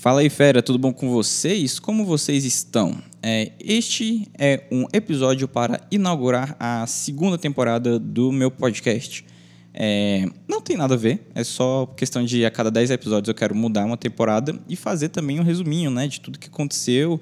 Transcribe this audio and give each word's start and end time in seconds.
Fala 0.00 0.22
aí, 0.22 0.30
fera, 0.30 0.62
tudo 0.62 0.78
bom 0.78 0.94
com 0.94 1.10
vocês? 1.10 1.78
Como 1.78 2.06
vocês 2.06 2.46
estão? 2.46 3.02
É, 3.22 3.52
este 3.60 4.26
é 4.38 4.64
um 4.72 4.86
episódio 4.94 5.46
para 5.46 5.78
inaugurar 5.90 6.56
a 6.58 6.86
segunda 6.86 7.36
temporada 7.36 7.98
do 7.98 8.32
meu 8.32 8.50
podcast. 8.50 9.26
É, 9.74 10.26
não 10.48 10.62
tem 10.62 10.74
nada 10.74 10.94
a 10.94 10.96
ver, 10.96 11.28
é 11.34 11.44
só 11.44 11.84
questão 11.84 12.24
de 12.24 12.46
a 12.46 12.50
cada 12.50 12.70
10 12.70 12.92
episódios 12.92 13.28
eu 13.28 13.34
quero 13.34 13.54
mudar 13.54 13.84
uma 13.84 13.98
temporada 13.98 14.58
e 14.66 14.74
fazer 14.74 15.10
também 15.10 15.38
um 15.38 15.42
resuminho 15.42 15.90
né, 15.90 16.08
de 16.08 16.18
tudo 16.18 16.38
que 16.38 16.48
aconteceu 16.48 17.20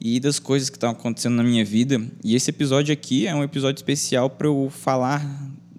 e 0.00 0.20
das 0.20 0.38
coisas 0.38 0.70
que 0.70 0.76
estão 0.76 0.90
acontecendo 0.90 1.34
na 1.34 1.42
minha 1.42 1.64
vida. 1.64 2.00
E 2.22 2.36
esse 2.36 2.50
episódio 2.50 2.92
aqui 2.92 3.26
é 3.26 3.34
um 3.34 3.42
episódio 3.42 3.80
especial 3.80 4.30
para 4.30 4.46
eu 4.46 4.70
falar 4.70 5.28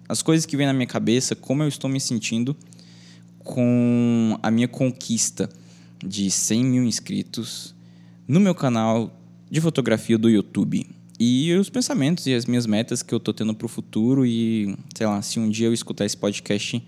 as 0.06 0.20
coisas 0.20 0.44
que 0.44 0.58
vêm 0.58 0.66
na 0.66 0.74
minha 0.74 0.86
cabeça, 0.86 1.34
como 1.34 1.62
eu 1.62 1.68
estou 1.68 1.88
me 1.88 1.98
sentindo 1.98 2.54
com 3.38 4.38
a 4.42 4.50
minha 4.50 4.68
conquista 4.68 5.48
de 6.06 6.30
100 6.30 6.64
mil 6.64 6.84
inscritos 6.84 7.74
no 8.26 8.40
meu 8.40 8.54
canal 8.54 9.18
de 9.50 9.60
fotografia 9.60 10.18
do 10.18 10.28
YouTube. 10.28 10.86
E 11.18 11.52
os 11.54 11.70
pensamentos 11.70 12.26
e 12.26 12.34
as 12.34 12.44
minhas 12.44 12.66
metas 12.66 13.02
que 13.02 13.14
eu 13.14 13.20
tô 13.20 13.32
tendo 13.32 13.54
para 13.54 13.66
o 13.66 13.68
futuro 13.68 14.26
e, 14.26 14.76
sei 14.96 15.06
lá, 15.06 15.22
se 15.22 15.38
um 15.38 15.48
dia 15.48 15.68
eu 15.68 15.72
escutar 15.72 16.04
esse 16.04 16.16
podcast 16.16 16.82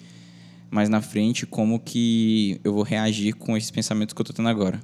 mais 0.71 0.89
na 0.89 1.01
frente, 1.01 1.47
como 1.47 1.79
que 1.79 2.61
eu 2.65 2.73
vou 2.73 2.83
reagir 2.83 3.35
com 3.35 3.57
esses 3.57 3.71
pensamentos 3.71 4.13
que 4.13 4.21
eu 4.21 4.25
tô 4.25 4.33
tendo 4.33 4.49
agora. 4.49 4.83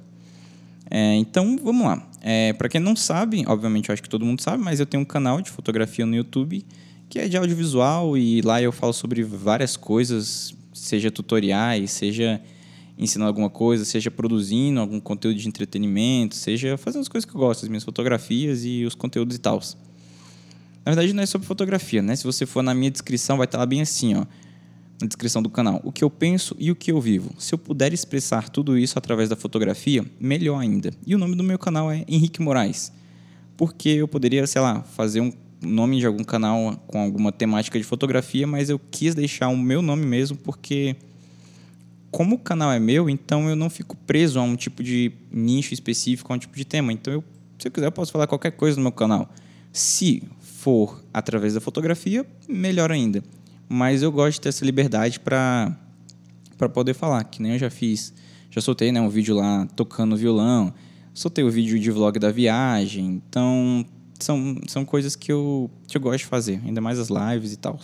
É, 0.89 1.15
então, 1.15 1.57
vamos 1.61 1.85
lá. 1.85 2.09
É, 2.21 2.53
para 2.53 2.69
quem 2.69 2.79
não 2.79 2.95
sabe, 2.95 3.43
obviamente 3.47 3.89
eu 3.89 3.93
acho 3.93 4.01
que 4.01 4.09
todo 4.09 4.25
mundo 4.25 4.41
sabe, 4.41 4.63
mas 4.63 4.79
eu 4.79 4.85
tenho 4.85 5.03
um 5.03 5.05
canal 5.05 5.41
de 5.41 5.49
fotografia 5.49 6.05
no 6.05 6.15
YouTube 6.15 6.65
que 7.13 7.19
é 7.19 7.27
de 7.27 7.37
audiovisual 7.37 8.17
e 8.17 8.41
lá 8.41 8.59
eu 8.59 8.71
falo 8.71 8.91
sobre 8.91 9.21
várias 9.21 9.77
coisas, 9.77 10.55
seja 10.73 11.11
tutoriais, 11.11 11.91
seja 11.91 12.41
ensinando 12.97 13.27
alguma 13.27 13.49
coisa, 13.49 13.85
seja 13.85 14.11
produzindo 14.11 14.79
algum 14.79 14.99
conteúdo 14.99 15.37
de 15.37 15.47
entretenimento, 15.47 16.35
seja 16.35 16.77
fazendo 16.77 17.01
as 17.01 17.07
coisas 17.07 17.29
que 17.29 17.35
eu 17.35 17.39
gosto, 17.39 17.63
as 17.63 17.69
minhas 17.69 17.83
fotografias 17.83 18.63
e 18.63 18.85
os 18.85 18.95
conteúdos 18.95 19.35
e 19.35 19.39
tal. 19.39 19.59
Na 20.85 20.91
verdade, 20.91 21.13
não 21.13 21.23
é 21.23 21.25
sobre 21.25 21.47
fotografia, 21.47 22.01
né? 22.01 22.15
Se 22.15 22.23
você 22.23 22.45
for 22.45 22.61
na 22.61 22.73
minha 22.73 22.91
descrição, 22.91 23.37
vai 23.37 23.45
estar 23.45 23.57
lá 23.57 23.65
bem 23.65 23.81
assim, 23.81 24.15
ó, 24.15 24.25
na 25.01 25.07
descrição 25.07 25.41
do 25.41 25.49
canal, 25.49 25.81
o 25.83 25.91
que 25.91 26.03
eu 26.03 26.09
penso 26.09 26.55
e 26.59 26.71
o 26.71 26.75
que 26.75 26.91
eu 26.91 26.99
vivo. 26.99 27.31
Se 27.37 27.53
eu 27.53 27.57
puder 27.57 27.93
expressar 27.93 28.49
tudo 28.49 28.77
isso 28.77 28.97
através 28.97 29.29
da 29.29 29.35
fotografia, 29.35 30.05
melhor 30.19 30.59
ainda. 30.59 30.91
E 31.05 31.15
o 31.15 31.17
nome 31.17 31.35
do 31.35 31.43
meu 31.43 31.57
canal 31.57 31.91
é 31.91 32.05
Henrique 32.07 32.41
Moraes, 32.41 32.91
porque 33.57 33.89
eu 33.89 34.07
poderia, 34.07 34.45
sei 34.45 34.61
lá, 34.61 34.81
fazer 34.83 35.21
um 35.21 35.31
nome 35.61 35.99
de 35.99 36.05
algum 36.05 36.23
canal 36.23 36.75
com 36.87 37.01
alguma 37.01 37.31
temática 37.31 37.79
de 37.79 37.85
fotografia, 37.85 38.45
mas 38.45 38.69
eu 38.69 38.79
quis 38.91 39.15
deixar 39.15 39.47
o 39.47 39.57
meu 39.57 39.81
nome 39.81 40.05
mesmo 40.05 40.37
porque 40.37 40.95
como 42.13 42.35
o 42.35 42.37
canal 42.37 42.71
é 42.71 42.79
meu, 42.79 43.09
então 43.09 43.49
eu 43.49 43.55
não 43.55 43.71
fico 43.71 43.97
preso 43.97 44.39
a 44.39 44.43
um 44.43 44.55
tipo 44.55 44.83
de 44.83 45.11
nicho 45.31 45.73
específico, 45.73 46.31
a 46.31 46.35
um 46.35 46.39
tipo 46.39 46.55
de 46.55 46.63
tema. 46.63 46.93
Então, 46.93 47.11
eu, 47.11 47.23
se 47.57 47.67
eu 47.67 47.71
quiser, 47.71 47.87
eu 47.87 47.91
posso 47.91 48.11
falar 48.11 48.27
qualquer 48.27 48.51
coisa 48.51 48.77
no 48.77 48.83
meu 48.83 48.91
canal. 48.91 49.27
Se 49.71 50.21
for 50.39 51.03
através 51.11 51.55
da 51.55 51.59
fotografia, 51.59 52.23
melhor 52.47 52.91
ainda. 52.91 53.23
Mas 53.67 54.03
eu 54.03 54.11
gosto 54.11 54.35
de 54.35 54.41
ter 54.41 54.49
essa 54.49 54.63
liberdade 54.63 55.19
para 55.19 55.75
poder 56.71 56.93
falar, 56.93 57.23
que 57.23 57.41
nem 57.41 57.53
eu 57.53 57.59
já 57.59 57.71
fiz. 57.71 58.13
Já 58.51 58.61
soltei 58.61 58.91
né, 58.91 59.01
um 59.01 59.09
vídeo 59.09 59.35
lá 59.35 59.67
tocando 59.75 60.15
violão, 60.15 60.71
soltei 61.15 61.43
o 61.43 61.49
vídeo 61.49 61.79
de 61.79 61.89
vlog 61.89 62.19
da 62.19 62.29
viagem. 62.29 63.23
Então, 63.27 63.83
são, 64.19 64.61
são 64.67 64.85
coisas 64.85 65.15
que 65.15 65.31
eu, 65.31 65.67
que 65.87 65.97
eu 65.97 66.01
gosto 66.01 66.19
de 66.19 66.25
fazer, 66.25 66.61
ainda 66.63 66.79
mais 66.79 66.99
as 66.99 67.09
lives 67.09 67.53
e 67.53 67.57
tal. 67.57 67.79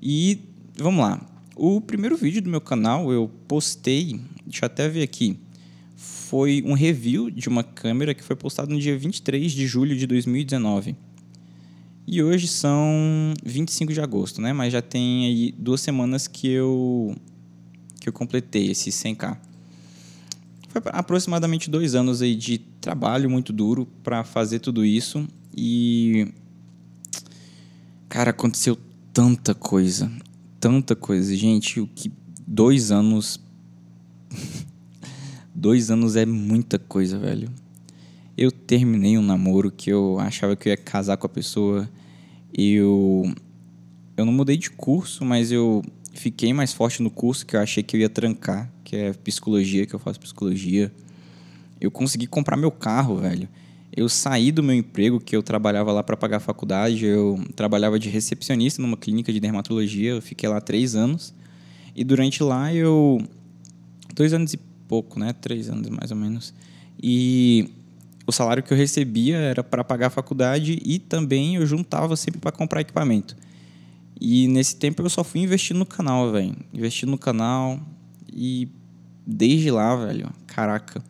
E 0.00 0.38
vamos 0.76 1.00
lá. 1.00 1.20
O 1.60 1.80
primeiro 1.80 2.16
vídeo 2.16 2.40
do 2.40 2.48
meu 2.48 2.60
canal 2.60 3.12
eu 3.12 3.28
postei, 3.48 4.20
deixa 4.46 4.64
eu 4.64 4.66
até 4.66 4.88
ver 4.88 5.02
aqui, 5.02 5.40
foi 5.96 6.62
um 6.64 6.72
review 6.72 7.28
de 7.32 7.48
uma 7.48 7.64
câmera 7.64 8.14
que 8.14 8.22
foi 8.22 8.36
postado 8.36 8.72
no 8.72 8.78
dia 8.78 8.96
23 8.96 9.50
de 9.50 9.66
julho 9.66 9.96
de 9.96 10.06
2019. 10.06 10.94
E 12.06 12.22
hoje 12.22 12.46
são 12.46 13.34
25 13.44 13.92
de 13.92 14.00
agosto, 14.00 14.40
né? 14.40 14.52
Mas 14.52 14.72
já 14.72 14.80
tem 14.80 15.26
aí 15.26 15.52
duas 15.58 15.80
semanas 15.80 16.28
que 16.28 16.46
eu 16.48 17.16
que 18.00 18.08
eu 18.08 18.12
completei 18.12 18.70
esse 18.70 18.90
100k. 18.90 19.36
Foi 20.68 20.80
aproximadamente 20.92 21.68
dois 21.68 21.96
anos 21.96 22.22
aí 22.22 22.36
de 22.36 22.58
trabalho 22.80 23.28
muito 23.28 23.52
duro 23.52 23.84
para 24.04 24.22
fazer 24.22 24.60
tudo 24.60 24.84
isso 24.84 25.26
e 25.56 26.32
cara 28.08 28.30
aconteceu 28.30 28.78
tanta 29.12 29.56
coisa 29.56 30.08
tanta 30.60 30.94
coisa. 30.94 31.34
Gente, 31.34 31.80
o 31.80 31.86
que 31.86 32.12
dois 32.46 32.90
anos. 32.90 33.40
dois 35.54 35.90
anos 35.90 36.16
é 36.16 36.26
muita 36.26 36.78
coisa, 36.78 37.18
velho. 37.18 37.50
Eu 38.36 38.52
terminei 38.52 39.18
um 39.18 39.22
namoro 39.22 39.70
que 39.70 39.90
eu 39.90 40.18
achava 40.20 40.54
que 40.54 40.68
eu 40.68 40.70
ia 40.70 40.76
casar 40.76 41.16
com 41.16 41.26
a 41.26 41.30
pessoa. 41.30 41.88
Eu. 42.52 43.32
Eu 44.16 44.24
não 44.24 44.32
mudei 44.32 44.56
de 44.56 44.70
curso, 44.70 45.24
mas 45.24 45.52
eu 45.52 45.82
fiquei 46.12 46.52
mais 46.52 46.72
forte 46.72 47.02
no 47.02 47.10
curso 47.10 47.46
que 47.46 47.54
eu 47.54 47.60
achei 47.60 47.82
que 47.82 47.96
eu 47.96 48.00
ia 48.00 48.08
trancar, 48.08 48.70
que 48.82 48.96
é 48.96 49.12
psicologia, 49.12 49.86
que 49.86 49.94
eu 49.94 49.98
faço 49.98 50.18
psicologia. 50.18 50.92
Eu 51.80 51.90
consegui 51.90 52.26
comprar 52.26 52.56
meu 52.56 52.72
carro, 52.72 53.16
velho. 53.16 53.48
Eu 53.98 54.08
saí 54.08 54.52
do 54.52 54.62
meu 54.62 54.76
emprego, 54.76 55.18
que 55.18 55.34
eu 55.34 55.42
trabalhava 55.42 55.90
lá 55.90 56.04
para 56.04 56.16
pagar 56.16 56.36
a 56.36 56.40
faculdade, 56.40 57.04
eu 57.04 57.44
trabalhava 57.56 57.98
de 57.98 58.08
recepcionista 58.08 58.80
numa 58.80 58.96
clínica 58.96 59.32
de 59.32 59.40
dermatologia, 59.40 60.10
eu 60.10 60.22
fiquei 60.22 60.48
lá 60.48 60.60
três 60.60 60.94
anos. 60.94 61.34
E 61.96 62.04
durante 62.04 62.40
lá 62.40 62.72
eu. 62.72 63.20
Dois 64.14 64.32
anos 64.32 64.54
e 64.54 64.56
pouco, 64.86 65.18
né? 65.18 65.32
Três 65.32 65.68
anos 65.68 65.88
mais 65.88 66.12
ou 66.12 66.16
menos. 66.16 66.54
E 67.02 67.68
o 68.24 68.30
salário 68.30 68.62
que 68.62 68.72
eu 68.72 68.76
recebia 68.76 69.36
era 69.36 69.64
para 69.64 69.82
pagar 69.82 70.06
a 70.06 70.10
faculdade 70.10 70.80
e 70.84 71.00
também 71.00 71.56
eu 71.56 71.66
juntava 71.66 72.14
sempre 72.14 72.40
para 72.40 72.52
comprar 72.52 72.82
equipamento. 72.82 73.36
E 74.20 74.46
nesse 74.46 74.76
tempo 74.76 75.02
eu 75.02 75.10
só 75.10 75.24
fui 75.24 75.40
investindo 75.40 75.78
no 75.78 75.86
canal, 75.86 76.30
velho. 76.30 76.54
Investindo 76.72 77.10
no 77.10 77.18
canal 77.18 77.80
e 78.32 78.68
desde 79.26 79.72
lá, 79.72 79.96
velho, 79.96 80.30
caraca 80.46 81.02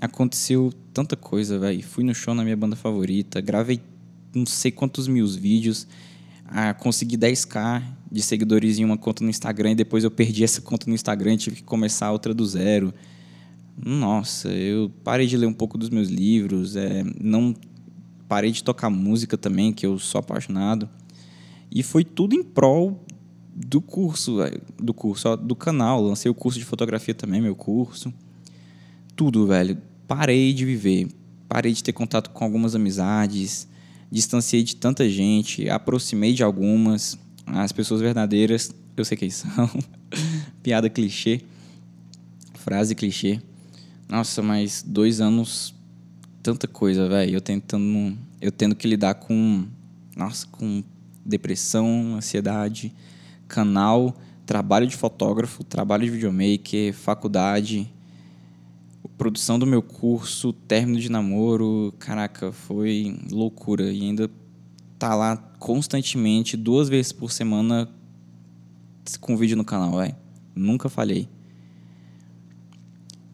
aconteceu 0.00 0.72
tanta 1.00 1.16
coisa, 1.16 1.58
velho. 1.58 1.82
Fui 1.82 2.04
no 2.04 2.14
show 2.14 2.34
na 2.34 2.44
minha 2.44 2.56
banda 2.56 2.76
favorita, 2.76 3.40
gravei 3.40 3.80
não 4.34 4.46
sei 4.46 4.70
quantos 4.70 5.08
mil 5.08 5.26
vídeos, 5.26 5.86
ah, 6.46 6.74
consegui 6.74 7.16
10k 7.16 7.82
de 8.10 8.22
seguidores 8.22 8.78
em 8.78 8.84
uma 8.84 8.96
conta 8.96 9.24
no 9.24 9.30
Instagram 9.30 9.72
e 9.72 9.74
depois 9.74 10.04
eu 10.04 10.10
perdi 10.10 10.44
essa 10.44 10.60
conta 10.60 10.86
no 10.88 10.94
Instagram 10.94 11.34
e 11.34 11.36
tive 11.36 11.56
que 11.56 11.62
começar 11.62 12.12
outra 12.12 12.34
do 12.34 12.46
zero. 12.46 12.92
Nossa, 13.82 14.48
eu 14.50 14.90
parei 15.02 15.26
de 15.26 15.36
ler 15.36 15.46
um 15.46 15.52
pouco 15.52 15.78
dos 15.78 15.90
meus 15.90 16.08
livros, 16.08 16.76
é, 16.76 17.02
não 17.20 17.54
parei 18.28 18.52
de 18.52 18.62
tocar 18.62 18.90
música 18.90 19.38
também, 19.38 19.72
que 19.72 19.86
eu 19.86 19.98
sou 19.98 20.18
apaixonado. 20.18 20.88
E 21.70 21.82
foi 21.82 22.04
tudo 22.04 22.34
em 22.34 22.42
prol 22.42 23.04
do 23.54 23.80
curso, 23.80 24.38
do 24.78 24.92
curso, 24.92 25.36
do 25.36 25.56
canal. 25.56 26.02
Lancei 26.02 26.30
o 26.30 26.34
curso 26.34 26.58
de 26.58 26.64
fotografia 26.64 27.14
também, 27.14 27.40
meu 27.40 27.56
curso. 27.56 28.12
Tudo, 29.16 29.46
velho 29.46 29.78
parei 30.10 30.52
de 30.52 30.64
viver, 30.64 31.06
parei 31.48 31.72
de 31.72 31.84
ter 31.84 31.92
contato 31.92 32.30
com 32.30 32.42
algumas 32.42 32.74
amizades, 32.74 33.68
distanciei 34.10 34.64
de 34.64 34.74
tanta 34.74 35.08
gente, 35.08 35.70
aproximei 35.70 36.32
de 36.32 36.42
algumas, 36.42 37.16
as 37.46 37.70
pessoas 37.70 38.00
verdadeiras, 38.00 38.74
eu 38.96 39.04
sei 39.04 39.16
quem 39.16 39.30
são. 39.30 39.70
Piada 40.64 40.90
clichê, 40.90 41.42
frase 42.54 42.96
clichê. 42.96 43.40
Nossa, 44.08 44.42
mas 44.42 44.84
dois 44.84 45.20
anos, 45.20 45.72
tanta 46.42 46.66
coisa, 46.66 47.08
velho. 47.08 47.36
Eu 47.36 47.40
tentando, 47.40 48.18
eu 48.40 48.50
tendo 48.50 48.74
que 48.74 48.88
lidar 48.88 49.14
com, 49.14 49.64
nossa, 50.16 50.44
com 50.48 50.82
depressão, 51.24 52.16
ansiedade, 52.16 52.92
canal, 53.46 54.16
trabalho 54.44 54.88
de 54.88 54.96
fotógrafo, 54.96 55.62
trabalho 55.62 56.02
de 56.02 56.10
videomaker, 56.10 56.92
faculdade, 56.94 57.88
produção 59.08 59.58
do 59.58 59.66
meu 59.66 59.82
curso, 59.82 60.52
término 60.52 61.00
de 61.00 61.10
namoro, 61.10 61.94
caraca, 61.98 62.52
foi 62.52 63.18
loucura. 63.30 63.92
E 63.92 64.02
ainda 64.02 64.30
tá 64.98 65.14
lá 65.14 65.36
constantemente, 65.58 66.56
duas 66.56 66.88
vezes 66.88 67.12
por 67.12 67.30
semana, 67.32 67.88
com 69.20 69.36
vídeo 69.36 69.56
no 69.56 69.64
canal, 69.64 69.96
velho. 69.96 70.14
Nunca 70.54 70.88
falhei. 70.88 71.28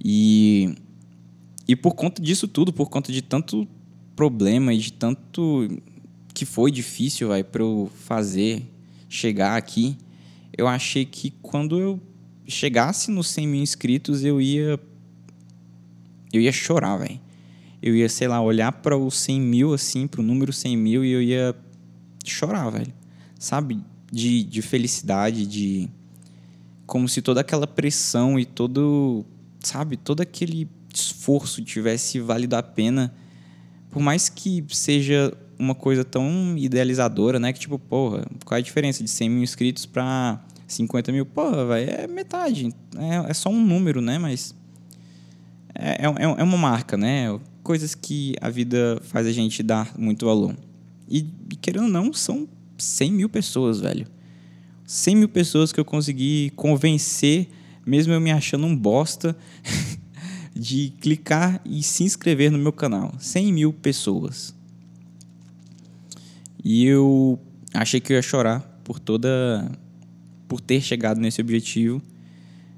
E, 0.03 0.75
e 1.67 1.75
por 1.75 1.95
conta 1.95 2.23
disso 2.23 2.47
tudo, 2.47 2.73
por 2.73 2.89
conta 2.89 3.13
de 3.13 3.23
tanto 3.23 3.67
problema 4.15 4.73
e 4.73 4.79
de 4.79 4.93
tanto 4.93 5.69
que 6.33 6.45
foi 6.45 6.71
difícil, 6.71 7.29
vai 7.29 7.43
para 7.43 7.63
eu 7.63 7.91
fazer, 8.05 8.63
chegar 9.09 9.57
aqui, 9.57 9.97
eu 10.57 10.69
achei 10.69 11.05
que 11.05 11.31
quando 11.43 11.79
eu 11.79 12.01
chegasse 12.47 13.11
nos 13.11 13.29
100 13.29 13.47
mil 13.47 13.63
inscritos, 13.63 14.25
eu 14.25 14.41
ia 14.41 14.79
eu 16.37 16.43
ia 16.43 16.53
chorar, 16.53 16.97
velho. 16.97 17.21
Eu 17.83 17.95
ia, 17.95 18.09
sei 18.09 18.27
lá, 18.27 18.41
olhar 18.41 18.73
para 18.73 18.97
os 18.97 19.17
100 19.17 19.41
mil, 19.41 19.75
assim, 19.75 20.07
para 20.07 20.21
o 20.21 20.25
número 20.25 20.53
100 20.53 20.77
mil 20.77 21.05
e 21.05 21.11
eu 21.11 21.23
ia 21.23 21.55
chorar, 22.25 22.71
velho. 22.71 22.93
Sabe? 23.39 23.81
De, 24.11 24.43
de 24.43 24.63
felicidade, 24.63 25.47
de. 25.47 25.89
Como 26.87 27.09
se 27.09 27.21
toda 27.21 27.41
aquela 27.41 27.67
pressão 27.67 28.39
e 28.39 28.45
todo. 28.45 29.25
sabe, 29.61 29.97
todo 29.97 30.21
aquele 30.21 30.69
esforço 30.95 31.63
tivesse 31.63 32.19
valido 32.19 32.57
a 32.57 32.63
pena, 32.63 33.15
por 33.91 34.01
mais 34.01 34.29
que 34.29 34.65
seja 34.71 35.37
uma 35.59 35.75
coisa 35.75 36.05
tão 36.05 36.57
idealizadora, 36.57 37.39
né? 37.39 37.53
Que 37.53 37.61
tipo, 37.61 37.79
porra, 37.79 38.25
qual 38.45 38.57
é 38.57 38.61
a 38.61 38.65
diferença 38.65 39.03
de 39.03 39.11
100 39.11 39.31
mil 39.31 39.43
inscritos 39.43 39.87
para 39.87 40.43
50 40.67 41.13
mil? 41.13 41.27
Porra, 41.27 41.67
velho, 41.67 41.91
é 41.91 42.07
metade. 42.07 42.75
É, 42.97 43.31
é 43.31 43.35
só 43.35 43.49
um 43.49 43.65
número, 43.65 44.01
né? 44.01 44.19
Mas 44.19 44.55
é, 45.79 46.07
é, 46.07 46.23
é 46.23 46.43
uma 46.43 46.57
marca, 46.57 46.97
né? 46.97 47.27
Coisas 47.63 47.95
que 47.95 48.35
a 48.41 48.49
vida 48.49 49.01
faz 49.05 49.27
a 49.27 49.33
gente 49.33 49.63
dar 49.63 49.93
muito 49.99 50.27
valor. 50.27 50.57
E, 51.09 51.23
querendo 51.61 51.85
ou 51.85 51.91
não, 51.91 52.13
são 52.13 52.49
100 52.79 53.13
mil 53.13 53.29
pessoas, 53.29 53.81
velho. 53.81 54.07
100 54.85 55.17
mil 55.17 55.29
pessoas 55.29 55.73
que 55.73 55.81
eu 55.81 55.85
consegui 55.85 56.53
convencer, 56.55 57.49
mesmo 57.85 58.13
eu 58.13 58.21
me 58.21 58.31
achando 58.31 58.67
um 58.67 58.77
bosta, 58.77 59.37
de 60.55 60.93
clicar 61.01 61.61
e 61.65 61.83
se 61.83 62.05
inscrever 62.05 62.51
no 62.51 62.59
meu 62.59 62.73
canal. 62.73 63.13
100 63.19 63.53
mil 63.53 63.73
pessoas. 63.73 64.55
E 66.65 66.85
eu 66.85 67.39
achei 67.75 68.01
que 68.01 68.13
eu 68.13 68.17
ia 68.17 68.23
chorar 68.23 68.61
por 68.83 68.99
toda. 68.99 69.71
por 70.49 70.61
ter 70.61 70.81
chegado 70.81 71.21
nesse 71.21 71.41
objetivo. 71.41 72.01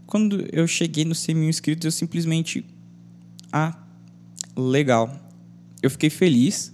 Quando 0.07 0.47
eu 0.53 0.67
cheguei 0.67 1.05
nos 1.05 1.19
100 1.19 1.35
mil 1.35 1.49
inscritos, 1.49 1.85
eu 1.85 1.91
simplesmente. 1.91 2.65
Ah, 3.53 3.77
legal. 4.57 5.15
Eu 5.83 5.91
fiquei 5.91 6.11
feliz, 6.11 6.73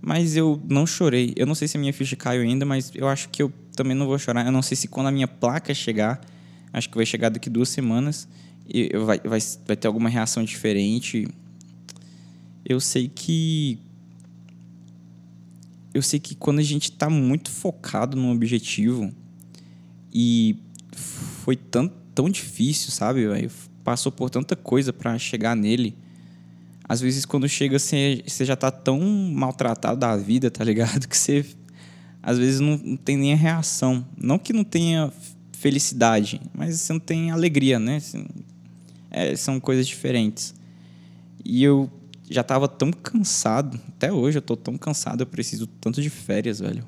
mas 0.00 0.36
eu 0.36 0.60
não 0.68 0.86
chorei. 0.86 1.32
Eu 1.36 1.46
não 1.46 1.54
sei 1.54 1.68
se 1.68 1.76
a 1.76 1.80
minha 1.80 1.92
ficha 1.92 2.16
caiu 2.16 2.42
ainda, 2.42 2.64
mas 2.64 2.90
eu 2.94 3.08
acho 3.08 3.28
que 3.28 3.42
eu 3.42 3.52
também 3.76 3.96
não 3.96 4.06
vou 4.06 4.18
chorar. 4.18 4.44
Eu 4.44 4.52
não 4.52 4.62
sei 4.62 4.76
se 4.76 4.88
quando 4.88 5.06
a 5.08 5.12
minha 5.12 5.28
placa 5.28 5.72
chegar, 5.74 6.20
acho 6.72 6.88
que 6.88 6.96
vai 6.96 7.06
chegar 7.06 7.28
daqui 7.28 7.48
duas 7.48 7.68
semanas, 7.68 8.28
e 8.68 8.90
vai, 8.98 9.20
vai, 9.20 9.40
vai 9.66 9.76
ter 9.76 9.86
alguma 9.86 10.08
reação 10.08 10.44
diferente. 10.44 11.26
Eu 12.64 12.80
sei 12.80 13.08
que 13.08 13.78
eu 15.94 16.02
sei 16.02 16.20
que 16.20 16.34
quando 16.34 16.58
a 16.58 16.62
gente 16.62 16.90
está 16.90 17.08
muito 17.08 17.50
focado 17.50 18.16
num 18.16 18.30
objetivo 18.30 19.12
e 20.12 20.56
foi 20.92 21.56
tão, 21.56 21.88
tão 22.14 22.28
difícil, 22.28 22.90
sabe? 22.90 23.26
Passou 23.88 24.12
por 24.12 24.28
tanta 24.28 24.54
coisa 24.54 24.92
para 24.92 25.18
chegar 25.18 25.56
nele. 25.56 25.96
Às 26.86 27.00
vezes, 27.00 27.24
quando 27.24 27.48
chega, 27.48 27.78
você, 27.78 28.22
já 28.28 28.54
tá 28.54 28.70
tão 28.70 29.00
maltratado 29.00 29.98
da 29.98 30.14
vida, 30.14 30.50
tá 30.50 30.62
ligado? 30.62 31.08
Que 31.08 31.16
você, 31.16 31.42
às 32.22 32.36
vezes, 32.36 32.60
não, 32.60 32.76
não 32.76 32.98
tem 32.98 33.16
nem 33.16 33.32
a 33.32 33.36
reação. 33.36 34.06
Não 34.14 34.38
que 34.38 34.52
não 34.52 34.62
tenha 34.62 35.10
felicidade, 35.52 36.38
mas 36.52 36.78
você 36.78 36.92
não 36.92 37.00
tem 37.00 37.30
alegria, 37.30 37.78
né? 37.78 37.98
É, 39.10 39.34
são 39.34 39.58
coisas 39.58 39.88
diferentes. 39.88 40.54
E 41.42 41.64
eu 41.64 41.90
já 42.28 42.42
tava 42.42 42.68
tão 42.68 42.92
cansado, 42.92 43.80
até 43.88 44.12
hoje 44.12 44.36
eu 44.36 44.42
tô 44.42 44.54
tão 44.54 44.76
cansado, 44.76 45.22
eu 45.22 45.26
preciso 45.26 45.66
tanto 45.66 46.02
de 46.02 46.10
férias, 46.10 46.60
velho. 46.60 46.86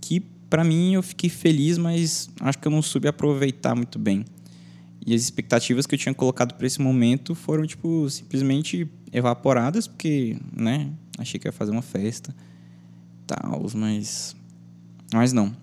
Que 0.00 0.18
para 0.18 0.64
mim 0.64 0.94
eu 0.94 1.04
fiquei 1.04 1.30
feliz, 1.30 1.78
mas 1.78 2.28
acho 2.40 2.58
que 2.58 2.66
eu 2.66 2.72
não 2.72 2.82
soube 2.82 3.06
aproveitar 3.06 3.76
muito 3.76 3.96
bem. 3.96 4.24
E 5.06 5.14
as 5.14 5.22
expectativas 5.22 5.86
que 5.86 5.94
eu 5.94 5.98
tinha 5.98 6.14
colocado 6.14 6.54
para 6.54 6.66
esse 6.66 6.80
momento 6.80 7.34
foram 7.34 7.66
tipo 7.66 8.08
simplesmente 8.10 8.88
evaporadas, 9.12 9.86
porque, 9.86 10.36
né, 10.52 10.92
achei 11.18 11.40
que 11.40 11.48
ia 11.48 11.52
fazer 11.52 11.72
uma 11.72 11.82
festa, 11.82 12.34
tal, 13.26 13.66
mas 13.74 14.36
mas 15.12 15.32
não. 15.32 15.54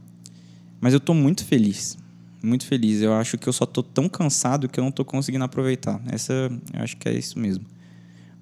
Mas 0.80 0.94
eu 0.94 1.00
tô 1.00 1.14
muito 1.14 1.46
feliz. 1.46 1.98
Muito 2.44 2.66
feliz. 2.66 3.02
Eu 3.02 3.14
acho 3.14 3.38
que 3.38 3.48
eu 3.48 3.54
só 3.54 3.66
tô 3.66 3.82
tão 3.82 4.08
cansado 4.08 4.68
que 4.68 4.80
eu 4.80 4.84
não 4.84 4.92
tô 4.92 5.04
conseguindo 5.04 5.44
aproveitar. 5.44 6.02
Essa, 6.08 6.34
eu 6.74 6.84
acho 6.84 6.98
que 6.98 7.08
é 7.10 7.14
isso 7.14 7.40
mesmo. 7.40 7.66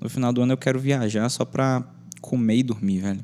No 0.01 0.09
final 0.09 0.33
do 0.33 0.41
ano 0.41 0.53
eu 0.53 0.57
quero 0.57 0.79
viajar 0.79 1.29
só 1.29 1.45
pra 1.45 1.83
comer 2.21 2.57
e 2.57 2.63
dormir, 2.63 2.99
velho. 2.99 3.23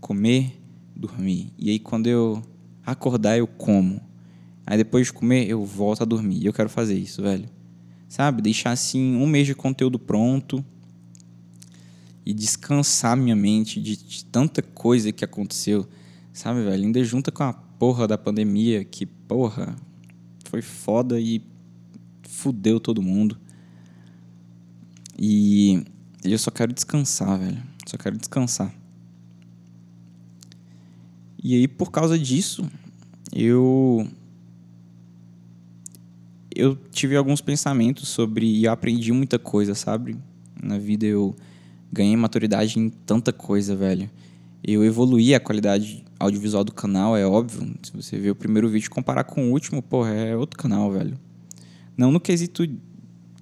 Comer, 0.00 0.60
dormir. 0.94 1.52
E 1.58 1.70
aí 1.70 1.78
quando 1.78 2.06
eu 2.06 2.42
acordar, 2.84 3.38
eu 3.38 3.46
como. 3.46 4.00
Aí 4.66 4.76
depois 4.78 5.06
de 5.06 5.12
comer, 5.12 5.48
eu 5.48 5.64
volto 5.64 6.02
a 6.02 6.04
dormir. 6.04 6.44
Eu 6.44 6.52
quero 6.52 6.68
fazer 6.68 6.96
isso, 6.96 7.22
velho. 7.22 7.48
Sabe? 8.08 8.42
Deixar 8.42 8.70
assim 8.70 9.16
um 9.16 9.26
mês 9.26 9.46
de 9.46 9.54
conteúdo 9.54 9.98
pronto 9.98 10.64
e 12.24 12.32
descansar 12.32 13.16
minha 13.16 13.36
mente 13.36 13.80
de, 13.80 13.96
de 13.96 14.24
tanta 14.24 14.62
coisa 14.62 15.12
que 15.12 15.24
aconteceu. 15.24 15.86
Sabe, 16.32 16.62
velho? 16.62 16.84
Ainda 16.84 17.04
junta 17.04 17.30
com 17.30 17.42
a 17.42 17.52
porra 17.52 18.08
da 18.08 18.16
pandemia, 18.16 18.84
que, 18.84 19.04
porra, 19.04 19.76
foi 20.44 20.62
foda 20.62 21.20
e 21.20 21.42
fudeu 22.22 22.80
todo 22.80 23.02
mundo. 23.02 23.38
E 25.18 25.84
eu 26.24 26.38
só 26.38 26.50
quero 26.50 26.72
descansar, 26.72 27.38
velho. 27.38 27.62
Só 27.86 27.96
quero 27.96 28.16
descansar. 28.16 28.74
E 31.42 31.54
aí, 31.54 31.68
por 31.68 31.90
causa 31.90 32.18
disso, 32.18 32.66
eu. 33.32 34.08
Eu 36.54 36.76
tive 36.90 37.16
alguns 37.16 37.40
pensamentos 37.40 38.08
sobre. 38.08 38.46
E 38.46 38.64
eu 38.64 38.72
aprendi 38.72 39.12
muita 39.12 39.38
coisa, 39.38 39.74
sabe? 39.74 40.16
Na 40.62 40.78
vida 40.78 41.04
eu 41.04 41.34
ganhei 41.92 42.16
maturidade 42.16 42.78
em 42.78 42.88
tanta 42.88 43.32
coisa, 43.32 43.74
velho. 43.74 44.10
Eu 44.62 44.84
evoluí 44.84 45.34
a 45.34 45.40
qualidade 45.40 46.04
audiovisual 46.18 46.64
do 46.64 46.72
canal, 46.72 47.16
é 47.16 47.26
óbvio. 47.26 47.74
Se 47.82 47.92
você 47.92 48.18
ver 48.18 48.30
o 48.30 48.34
primeiro 48.34 48.68
vídeo 48.68 48.90
comparar 48.90 49.24
com 49.24 49.48
o 49.48 49.50
último, 49.50 49.82
porra, 49.82 50.10
é 50.10 50.36
outro 50.36 50.58
canal, 50.58 50.90
velho. 50.90 51.18
Não 51.96 52.10
no 52.10 52.18
quesito 52.18 52.66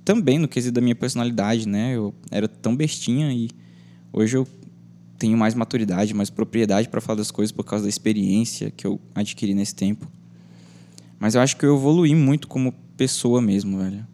também 0.05 0.38
no 0.38 0.49
quesito 0.49 0.75
da 0.75 0.81
minha 0.81 0.94
personalidade, 0.94 1.69
né? 1.69 1.94
Eu 1.94 2.14
era 2.31 2.49
tão 2.49 2.75
bestinha 2.75 3.32
e 3.32 3.49
hoje 4.12 4.37
eu 4.37 4.47
tenho 5.17 5.38
mais 5.38 5.55
maturidade, 5.55 6.12
mais 6.12 6.31
propriedade 6.31 6.88
para 6.88 7.00
falar 7.00 7.19
das 7.19 7.31
coisas 7.31 7.53
por 7.53 7.64
causa 7.64 7.85
da 7.85 7.88
experiência 7.88 8.70
que 8.70 8.85
eu 8.87 9.00
adquiri 9.14 9.55
nesse 9.55 9.75
tempo. 9.75 10.11
Mas 11.20 11.37
eu 11.37 11.41
acho 11.41 11.56
que 11.56 11.64
eu 11.64 11.76
evoluí 11.76 12.14
muito 12.14 12.49
como 12.49 12.75
pessoa 13.02 13.43
mesmo, 13.43 13.78
velho. 13.78 14.06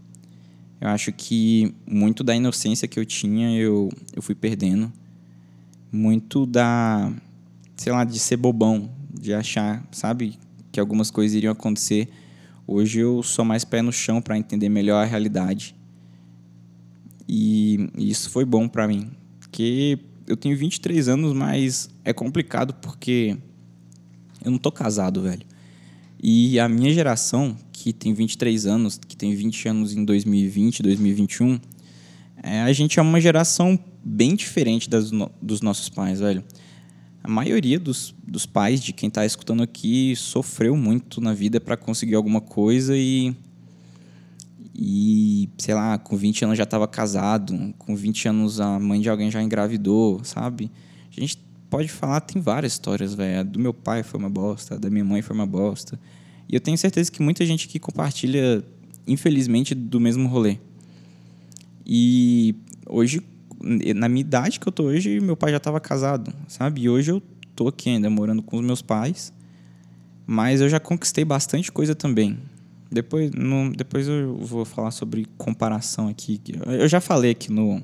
Eu 0.81 0.89
acho 0.89 1.13
que 1.13 1.75
muito 1.87 2.25
da 2.25 2.35
inocência 2.35 2.89
que 2.89 2.99
eu 2.99 3.05
tinha 3.05 3.51
eu, 3.51 3.91
eu 4.17 4.23
fui 4.23 4.35
perdendo. 4.35 4.91
Muito 5.93 6.47
da, 6.47 7.13
sei 7.77 7.93
lá, 7.93 8.03
de 8.03 8.19
ser 8.19 8.39
bobão, 8.39 8.91
de 9.13 9.35
achar, 9.35 9.87
sabe, 9.93 10.39
que 10.73 10.81
algumas 10.81 11.11
coisas 11.11 11.37
iriam 11.37 11.53
acontecer. 11.53 12.09
Hoje 12.67 13.01
eu 13.01 13.23
sou 13.23 13.45
mais 13.45 13.63
pé 13.63 13.83
no 13.83 13.93
chão 13.93 14.23
para 14.23 14.39
entender 14.39 14.71
melhor 14.71 15.03
a 15.03 15.05
realidade. 15.05 15.77
E, 17.29 17.91
isso 17.99 18.31
foi 18.31 18.47
bom 18.47 18.67
para 18.67 18.89
mim. 18.89 19.11
Porque 19.39 19.99
eu 20.27 20.35
tenho 20.35 20.57
23 20.57 21.11
anos, 21.11 21.35
mas 21.35 21.91
é 22.07 22.15
complicado 22.15 22.73
porque 22.73 23.37
eu 24.43 24.51
não 24.51 24.59
tô 24.59 24.73
casado, 24.73 25.21
velho. 25.21 25.45
E 26.23 26.59
a 26.59 26.67
minha 26.71 26.91
geração, 26.91 27.55
que 27.93 27.99
tem 27.99 28.15
23 28.15 28.67
anos, 28.67 28.99
que 28.99 29.17
tem 29.17 29.35
20 29.35 29.69
anos 29.69 29.95
em 29.95 30.05
2020, 30.05 30.83
2021, 30.83 31.61
é, 32.43 32.61
a 32.63 32.73
gente 32.73 32.99
é 32.99 33.03
uma 33.03 33.21
geração 33.21 33.79
bem 34.05 34.35
diferente 34.35 34.89
das, 34.89 35.11
dos 35.41 35.61
nossos 35.61 35.89
pais, 35.89 36.21
velho. 36.21 36.43
A 37.23 37.29
maioria 37.29 37.79
dos, 37.79 38.15
dos 38.27 38.47
pais 38.47 38.83
de 38.83 38.93
quem 38.93 39.09
está 39.09 39.27
escutando 39.27 39.63
aqui 39.63 40.15
sofreu 40.17 40.77
muito 40.77 41.21
na 41.21 41.35
vida 41.35 41.61
para 41.61 41.77
conseguir 41.77 42.15
alguma 42.15 42.41
coisa 42.41 42.97
e 42.97 43.37
e, 44.81 45.51
sei 45.59 45.75
lá, 45.75 45.99
com 45.99 46.17
20 46.17 46.45
anos 46.45 46.57
já 46.57 46.63
estava 46.63 46.87
casado, 46.87 47.75
com 47.79 47.97
20 47.97 48.29
anos 48.29 48.61
a 48.61 48.79
mãe 48.79 49.01
de 49.01 49.11
alguém 49.11 49.29
já 49.29 49.43
engravidou, 49.43 50.23
sabe? 50.23 50.71
A 51.11 51.21
gente 51.21 51.37
pode 51.69 51.89
falar, 51.89 52.21
tem 52.21 52.41
várias 52.41 52.75
histórias, 52.75 53.13
velho. 53.13 53.45
Do 53.45 53.59
meu 53.59 53.75
pai 53.75 54.05
foi 54.05 54.21
uma 54.21 54.31
bosta, 54.31 54.79
da 54.79 54.89
minha 54.89 55.05
mãe 55.05 55.21
foi 55.21 55.35
uma 55.35 55.47
bosta. 55.47 55.99
E 56.49 56.55
eu 56.55 56.61
tenho 56.61 56.79
certeza 56.79 57.13
que 57.13 57.23
muita 57.23 57.45
gente 57.45 57.69
que 57.69 57.79
compartilha, 57.79 58.65
infelizmente, 59.07 59.75
do 59.75 60.01
mesmo 60.01 60.27
rolê. 60.29 60.59
E 61.87 62.55
hoje, 62.87 63.23
na 63.95 64.09
minha 64.09 64.21
idade 64.21 64.59
que 64.59 64.67
eu 64.67 64.73
tô 64.73 64.85
hoje, 64.85 65.21
meu 65.21 65.37
pai 65.37 65.51
já 65.51 65.59
estava 65.59 65.79
casado, 65.79 66.33
sabe? 66.49 66.83
E 66.83 66.89
hoje 66.89 67.11
eu 67.11 67.23
tô 67.55 67.69
aqui 67.69 67.91
ainda 67.91 68.09
morando 68.09 68.43
com 68.43 68.57
os 68.57 68.65
meus 68.65 68.81
pais, 68.81 69.33
mas 70.27 70.61
eu 70.61 70.69
já 70.69 70.81
conquistei 70.81 71.25
bastante 71.25 71.71
coisa 71.71 71.95
também. 71.95 72.39
Depois, 72.91 73.31
no, 73.33 73.71
depois 73.71 74.09
eu 74.09 74.37
vou 74.39 74.65
falar 74.65 74.91
sobre 74.91 75.27
comparação 75.37 76.09
aqui. 76.09 76.41
Eu 76.67 76.89
já 76.89 77.01
falei 77.01 77.33
aqui 77.33 77.53
no. 77.53 77.83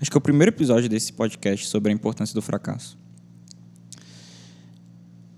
Acho 0.00 0.10
que 0.10 0.16
é 0.16 0.18
o 0.18 0.22
primeiro 0.22 0.50
episódio 0.50 0.88
desse 0.88 1.12
podcast 1.12 1.66
sobre 1.66 1.92
a 1.92 1.94
importância 1.94 2.34
do 2.34 2.40
fracasso. 2.40 2.96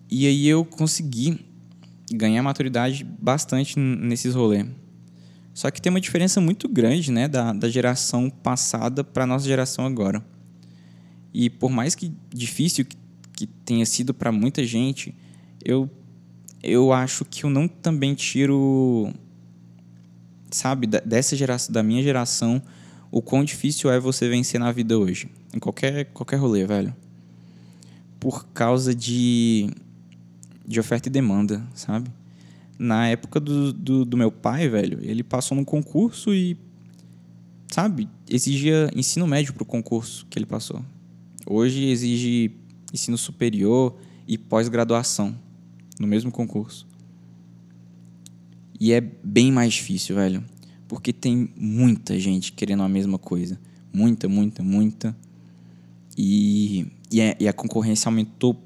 E 0.08 0.26
aí 0.26 0.46
eu 0.46 0.64
consegui 0.64 1.49
ganhar 2.12 2.42
maturidade 2.42 3.04
bastante 3.04 3.78
nesses 3.78 4.34
rolês. 4.34 4.66
Só 5.52 5.70
que 5.70 5.80
tem 5.80 5.90
uma 5.90 6.00
diferença 6.00 6.40
muito 6.40 6.68
grande 6.68 7.10
né, 7.10 7.28
da, 7.28 7.52
da 7.52 7.68
geração 7.68 8.30
passada 8.30 9.02
para 9.02 9.24
a 9.24 9.26
nossa 9.26 9.46
geração 9.46 9.84
agora. 9.84 10.24
E 11.34 11.50
por 11.50 11.70
mais 11.70 11.94
que 11.94 12.12
difícil 12.32 12.84
que, 12.84 12.96
que 13.34 13.46
tenha 13.46 13.84
sido 13.84 14.14
para 14.14 14.32
muita 14.32 14.64
gente, 14.64 15.14
eu 15.64 15.88
eu 16.62 16.92
acho 16.92 17.24
que 17.24 17.44
eu 17.44 17.50
não 17.50 17.66
também 17.66 18.14
tiro 18.14 19.10
sabe, 20.50 20.86
dessa 20.86 21.36
geração, 21.36 21.72
da 21.72 21.82
minha 21.82 22.02
geração, 22.02 22.62
o 23.10 23.22
quão 23.22 23.44
difícil 23.44 23.90
é 23.90 23.98
você 23.98 24.28
vencer 24.28 24.60
na 24.60 24.70
vida 24.72 24.98
hoje. 24.98 25.28
Em 25.54 25.58
qualquer, 25.58 26.06
qualquer 26.06 26.36
rolê, 26.36 26.64
velho. 26.64 26.94
Por 28.18 28.46
causa 28.48 28.94
de, 28.94 29.70
de 30.70 30.78
oferta 30.78 31.08
e 31.08 31.10
demanda, 31.10 31.66
sabe? 31.74 32.08
Na 32.78 33.08
época 33.08 33.40
do, 33.40 33.72
do, 33.72 34.04
do 34.04 34.16
meu 34.16 34.30
pai, 34.30 34.68
velho, 34.68 35.00
ele 35.02 35.24
passou 35.24 35.56
num 35.56 35.64
concurso 35.64 36.32
e, 36.32 36.56
sabe, 37.66 38.08
exigia 38.28 38.88
ensino 38.94 39.26
médio 39.26 39.52
pro 39.52 39.64
concurso 39.64 40.24
que 40.30 40.38
ele 40.38 40.46
passou. 40.46 40.80
Hoje 41.44 41.86
exige 41.86 42.52
ensino 42.94 43.18
superior 43.18 43.98
e 44.28 44.38
pós-graduação 44.38 45.36
no 45.98 46.06
mesmo 46.06 46.30
concurso. 46.30 46.86
E 48.78 48.92
é 48.92 49.00
bem 49.00 49.50
mais 49.50 49.74
difícil, 49.74 50.14
velho. 50.14 50.44
Porque 50.86 51.12
tem 51.12 51.50
muita 51.56 52.16
gente 52.18 52.52
querendo 52.52 52.84
a 52.84 52.88
mesma 52.88 53.18
coisa. 53.18 53.58
Muita, 53.92 54.28
muita, 54.28 54.62
muita. 54.62 55.16
E, 56.16 56.86
e, 57.10 57.20
é, 57.20 57.36
e 57.40 57.48
a 57.48 57.52
concorrência 57.52 58.08
aumentou 58.08 58.56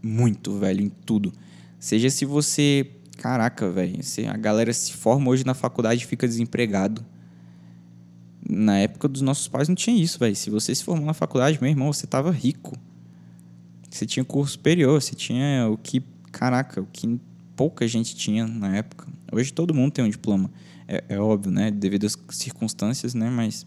muito, 0.00 0.56
velho, 0.56 0.80
em 0.80 0.88
tudo. 0.88 1.32
Seja 1.78 2.10
se 2.10 2.24
você. 2.24 2.90
Caraca, 3.18 3.70
velho. 3.70 3.98
A 4.32 4.36
galera 4.36 4.72
se 4.72 4.92
forma 4.92 5.30
hoje 5.30 5.44
na 5.44 5.54
faculdade 5.54 6.04
e 6.04 6.06
fica 6.06 6.26
desempregado. 6.26 7.04
Na 8.48 8.78
época 8.78 9.08
dos 9.08 9.22
nossos 9.22 9.48
pais 9.48 9.68
não 9.68 9.74
tinha 9.74 10.00
isso, 10.02 10.18
velho. 10.18 10.34
Se 10.34 10.50
você 10.50 10.74
se 10.74 10.84
formou 10.84 11.06
na 11.06 11.14
faculdade, 11.14 11.58
meu 11.60 11.70
irmão, 11.70 11.92
você 11.92 12.06
tava 12.06 12.30
rico. 12.30 12.76
Você 13.90 14.06
tinha 14.06 14.24
curso 14.24 14.52
superior, 14.52 15.00
você 15.00 15.14
tinha 15.14 15.68
o 15.68 15.76
que. 15.76 16.02
Caraca, 16.30 16.80
o 16.80 16.86
que 16.86 17.20
pouca 17.56 17.88
gente 17.88 18.14
tinha 18.14 18.46
na 18.46 18.76
época. 18.76 19.08
Hoje 19.32 19.52
todo 19.52 19.74
mundo 19.74 19.92
tem 19.92 20.04
um 20.04 20.08
diploma. 20.08 20.50
É, 20.86 21.04
é 21.08 21.18
óbvio, 21.18 21.50
né? 21.50 21.70
Devido 21.70 22.06
às 22.06 22.16
circunstâncias, 22.30 23.14
né? 23.14 23.28
Mas 23.28 23.66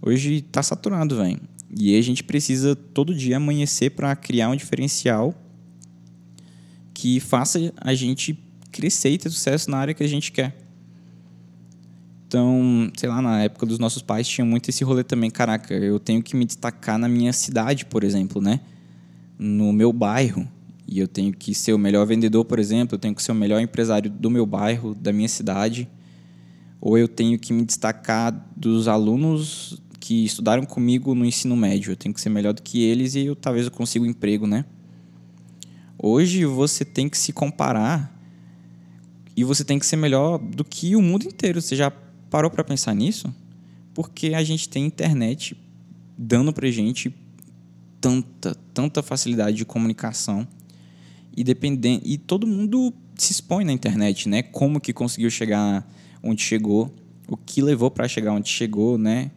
hoje 0.00 0.42
tá 0.42 0.62
saturado, 0.62 1.16
velho. 1.16 1.40
E 1.76 1.98
a 1.98 2.02
gente 2.02 2.22
precisa 2.22 2.76
todo 2.76 3.14
dia 3.14 3.36
amanhecer 3.36 3.90
para 3.90 4.14
criar 4.14 4.48
um 4.48 4.56
diferencial 4.56 5.34
que 6.98 7.20
faça 7.20 7.72
a 7.80 7.94
gente 7.94 8.36
crescer 8.72 9.10
e 9.10 9.18
ter 9.18 9.30
sucesso 9.30 9.70
na 9.70 9.78
área 9.78 9.94
que 9.94 10.02
a 10.02 10.08
gente 10.08 10.32
quer. 10.32 10.58
Então, 12.26 12.90
sei 12.96 13.08
lá, 13.08 13.22
na 13.22 13.40
época 13.40 13.64
dos 13.66 13.78
nossos 13.78 14.02
pais 14.02 14.26
tinha 14.26 14.44
muito 14.44 14.68
esse 14.68 14.82
rolê 14.82 15.04
também. 15.04 15.30
Caraca, 15.30 15.72
eu 15.72 16.00
tenho 16.00 16.20
que 16.20 16.34
me 16.34 16.44
destacar 16.44 16.98
na 16.98 17.08
minha 17.08 17.32
cidade, 17.32 17.84
por 17.84 18.02
exemplo, 18.02 18.42
né? 18.42 18.58
No 19.38 19.72
meu 19.72 19.92
bairro 19.92 20.48
e 20.88 20.98
eu 20.98 21.06
tenho 21.06 21.32
que 21.32 21.54
ser 21.54 21.72
o 21.72 21.78
melhor 21.78 22.04
vendedor, 22.04 22.44
por 22.44 22.58
exemplo, 22.58 22.96
eu 22.96 22.98
tenho 22.98 23.14
que 23.14 23.22
ser 23.22 23.30
o 23.30 23.34
melhor 23.34 23.60
empresário 23.60 24.10
do 24.10 24.28
meu 24.28 24.44
bairro, 24.44 24.92
da 24.92 25.12
minha 25.12 25.28
cidade, 25.28 25.88
ou 26.80 26.98
eu 26.98 27.06
tenho 27.06 27.38
que 27.38 27.52
me 27.52 27.64
destacar 27.64 28.50
dos 28.56 28.88
alunos 28.88 29.80
que 30.00 30.24
estudaram 30.24 30.64
comigo 30.64 31.14
no 31.14 31.24
ensino 31.24 31.54
médio, 31.54 31.92
eu 31.92 31.96
tenho 31.96 32.12
que 32.12 32.20
ser 32.20 32.30
melhor 32.30 32.54
do 32.54 32.62
que 32.62 32.82
eles 32.82 33.14
e 33.14 33.26
eu 33.26 33.36
talvez 33.36 33.66
eu 33.66 33.70
consiga 33.70 34.04
um 34.04 34.08
emprego, 34.08 34.44
né? 34.44 34.64
Hoje 36.00 36.44
você 36.44 36.84
tem 36.84 37.08
que 37.08 37.18
se 37.18 37.32
comparar 37.32 38.16
e 39.36 39.42
você 39.42 39.64
tem 39.64 39.78
que 39.78 39.86
ser 39.86 39.96
melhor 39.96 40.38
do 40.38 40.64
que 40.64 40.94
o 40.94 41.02
mundo 41.02 41.26
inteiro. 41.26 41.60
Você 41.60 41.74
já 41.74 41.90
parou 42.30 42.50
para 42.50 42.62
pensar 42.62 42.94
nisso? 42.94 43.34
Porque 43.92 44.34
a 44.34 44.44
gente 44.44 44.68
tem 44.68 44.86
internet 44.86 45.56
dando 46.16 46.52
pra 46.52 46.70
gente 46.70 47.12
tanta, 48.00 48.54
tanta 48.72 49.02
facilidade 49.02 49.56
de 49.56 49.64
comunicação 49.64 50.46
e 51.36 51.42
dependendo 51.42 52.02
e 52.04 52.16
todo 52.16 52.46
mundo 52.46 52.92
se 53.16 53.32
expõe 53.32 53.64
na 53.64 53.72
internet, 53.72 54.28
né? 54.28 54.42
Como 54.42 54.80
que 54.80 54.92
conseguiu 54.92 55.30
chegar 55.30 55.88
onde 56.22 56.42
chegou, 56.42 56.94
o 57.26 57.36
que 57.36 57.60
levou 57.60 57.90
para 57.90 58.06
chegar 58.06 58.32
onde 58.32 58.48
chegou, 58.48 58.96
né? 58.96 59.30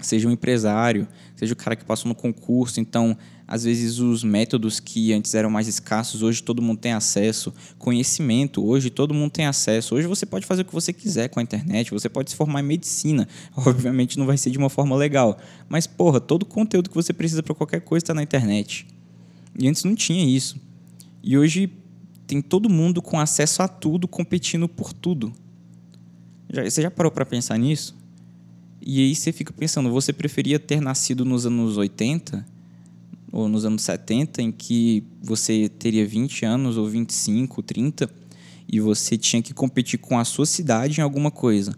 Seja 0.00 0.28
um 0.28 0.30
empresário, 0.30 1.08
seja 1.34 1.52
o 1.52 1.56
cara 1.56 1.74
que 1.74 1.84
passou 1.84 2.08
no 2.08 2.14
concurso, 2.14 2.80
então 2.80 3.16
às 3.48 3.64
vezes 3.64 3.98
os 3.98 4.22
métodos 4.22 4.78
que 4.78 5.10
antes 5.10 5.34
eram 5.34 5.48
mais 5.48 5.66
escassos, 5.66 6.22
hoje 6.22 6.42
todo 6.42 6.60
mundo 6.60 6.78
tem 6.78 6.92
acesso. 6.92 7.50
Conhecimento, 7.78 8.62
hoje 8.62 8.90
todo 8.90 9.14
mundo 9.14 9.30
tem 9.30 9.46
acesso. 9.46 9.94
Hoje 9.94 10.06
você 10.06 10.26
pode 10.26 10.44
fazer 10.44 10.60
o 10.60 10.64
que 10.66 10.74
você 10.74 10.92
quiser 10.92 11.28
com 11.28 11.40
a 11.40 11.42
internet, 11.42 11.90
você 11.90 12.10
pode 12.10 12.28
se 12.28 12.36
formar 12.36 12.60
em 12.60 12.64
medicina. 12.64 13.26
Obviamente 13.56 14.18
não 14.18 14.26
vai 14.26 14.36
ser 14.36 14.50
de 14.50 14.58
uma 14.58 14.68
forma 14.68 14.94
legal, 14.94 15.38
mas 15.66 15.86
porra, 15.86 16.20
todo 16.20 16.44
conteúdo 16.44 16.90
que 16.90 16.94
você 16.94 17.10
precisa 17.14 17.42
para 17.42 17.54
qualquer 17.54 17.80
coisa 17.80 18.04
está 18.04 18.12
na 18.12 18.22
internet. 18.22 18.86
E 19.58 19.66
antes 19.66 19.82
não 19.82 19.94
tinha 19.94 20.26
isso. 20.26 20.60
E 21.22 21.38
hoje 21.38 21.72
tem 22.26 22.42
todo 22.42 22.68
mundo 22.68 23.00
com 23.00 23.18
acesso 23.18 23.62
a 23.62 23.68
tudo, 23.68 24.06
competindo 24.06 24.68
por 24.68 24.92
tudo. 24.92 25.32
Já, 26.52 26.64
você 26.64 26.82
já 26.82 26.90
parou 26.90 27.10
para 27.10 27.24
pensar 27.24 27.56
nisso? 27.56 27.96
E 28.82 29.00
aí 29.00 29.14
você 29.14 29.32
fica 29.32 29.54
pensando, 29.54 29.90
você 29.90 30.12
preferia 30.12 30.58
ter 30.58 30.82
nascido 30.82 31.24
nos 31.24 31.46
anos 31.46 31.78
80 31.78 32.57
ou 33.30 33.48
nos 33.48 33.64
anos 33.64 33.82
70, 33.82 34.42
em 34.42 34.52
que 34.52 35.04
você 35.22 35.68
teria 35.68 36.06
20 36.06 36.44
anos 36.44 36.76
ou 36.76 36.86
25, 36.86 37.62
30 37.62 38.10
e 38.70 38.80
você 38.80 39.16
tinha 39.16 39.42
que 39.42 39.54
competir 39.54 39.98
com 39.98 40.18
a 40.18 40.24
sua 40.24 40.46
cidade 40.46 41.00
em 41.00 41.02
alguma 41.02 41.30
coisa. 41.30 41.74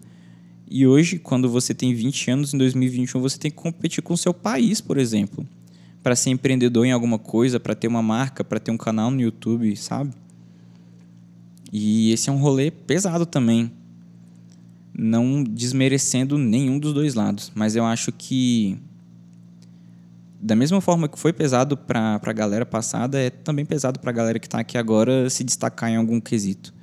E 0.69 0.87
hoje, 0.87 1.19
quando 1.19 1.49
você 1.49 1.73
tem 1.73 1.93
20 1.93 2.31
anos, 2.31 2.53
em 2.53 2.57
2021, 2.57 3.19
você 3.19 3.37
tem 3.37 3.51
que 3.51 3.57
competir 3.57 4.01
com 4.01 4.13
o 4.13 4.17
seu 4.17 4.33
país, 4.33 4.79
por 4.79 4.97
exemplo 4.97 5.45
para 6.03 6.15
ser 6.15 6.31
empreendedor 6.31 6.85
em 6.85 6.91
alguma 6.91 7.19
coisa, 7.19 7.59
para 7.59 7.75
ter 7.75 7.87
uma 7.87 8.01
marca, 8.01 8.43
para 8.43 8.59
ter 8.59 8.71
um 8.71 8.77
canal 8.77 9.11
no 9.11 9.21
YouTube, 9.21 9.75
sabe? 9.75 10.11
E 11.71 12.11
esse 12.11 12.29
é 12.29 12.33
um 12.33 12.37
rolê 12.37 12.71
pesado 12.71 13.25
também. 13.25 13.71
Não 14.93 15.43
desmerecendo 15.43 16.37
nenhum 16.37 16.79
dos 16.79 16.93
dois 16.93 17.13
lados, 17.13 17.51
mas 17.55 17.75
eu 17.75 17.85
acho 17.85 18.11
que 18.11 18.77
da 20.41 20.55
mesma 20.55 20.81
forma 20.81 21.07
que 21.07 21.19
foi 21.19 21.31
pesado 21.31 21.77
para 21.77 22.19
a 22.21 22.33
galera 22.33 22.65
passada, 22.65 23.19
é 23.19 23.29
também 23.29 23.63
pesado 23.63 23.99
para 23.99 24.09
a 24.09 24.13
galera 24.13 24.39
que 24.39 24.47
está 24.47 24.59
aqui 24.59 24.77
agora 24.77 25.29
se 25.29 25.43
destacar 25.43 25.91
em 25.91 25.95
algum 25.95 26.19
quesito. 26.19 26.73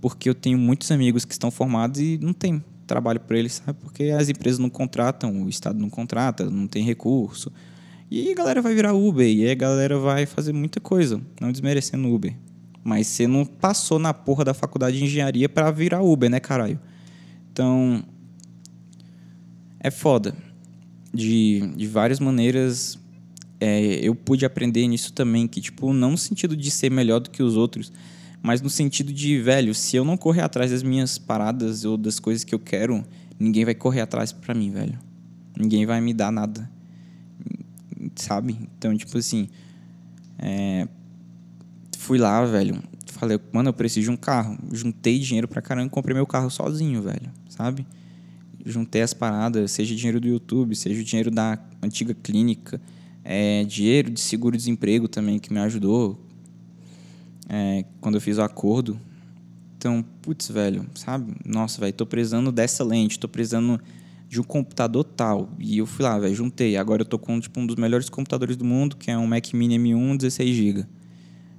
Porque 0.00 0.28
eu 0.28 0.34
tenho 0.34 0.56
muitos 0.56 0.90
amigos 0.90 1.24
que 1.24 1.32
estão 1.32 1.50
formados 1.50 2.00
e 2.00 2.18
não 2.22 2.32
tem 2.32 2.62
trabalho 2.86 3.18
para 3.18 3.38
eles, 3.38 3.54
sabe? 3.54 3.78
Porque 3.80 4.04
as 4.04 4.28
empresas 4.28 4.58
não 4.58 4.70
contratam, 4.70 5.42
o 5.42 5.48
Estado 5.48 5.78
não 5.78 5.90
contrata, 5.90 6.48
não 6.48 6.68
tem 6.68 6.84
recurso, 6.84 7.52
e 8.10 8.30
a 8.30 8.34
galera 8.34 8.62
vai 8.62 8.74
virar 8.74 8.92
Uber, 8.92 9.26
e 9.26 9.50
a 9.50 9.54
galera 9.54 9.98
vai 9.98 10.26
fazer 10.26 10.52
muita 10.52 10.80
coisa, 10.80 11.20
não 11.40 11.50
desmerecendo 11.50 12.12
Uber. 12.12 12.36
Mas 12.84 13.06
você 13.06 13.26
não 13.26 13.44
passou 13.44 13.98
na 13.98 14.12
porra 14.12 14.44
da 14.44 14.54
faculdade 14.54 14.98
de 14.98 15.04
engenharia 15.04 15.48
para 15.48 15.70
virar 15.70 16.02
Uber, 16.02 16.30
né, 16.30 16.38
caralho? 16.38 16.78
Então. 17.50 18.04
É 19.80 19.90
foda. 19.90 20.34
De, 21.12 21.60
de 21.76 21.86
várias 21.86 22.18
maneiras, 22.18 22.98
é, 23.60 24.00
eu 24.02 24.14
pude 24.14 24.46
aprender 24.46 24.86
nisso 24.86 25.12
também, 25.12 25.46
que, 25.46 25.60
tipo, 25.60 25.92
não 25.92 26.12
no 26.12 26.18
sentido 26.18 26.56
de 26.56 26.70
ser 26.70 26.90
melhor 26.90 27.20
do 27.20 27.30
que 27.30 27.42
os 27.42 27.56
outros, 27.56 27.92
mas 28.42 28.60
no 28.62 28.70
sentido 28.70 29.12
de, 29.12 29.40
velho, 29.40 29.74
se 29.74 29.96
eu 29.96 30.04
não 30.04 30.16
correr 30.16 30.40
atrás 30.40 30.70
das 30.70 30.82
minhas 30.82 31.18
paradas 31.18 31.84
ou 31.84 31.96
das 31.96 32.18
coisas 32.18 32.44
que 32.44 32.54
eu 32.54 32.58
quero, 32.58 33.04
ninguém 33.38 33.64
vai 33.64 33.74
correr 33.74 34.00
atrás 34.00 34.32
para 34.32 34.54
mim, 34.54 34.70
velho. 34.70 34.98
Ninguém 35.56 35.84
vai 35.84 36.00
me 36.00 36.14
dar 36.14 36.32
nada 36.32 36.68
sabe? 38.16 38.58
Então, 38.76 38.96
tipo 38.96 39.16
assim, 39.16 39.48
é, 40.38 40.88
fui 41.98 42.18
lá, 42.18 42.44
velho, 42.44 42.82
falei, 43.06 43.38
mano, 43.52 43.68
eu 43.70 43.72
preciso 43.72 44.04
de 44.04 44.10
um 44.10 44.16
carro. 44.16 44.58
Juntei 44.72 45.18
dinheiro 45.18 45.48
pra 45.48 45.62
caramba 45.62 45.86
e 45.86 45.90
comprei 45.90 46.14
meu 46.14 46.26
carro 46.26 46.50
sozinho, 46.50 47.02
velho, 47.02 47.30
sabe? 47.48 47.86
Juntei 48.64 49.02
as 49.02 49.12
paradas, 49.12 49.72
seja 49.72 49.94
dinheiro 49.94 50.20
do 50.20 50.28
YouTube, 50.28 50.74
seja 50.74 51.02
dinheiro 51.02 51.30
da 51.30 51.58
antiga 51.82 52.14
clínica, 52.14 52.80
é, 53.24 53.64
dinheiro 53.64 54.10
de 54.10 54.20
seguro-desemprego 54.20 55.08
também, 55.08 55.38
que 55.38 55.52
me 55.52 55.58
ajudou 55.60 56.20
é, 57.48 57.84
quando 58.00 58.16
eu 58.16 58.20
fiz 58.20 58.38
o 58.38 58.42
acordo. 58.42 58.98
Então, 59.76 60.04
putz, 60.22 60.48
velho, 60.48 60.86
sabe? 60.94 61.34
Nossa, 61.44 61.80
velho, 61.80 61.92
tô 61.92 62.06
precisando 62.06 62.52
dessa 62.52 62.84
lente, 62.84 63.18
tô 63.18 63.26
precisando 63.28 63.80
de 64.28 64.40
um 64.40 64.44
computador 64.44 65.04
tal. 65.04 65.50
E 65.58 65.78
eu 65.78 65.86
fui 65.86 66.04
lá, 66.04 66.18
velho, 66.18 66.34
juntei. 66.34 66.76
Agora 66.76 67.02
eu 67.02 67.06
tô 67.06 67.18
com 67.18 67.38
tipo, 67.40 67.60
um 67.60 67.66
dos 67.66 67.76
melhores 67.76 68.08
computadores 68.08 68.56
do 68.56 68.64
mundo, 68.64 68.96
que 68.96 69.10
é 69.10 69.18
um 69.18 69.26
Mac 69.26 69.52
Mini 69.52 69.76
M1 69.76 70.16
16 70.16 70.56
GB. 70.56 70.86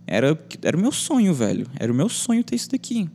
Era, 0.07 0.39
era 0.61 0.75
o 0.75 0.79
meu 0.79 0.91
sonho, 0.91 1.33
velho. 1.33 1.67
Era 1.79 1.91
o 1.91 1.95
meu 1.95 2.09
sonho 2.09 2.43
ter 2.43 2.55
isso 2.55 2.71
daqui. 2.71 3.09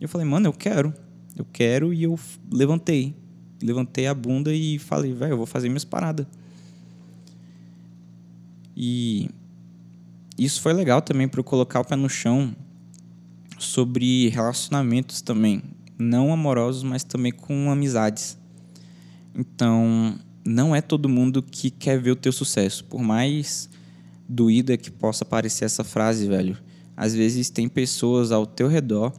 Eu 0.00 0.08
falei, 0.08 0.26
mano, 0.26 0.46
eu 0.46 0.52
quero. 0.52 0.92
Eu 1.38 1.46
quero 1.52 1.92
e 1.94 2.02
eu 2.02 2.18
levantei. 2.52 3.14
Levantei 3.62 4.06
a 4.06 4.14
bunda 4.14 4.52
e 4.52 4.78
falei, 4.78 5.12
velho, 5.12 5.32
eu 5.32 5.36
vou 5.36 5.46
fazer 5.46 5.68
minhas 5.68 5.84
paradas. 5.84 6.26
E 8.76 9.28
isso 10.38 10.60
foi 10.60 10.72
legal 10.72 11.02
também 11.02 11.26
para 11.26 11.40
eu 11.40 11.44
colocar 11.44 11.80
o 11.80 11.84
pé 11.84 11.96
no 11.96 12.08
chão 12.08 12.54
sobre 13.58 14.28
relacionamentos 14.28 15.20
também. 15.20 15.62
Não 15.98 16.32
amorosos, 16.32 16.84
mas 16.84 17.02
também 17.02 17.32
com 17.32 17.70
amizades. 17.70 18.38
Então, 19.34 20.16
não 20.44 20.74
é 20.74 20.80
todo 20.80 21.08
mundo 21.08 21.42
que 21.42 21.70
quer 21.70 22.00
ver 22.00 22.12
o 22.12 22.16
teu 22.16 22.32
sucesso. 22.32 22.84
Por 22.84 23.02
mais 23.02 23.68
doída 24.28 24.76
que 24.76 24.90
possa 24.90 25.24
parecer 25.24 25.64
essa 25.64 25.82
frase, 25.82 26.28
velho. 26.28 26.56
Às 26.96 27.14
vezes 27.14 27.50
tem 27.50 27.68
pessoas 27.68 28.30
ao 28.30 28.46
teu 28.46 28.68
redor 28.68 29.12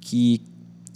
que 0.00 0.42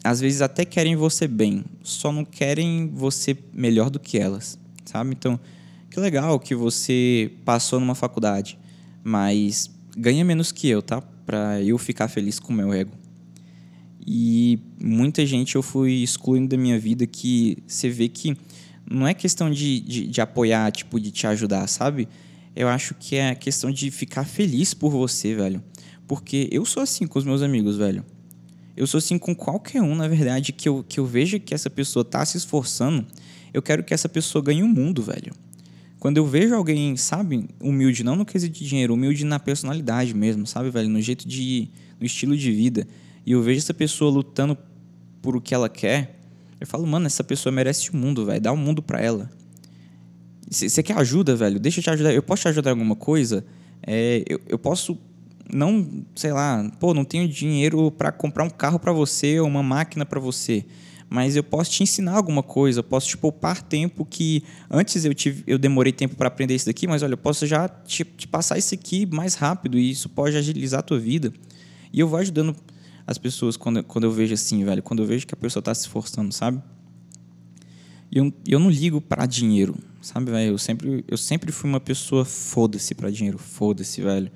às 0.05 0.21
vezes 0.21 0.43
até 0.43 0.65
querem 0.65 0.97
você 0.97 1.29
bem, 1.29 1.65
só 1.83 2.11
não 2.11 2.25
querem 2.25 2.91
você 2.93 3.37
melhor 3.53 3.89
do 3.89 4.01
que 4.01 4.19
elas, 4.19 4.59
sabe? 4.85 5.13
Então, 5.13 5.39
que 5.91 6.01
legal 6.01 6.39
que 6.41 6.55
você 6.55 7.31
passou 7.45 7.79
numa 7.79 7.95
faculdade, 7.95 8.59
mas 9.05 9.71
ganha 9.97 10.25
menos 10.25 10.51
que 10.51 10.69
eu, 10.69 10.83
tá? 10.83 11.01
Para 11.01 11.63
eu 11.63 11.79
ficar 11.79 12.09
feliz 12.09 12.39
com 12.41 12.53
o 12.53 12.57
meu 12.57 12.73
ego. 12.73 12.93
E 14.05 14.59
muita 14.83 15.25
gente 15.25 15.55
eu 15.55 15.63
fui 15.63 16.03
excluindo 16.03 16.49
da 16.49 16.57
minha 16.57 16.79
vida 16.79 17.07
que 17.07 17.59
você 17.67 17.89
vê 17.89 18.09
que 18.09 18.37
não 18.91 19.07
é 19.07 19.15
questão 19.15 19.51
de, 19.51 19.81
de, 19.81 20.07
de, 20.09 20.21
apoiar, 20.21 20.73
tipo, 20.73 20.99
de 20.99 21.13
te 21.13 21.27
ajudar, 21.29 21.69
sabe? 21.69 22.09
Eu 22.55 22.69
acho 22.69 22.95
que 22.95 23.17
é 23.17 23.35
questão 23.35 23.71
de 23.71 23.91
ficar 23.91 24.25
feliz 24.25 24.75
por 24.75 24.91
você, 24.91 25.35
velho. 25.35 25.63
Porque 26.07 26.49
eu 26.51 26.65
sou 26.65 26.83
assim 26.83 27.07
com 27.07 27.19
os 27.19 27.25
meus 27.25 27.43
amigos, 27.43 27.77
velho. 27.77 28.05
Eu 28.77 28.87
sou 28.87 28.99
assim 28.99 29.19
com 29.19 29.35
qualquer 29.35 29.83
um, 29.83 29.95
na 29.95 30.09
verdade, 30.09 30.53
que 30.53 30.69
eu, 30.69 30.85
que 30.87 30.99
eu 30.99 31.07
veja 31.07 31.39
que 31.39 31.55
essa 31.55 31.69
pessoa 31.69 32.05
tá 32.05 32.25
se 32.25 32.37
esforçando, 32.37 33.07
eu 33.53 33.61
quero 33.61 33.85
que 33.85 33.93
essa 33.93 34.09
pessoa 34.09 34.43
ganhe 34.43 34.63
o 34.63 34.67
um 34.67 34.69
mundo, 34.69 35.03
velho. 35.03 35.33
Quando 36.01 36.17
eu 36.17 36.27
vejo 36.27 36.55
alguém, 36.55 36.97
sabe, 36.97 37.49
humilde, 37.61 38.03
não 38.03 38.17
no 38.17 38.25
quesito 38.25 38.59
de 38.59 38.67
dinheiro, 38.67 38.95
humilde 38.95 39.25
na 39.25 39.39
personalidade 39.39 40.15
mesmo, 40.15 40.47
sabe, 40.47 40.71
velho? 40.71 40.89
No 40.89 41.01
jeito 41.01 41.29
de. 41.29 41.69
no 42.01 42.07
estilo 42.07 42.37
de 42.37 42.51
vida. 42.51 42.89
E 43.25 43.33
eu 43.33 43.43
vejo 43.43 43.59
essa 43.59 43.75
pessoa 43.75 44.11
lutando 44.11 44.59
por 45.21 45.37
o 45.37 45.41
que 45.41 45.55
ela 45.55 45.69
quer, 45.69 46.19
eu 46.63 46.67
falo, 46.67 46.87
mano, 46.87 47.07
essa 47.07 47.25
pessoa 47.25 47.53
merece 47.53 47.91
o 47.91 47.97
mundo, 47.97 48.25
velho. 48.25 48.41
Dá 48.41 48.53
o 48.53 48.55
um 48.55 48.59
mundo 48.59 48.81
pra 48.81 49.01
ela. 49.01 49.29
Você 50.49 50.81
quer 50.81 50.97
ajuda, 50.97 51.35
velho? 51.35 51.59
Deixa 51.59 51.81
eu 51.81 51.83
te 51.83 51.91
ajudar. 51.91 52.13
Eu 52.13 52.23
posso 52.23 52.43
te 52.43 52.49
ajudar 52.49 52.71
em 52.71 52.75
alguma 52.75 52.95
coisa? 52.95 53.45
É, 53.85 54.23
eu, 54.29 54.41
eu 54.49 54.59
posso 54.59 54.97
não, 55.51 56.05
sei 56.15 56.33
lá, 56.33 56.71
pô, 56.79 56.93
não 56.93 57.05
tenho 57.05 57.29
dinheiro 57.29 57.91
para 57.91 58.13
comprar 58.13 58.45
um 58.45 58.51
carro 58.51 58.79
para 58.79 58.93
você 58.93 59.41
ou 59.41 59.47
uma 59.47 59.63
máquina 59.63 60.05
para 60.05 60.21
você, 60.21 60.65
mas 61.09 61.37
eu 61.37 61.45
posso 61.45 61.71
te 61.71 61.83
ensinar 61.83 62.13
alguma 62.13 62.43
coisa, 62.43 62.81
eu 62.81 62.85
posso 62.85 63.07
te 63.07 63.19
poupar 63.19 63.63
tempo 63.63 64.05
que 64.05 64.43
antes 64.71 65.05
eu 65.05 65.13
tive, 65.13 65.45
eu 65.47 65.59
demorei 65.59 65.93
tempo 65.93 66.17
para 66.17 66.29
aprender 66.29 66.55
isso 66.55 66.67
daqui, 66.67 66.87
mas 66.87 67.03
olha, 67.03 67.13
eu 67.13 67.19
posso 67.19 67.47
já 67.47 67.69
te, 67.69 68.03
te, 68.03 68.27
passar 68.27 68.57
isso 68.57 68.75
aqui 68.75 69.05
mais 69.07 69.35
rápido 69.35 69.79
e 69.79 69.91
isso 69.91 70.09
pode 70.09 70.37
agilizar 70.37 70.81
a 70.81 70.83
tua 70.83 70.99
vida. 70.99 71.33
E 71.93 72.01
eu 72.01 72.09
vou 72.09 72.19
ajudando 72.19 72.57
as 73.07 73.19
pessoas 73.19 73.59
quando, 73.59 73.85
quando 73.85 74.05
eu 74.05 74.11
vejo 74.11 74.33
assim, 74.33 74.65
velho, 74.65 74.83
quando 74.83 75.03
eu 75.03 75.07
vejo 75.07 75.27
que 75.27 75.35
a 75.35 75.37
pessoa 75.37 75.61
está 75.61 75.75
se 75.75 75.83
esforçando, 75.83 76.33
sabe? 76.33 76.63
E 78.11 78.19
eu, 78.19 78.33
eu 78.49 78.59
não 78.59 78.71
ligo 78.71 79.01
para 79.01 79.27
dinheiro, 79.27 79.75
sabe, 80.01 80.31
velho? 80.31 80.53
Eu 80.53 80.59
sempre, 80.59 81.05
eu 81.07 81.19
sempre 81.19 81.53
fui 81.53 81.69
uma 81.69 81.81
pessoa 81.81 82.25
foda-se 82.25 82.95
para 82.95 83.11
dinheiro, 83.11 83.37
foda-se, 83.37 84.01
velho. 84.01 84.31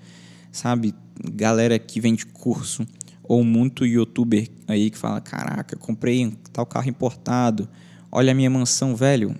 Sabe? 0.57 0.95
galera 1.35 1.79
que 1.79 2.01
vende 2.01 2.27
curso 2.27 2.87
ou 3.23 3.43
muito 3.45 3.85
youtuber 3.85 4.49
aí 4.67 4.91
que 4.91 4.99
fala: 4.99 5.21
"Caraca, 5.21 5.77
comprei 5.77 6.33
tal 6.53 6.65
carro 6.67 6.89
importado. 6.89 7.69
Olha 8.11 8.33
a 8.33 8.35
minha 8.35 8.51
mansão, 8.51 8.95
velho". 8.95 9.37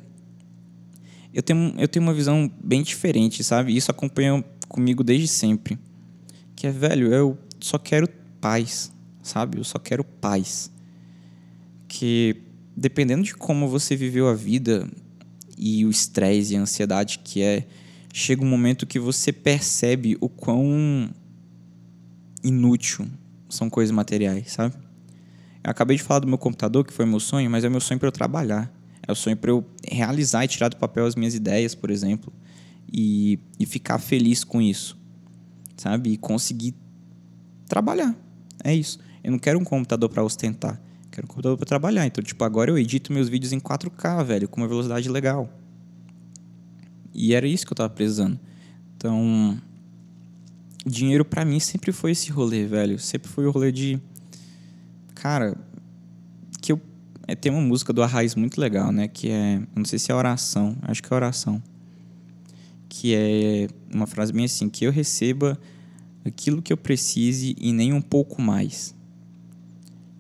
Eu 1.33 1.43
tenho 1.43 1.75
eu 1.79 1.89
tenho 1.89 2.05
uma 2.05 2.15
visão 2.15 2.51
bem 2.63 2.83
diferente, 2.83 3.45
sabe? 3.45 3.77
Isso 3.77 3.91
acompanha 3.91 4.45
comigo 4.69 5.05
desde 5.05 5.29
sempre. 5.29 5.79
Que 6.55 6.67
é, 6.67 6.71
velho, 6.71 7.13
eu 7.13 7.39
só 7.61 7.79
quero 7.79 8.09
paz, 8.41 8.93
sabe? 9.23 9.59
Eu 9.59 9.65
só 9.65 9.79
quero 9.79 10.05
paz. 10.05 10.71
Que 11.89 12.43
dependendo 12.77 13.23
de 13.23 13.35
como 13.35 13.69
você 13.69 13.97
viveu 13.97 14.29
a 14.29 14.35
vida 14.35 14.87
e 15.57 15.85
o 15.87 15.91
estresse 15.91 16.53
e 16.53 16.57
a 16.57 16.61
ansiedade 16.61 17.21
que 17.21 17.43
é, 17.43 17.67
chega 18.19 18.43
um 18.43 18.49
momento 18.49 18.87
que 18.87 18.99
você 18.99 19.31
percebe 19.31 20.17
o 20.23 20.29
quão 20.29 21.11
inútil 22.43 23.07
são 23.47 23.69
coisas 23.69 23.95
materiais, 23.95 24.53
sabe? 24.53 24.75
Eu 25.63 25.71
acabei 25.71 25.99
de 25.99 26.03
falar 26.03 26.21
do 26.21 26.27
meu 26.27 26.39
computador, 26.39 26.83
que 26.83 26.95
foi 26.95 27.05
meu 27.05 27.21
sonho, 27.21 27.51
mas 27.51 27.63
é 27.63 27.69
meu 27.69 27.79
sonho 27.79 28.01
para 28.01 28.09
eu 28.09 28.13
trabalhar. 28.13 28.73
É 29.07 29.13
o 29.13 29.15
sonho 29.15 29.37
para 29.37 29.51
eu 29.51 29.63
realizar 29.87 30.47
e 30.47 30.49
tirar 30.49 30.71
do 30.71 30.79
papel 30.79 31.05
as 31.05 31.15
minhas 31.15 31.35
ideias, 31.35 31.75
por 31.75 31.91
exemplo, 31.91 32.33
e, 32.91 33.39
e 33.61 33.67
ficar 33.67 33.99
feliz 33.99 34.45
com 34.45 34.63
isso, 34.63 34.99
sabe? 35.77 36.13
E 36.13 36.17
conseguir 36.17 36.75
trabalhar. 37.69 38.17
É 38.65 38.75
isso. 38.75 38.99
Eu 39.23 39.31
não 39.31 39.39
quero 39.39 39.59
um 39.59 39.65
computador 39.65 40.09
para 40.09 40.25
ostentar. 40.25 40.81
Quero 41.11 41.27
um 41.27 41.29
computador 41.29 41.59
para 41.59 41.67
trabalhar. 41.67 42.07
Então, 42.07 42.25
tipo, 42.25 42.43
agora 42.45 42.71
eu 42.71 42.79
edito 42.79 43.13
meus 43.13 43.29
vídeos 43.29 43.53
em 43.53 43.61
4K, 43.61 44.25
velho, 44.25 44.49
com 44.49 44.63
uma 44.63 44.69
velocidade 44.69 45.07
legal. 45.07 45.53
E 47.15 47.35
era 47.35 47.47
isso 47.47 47.67
que 47.67 47.73
eu 47.73 47.77
tava 47.77 47.91
precisando. 47.91 48.39
Então, 48.97 49.61
dinheiro 50.87 51.25
para 51.25 51.45
mim 51.45 51.59
sempre 51.61 51.93
foi 51.93 52.13
esse 52.13 52.31
rolê, 52.31 52.65
velho. 52.65 52.99
Sempre 52.99 53.29
foi 53.29 53.47
o 53.47 53.51
rolê 53.51 53.73
de. 53.73 54.01
Cara, 55.15 55.57
que 56.61 56.73
eu. 56.73 56.81
É, 57.27 57.35
tem 57.35 57.51
uma 57.51 57.61
música 57.61 57.93
do 57.93 58.03
Arraiz 58.03 58.35
muito 58.35 58.61
legal, 58.61 58.93
né? 58.93 59.09
Que 59.09 59.31
é. 59.31 59.63
Não 59.75 59.85
sei 59.85 59.99
se 59.99 60.13
é 60.13 60.15
oração, 60.15 60.77
acho 60.83 61.03
que 61.03 61.13
é 61.13 61.17
oração. 61.17 61.63
Que 62.89 63.15
é 63.15 63.69
uma 63.93 64.07
frase 64.07 64.33
bem 64.33 64.45
assim: 64.45 64.69
que 64.69 64.85
eu 64.85 64.93
receba 64.93 65.59
aquilo 66.25 66.63
que 66.63 66.73
eu 66.73 66.77
precise 66.77 67.55
e 67.59 67.73
nem 67.73 67.93
um 67.93 68.03
pouco 68.03 68.41
mais. 68.41 68.95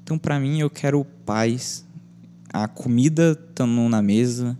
Então, 0.03 0.19
para 0.19 0.39
mim, 0.39 0.61
eu 0.61 0.71
quero 0.71 1.05
paz, 1.05 1.85
a 2.53 2.69
comida 2.69 3.33
estando 3.33 3.89
na 3.89 4.01
mesa, 4.01 4.57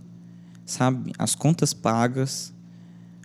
sabe? 0.67 1.13
As 1.17 1.33
contas 1.33 1.73
pagas, 1.73 2.53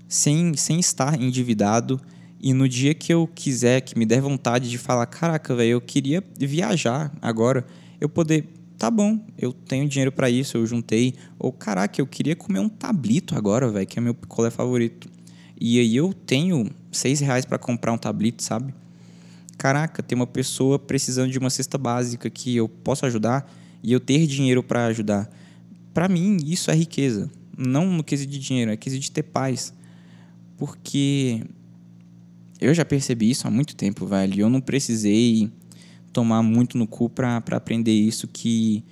sem, 0.08 0.54
sem 0.54 0.80
estar 0.80 1.20
endividado 1.20 2.00
e 2.40 2.54
no 2.54 2.68
dia 2.68 2.94
que 2.94 3.12
eu 3.12 3.28
quiser, 3.32 3.82
que 3.82 3.98
me 3.98 4.06
der 4.06 4.20
vontade 4.20 4.70
de 4.70 4.78
falar, 4.78 5.06
caraca, 5.06 5.54
velho, 5.54 5.72
eu 5.72 5.80
queria 5.80 6.24
viajar 6.38 7.12
agora, 7.20 7.64
eu 8.00 8.08
poder, 8.08 8.48
tá 8.76 8.90
bom, 8.90 9.20
eu 9.38 9.52
tenho 9.52 9.88
dinheiro 9.88 10.10
para 10.10 10.28
isso, 10.28 10.56
eu 10.56 10.66
juntei. 10.66 11.14
Ou 11.38 11.52
caraca, 11.52 12.00
eu 12.00 12.06
queria 12.06 12.34
comer 12.34 12.58
um 12.58 12.68
tablito 12.68 13.36
agora, 13.36 13.68
velho, 13.68 13.86
que 13.86 13.98
é 13.98 14.02
meu 14.02 14.14
picolé 14.14 14.50
favorito. 14.50 15.08
E 15.60 15.78
aí 15.78 15.94
eu 15.94 16.12
tenho 16.12 16.68
seis 16.90 17.20
reais 17.20 17.44
para 17.44 17.58
comprar 17.58 17.92
um 17.92 17.98
tablito, 17.98 18.42
sabe? 18.42 18.74
Caraca, 19.56 20.02
tem 20.02 20.16
uma 20.16 20.26
pessoa 20.26 20.80
precisando 20.80 21.30
de 21.30 21.38
uma 21.38 21.50
cesta 21.50 21.78
básica 21.78 22.28
que 22.28 22.56
eu 22.56 22.68
posso 22.68 23.06
ajudar 23.06 23.48
e 23.80 23.92
eu 23.92 24.00
ter 24.00 24.26
dinheiro 24.26 24.64
para 24.64 24.86
ajudar. 24.86 25.30
Para 25.92 26.08
mim, 26.08 26.38
isso 26.44 26.70
é 26.70 26.74
riqueza. 26.74 27.30
Não 27.56 27.86
no 27.86 28.02
quesito 28.02 28.30
de 28.32 28.38
dinheiro, 28.38 28.70
é 28.70 28.76
quesito 28.76 29.02
de 29.02 29.10
ter 29.10 29.22
paz. 29.22 29.74
Porque 30.56 31.44
eu 32.60 32.72
já 32.72 32.84
percebi 32.84 33.30
isso 33.30 33.46
há 33.46 33.50
muito 33.50 33.76
tempo, 33.76 34.06
velho. 34.06 34.40
Eu 34.40 34.48
não 34.48 34.60
precisei 34.60 35.50
tomar 36.12 36.42
muito 36.42 36.78
no 36.78 36.86
cu 36.86 37.08
pra 37.08 37.36
aprender 37.36 37.92
isso 37.92 38.28
que 38.28 38.84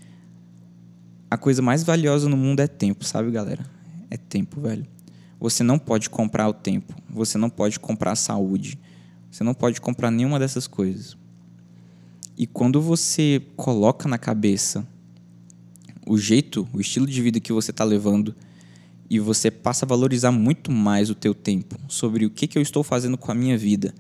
a 1.31 1.37
coisa 1.37 1.63
mais 1.63 1.85
valiosa 1.85 2.29
no 2.29 2.37
mundo 2.37 2.61
é 2.61 2.67
tempo, 2.67 3.05
sabe, 3.05 3.31
galera? 3.31 3.65
É 4.11 4.17
tempo, 4.17 4.61
velho. 4.61 4.87
Você 5.39 5.63
não 5.63 5.79
pode 5.79 6.11
comprar 6.11 6.49
o 6.49 6.53
tempo. 6.53 6.95
Você 7.09 7.39
não 7.39 7.49
pode 7.49 7.79
comprar 7.79 8.13
a 8.13 8.17
saúde. 8.17 8.79
Você 9.31 9.45
não 9.45 9.55
pode 9.55 9.81
comprar 9.81 10.11
nenhuma 10.11 10.39
dessas 10.39 10.67
coisas. 10.67 11.17
E 12.37 12.47
quando 12.47 12.81
você 12.81 13.41
coloca 13.57 14.09
na 14.09 14.19
cabeça 14.19 14.87
o 16.11 16.19
jeito, 16.19 16.69
o 16.73 16.81
estilo 16.81 17.07
de 17.07 17.23
vida 17.23 17.39
que 17.39 17.53
você 17.53 17.71
está 17.71 17.85
levando 17.85 18.35
e 19.09 19.21
você 19.21 19.49
passa 19.49 19.85
a 19.85 19.89
valorizar 19.89 20.33
muito 20.33 20.73
mais 20.73 21.09
o 21.09 21.15
teu 21.15 21.33
tempo 21.33 21.77
sobre 21.87 22.27
o 22.27 22.31
que, 22.31 22.49
que 22.49 22.59
eu 22.59 22.63
estou 22.63 22.83
fazendo 22.83 23.17
com 23.17 23.31
a 23.31 23.35
minha 23.35 23.57
vida, 23.57 23.95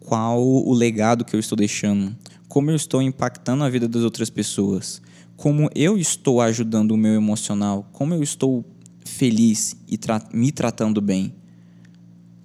qual 0.00 0.42
o 0.42 0.72
legado 0.72 1.26
que 1.26 1.36
eu 1.36 1.40
estou 1.40 1.54
deixando, 1.54 2.16
como 2.48 2.70
eu 2.70 2.74
estou 2.74 3.02
impactando 3.02 3.64
a 3.64 3.68
vida 3.68 3.86
das 3.86 4.02
outras 4.02 4.30
pessoas, 4.30 5.02
como 5.36 5.68
eu 5.74 5.98
estou 5.98 6.40
ajudando 6.40 6.92
o 6.92 6.96
meu 6.96 7.12
emocional, 7.12 7.86
como 7.92 8.14
eu 8.14 8.22
estou 8.22 8.64
feliz 9.04 9.76
e 9.86 9.98
tra 9.98 10.26
me 10.32 10.50
tratando 10.52 11.02
bem, 11.02 11.34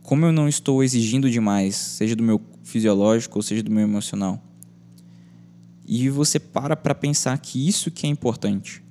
como 0.01 0.25
eu 0.25 0.33
não 0.33 0.49
estou 0.49 0.83
exigindo 0.83 1.31
demais, 1.31 1.77
seja 1.77 2.13
do 2.13 2.23
meu 2.23 2.41
fisiológico 2.61 3.39
ou 3.39 3.41
seja 3.41 3.63
do 3.63 3.71
meu 3.71 3.83
emocional. 3.83 4.43
E 5.87 6.09
você 6.09 6.41
para 6.41 6.75
para 6.75 6.93
pensar 6.93 7.37
que 7.37 7.65
isso 7.65 7.89
que 7.89 8.05
é 8.05 8.09
importante. 8.09 8.85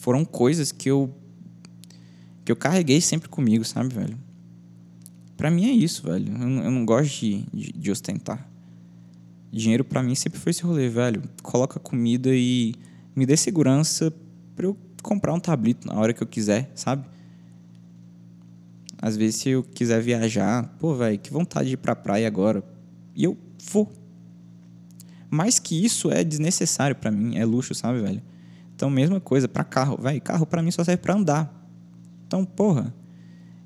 Foram 0.00 0.24
coisas 0.24 0.72
que 0.72 0.90
eu 0.90 1.14
que 2.42 2.50
eu 2.50 2.56
carreguei 2.56 3.02
sempre 3.02 3.28
comigo, 3.28 3.62
sabe, 3.66 3.94
velho? 3.94 4.18
Pra 5.36 5.50
mim 5.50 5.66
é 5.66 5.72
isso, 5.72 6.02
velho. 6.04 6.26
Eu, 6.32 6.64
eu 6.64 6.70
não 6.70 6.86
gosto 6.86 7.20
de, 7.20 7.44
de, 7.52 7.72
de 7.72 7.90
ostentar. 7.90 8.48
Dinheiro 9.52 9.84
para 9.84 10.02
mim 10.02 10.14
sempre 10.14 10.38
foi 10.38 10.50
esse 10.50 10.62
rolê, 10.62 10.88
velho. 10.88 11.22
Coloca 11.42 11.78
comida 11.78 12.30
e 12.32 12.74
me 13.14 13.26
dê 13.26 13.36
segurança 13.36 14.10
pra 14.56 14.64
eu 14.64 14.76
comprar 15.02 15.34
um 15.34 15.40
tablito 15.40 15.86
na 15.86 15.94
hora 15.94 16.14
que 16.14 16.22
eu 16.22 16.26
quiser, 16.26 16.72
sabe? 16.74 17.04
Às 19.02 19.18
vezes, 19.18 19.36
se 19.36 19.50
eu 19.50 19.62
quiser 19.62 20.00
viajar, 20.00 20.74
pô, 20.78 20.94
velho, 20.94 21.18
que 21.18 21.30
vontade 21.30 21.68
de 21.68 21.74
ir 21.74 21.76
pra 21.76 21.94
praia 21.94 22.26
agora. 22.26 22.64
E 23.14 23.24
eu 23.24 23.36
vou. 23.70 23.92
Mais 25.28 25.58
que 25.58 25.84
isso 25.84 26.10
é 26.10 26.24
desnecessário 26.24 26.96
para 26.96 27.10
mim, 27.10 27.36
é 27.36 27.44
luxo, 27.44 27.74
sabe, 27.74 28.00
velho? 28.00 28.22
Então, 28.80 28.88
mesma 28.88 29.20
coisa 29.20 29.46
para 29.46 29.62
carro, 29.62 29.98
velho. 30.00 30.22
Carro 30.22 30.46
para 30.46 30.62
mim 30.62 30.70
só 30.70 30.82
serve 30.82 31.02
para 31.02 31.12
andar. 31.12 31.68
Então, 32.26 32.46
porra, 32.46 32.94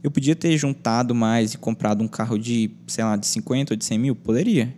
eu 0.02 0.10
podia 0.10 0.34
ter 0.34 0.58
juntado 0.58 1.14
mais 1.14 1.54
e 1.54 1.58
comprado 1.58 2.02
um 2.02 2.08
carro 2.08 2.36
de, 2.36 2.72
sei 2.88 3.04
lá, 3.04 3.14
de 3.14 3.24
50 3.28 3.74
ou 3.74 3.76
de 3.76 3.84
100 3.84 3.96
mil? 3.96 4.16
Poderia. 4.16 4.76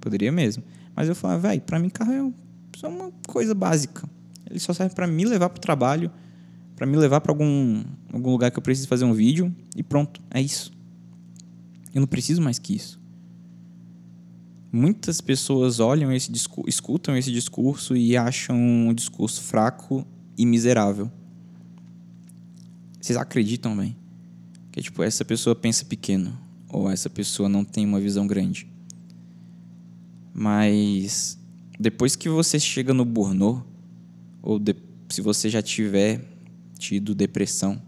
Poderia 0.00 0.30
mesmo. 0.30 0.62
Mas 0.94 1.08
eu 1.08 1.14
falava, 1.16 1.48
velho, 1.48 1.60
pra 1.62 1.80
mim 1.80 1.90
carro 1.90 2.12
é 2.12 2.86
é 2.86 2.88
uma 2.88 3.10
coisa 3.26 3.52
básica. 3.52 4.08
Ele 4.48 4.60
só 4.60 4.72
serve 4.72 4.94
para 4.94 5.08
me 5.08 5.24
levar 5.24 5.48
para 5.48 5.58
o 5.58 5.60
trabalho, 5.60 6.08
para 6.76 6.86
me 6.86 6.96
levar 6.96 7.20
para 7.20 7.32
algum, 7.32 7.82
algum 8.12 8.30
lugar 8.30 8.52
que 8.52 8.58
eu 8.60 8.62
preciso 8.62 8.86
fazer 8.86 9.04
um 9.04 9.12
vídeo 9.12 9.52
e 9.74 9.82
pronto, 9.82 10.20
é 10.30 10.40
isso. 10.40 10.70
Eu 11.92 12.00
não 12.00 12.06
preciso 12.06 12.40
mais 12.40 12.60
que 12.60 12.76
isso. 12.76 13.00
Muitas 14.76 15.20
pessoas 15.20 15.78
olham 15.78 16.10
esse 16.10 16.32
discurso, 16.32 16.68
escutam 16.68 17.16
esse 17.16 17.30
discurso 17.30 17.96
e 17.96 18.16
acham 18.16 18.56
um 18.56 18.92
discurso 18.92 19.40
fraco 19.40 20.04
e 20.36 20.44
miserável. 20.44 21.08
Vocês 23.00 23.16
acreditam, 23.16 23.76
bem? 23.76 23.96
Que 24.72 24.82
tipo, 24.82 25.00
essa 25.04 25.24
pessoa 25.24 25.54
pensa 25.54 25.84
pequeno 25.84 26.36
ou 26.68 26.90
essa 26.90 27.08
pessoa 27.08 27.48
não 27.48 27.64
tem 27.64 27.86
uma 27.86 28.00
visão 28.00 28.26
grande. 28.26 28.66
Mas 30.34 31.38
depois 31.78 32.16
que 32.16 32.28
você 32.28 32.58
chega 32.58 32.92
no 32.92 33.04
burnout, 33.04 33.64
ou 34.42 34.58
de, 34.58 34.74
se 35.08 35.20
você 35.20 35.48
já 35.48 35.62
tiver 35.62 36.20
tido 36.80 37.14
depressão, 37.14 37.80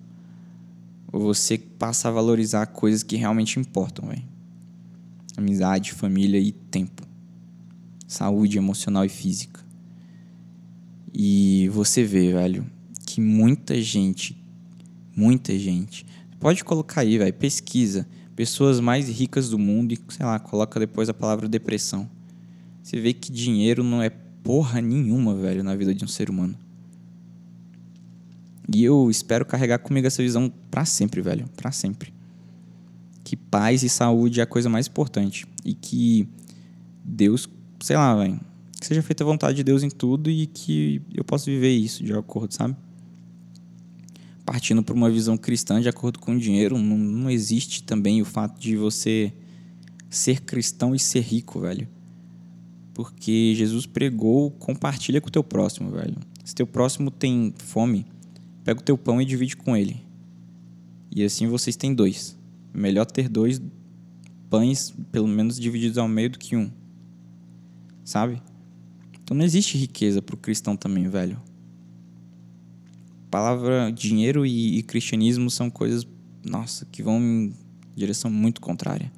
você 1.11 1.59
passa 1.59 2.07
a 2.07 2.13
valorizar 2.13 2.65
coisas 2.67 3.03
que 3.03 3.17
realmente 3.17 3.59
importam, 3.59 4.09
velho. 4.09 4.36
Amizade, 5.37 5.93
família 5.93 6.41
e 6.41 6.51
tempo. 6.51 7.03
Saúde 8.07 8.57
emocional 8.57 9.05
e 9.05 9.09
física. 9.09 9.61
E 11.13 11.69
você 11.73 12.05
vê, 12.05 12.33
velho, 12.33 12.67
que 13.07 13.21
muita 13.21 13.81
gente, 13.81 14.37
muita 15.15 15.59
gente, 15.59 16.07
pode 16.39 16.65
colocar 16.65 17.03
aí, 17.03 17.19
velho, 17.19 17.35
pesquisa, 17.35 18.07
pessoas 18.35 18.81
mais 18.81 19.09
ricas 19.09 19.51
do 19.51 19.59
mundo 19.59 19.93
e, 19.93 19.99
sei 20.09 20.25
lá, 20.25 20.39
coloca 20.39 20.79
depois 20.79 21.09
a 21.09 21.15
palavra 21.15 21.49
depressão. 21.49 22.09
Você 22.83 23.01
vê 23.01 23.13
que 23.13 23.33
dinheiro 23.33 23.83
não 23.83 24.03
é 24.03 24.11
porra 24.11 24.81
nenhuma, 24.81 25.35
velho, 25.35 25.65
na 25.65 25.75
vida 25.75 25.95
de 25.95 26.05
um 26.05 26.09
ser 26.09 26.31
humano. 26.31 26.57
E 28.73 28.85
eu 28.85 29.11
espero 29.11 29.45
carregar 29.45 29.79
comigo 29.79 30.07
essa 30.07 30.23
visão 30.23 30.53
para 30.71 30.85
sempre, 30.85 31.21
velho, 31.21 31.49
para 31.57 31.73
sempre. 31.73 32.16
Que 33.27 33.35
paz 33.35 33.83
e 33.83 33.89
saúde 33.89 34.39
é 34.39 34.45
a 34.45 34.47
coisa 34.47 34.69
mais 34.69 34.87
importante 34.87 35.49
e 35.65 35.75
que 35.75 36.29
Deus, 37.05 37.49
sei 37.81 37.97
lá, 37.97 38.15
velho, 38.15 38.41
que 38.79 38.87
seja 38.87 39.03
feita 39.03 39.25
a 39.25 39.27
vontade 39.27 39.57
de 39.57 39.65
Deus 39.65 39.83
em 39.83 39.91
tudo 39.91 40.31
e 40.31 40.47
que 40.47 41.03
eu 41.13 41.25
possa 41.25 41.47
viver 41.47 41.75
isso 41.75 42.05
de 42.05 42.13
acordo, 42.13 42.55
sabe? 42.55 42.77
Partindo 44.45 44.81
para 44.81 44.95
uma 44.95 45.11
visão 45.11 45.37
cristã 45.37 45.81
de 45.81 45.89
acordo 45.89 46.21
com 46.21 46.37
o 46.37 46.39
dinheiro, 46.39 46.79
não, 46.79 46.97
não 46.97 47.29
existe 47.29 47.83
também 47.83 48.23
o 48.23 48.25
fato 48.25 48.61
de 48.61 48.77
você 48.77 49.33
ser 50.09 50.43
cristão 50.43 50.95
e 50.95 50.99
ser 51.01 51.23
rico, 51.23 51.59
velho. 51.59 51.89
Porque 52.95 53.55
Jesus 53.57 53.87
pregou, 53.87 54.53
compartilha 54.53 55.21
com 55.21 55.27
o 55.27 55.33
teu 55.33 55.43
próximo, 55.43 55.91
velho. 55.91 56.15
Se 56.45 56.55
teu 56.55 56.65
próximo 56.65 57.11
tem 57.11 57.53
fome, 57.59 58.07
pega 58.63 58.79
o 58.79 58.85
teu 58.85 58.97
pão 58.97 59.21
e 59.21 59.25
divide 59.25 59.57
com 59.57 59.77
ele. 59.77 60.01
E 61.11 61.25
assim 61.25 61.49
vocês 61.49 61.75
têm 61.75 61.93
dois. 61.93 62.37
Melhor 62.77 63.07
ter 63.07 63.29
dois 63.29 63.61
pães, 64.51 64.95
pelo 65.11 65.27
menos 65.27 65.59
divididos 65.59 65.99
ao 65.99 66.07
meio, 66.07 66.31
do 66.31 66.39
que 66.39 66.55
um. 66.55 66.71
Sabe? 68.05 68.43
Então 69.23 69.37
não 69.37 69.45
existe 69.45 69.77
riqueza 69.79 70.21
para 70.21 70.35
o 70.35 70.39
cristão 70.39 70.77
também, 70.77 71.09
velho. 71.09 71.41
palavra 73.31 73.91
dinheiro 73.91 74.47
e, 74.47 74.79
e 74.79 74.83
cristianismo 74.83 75.51
são 75.51 75.69
coisas, 75.71 76.07
nossa, 76.45 76.85
que 76.87 77.03
vão 77.03 77.19
em 77.21 77.53
direção 77.97 78.31
muito 78.31 78.61
contrária. 78.61 79.11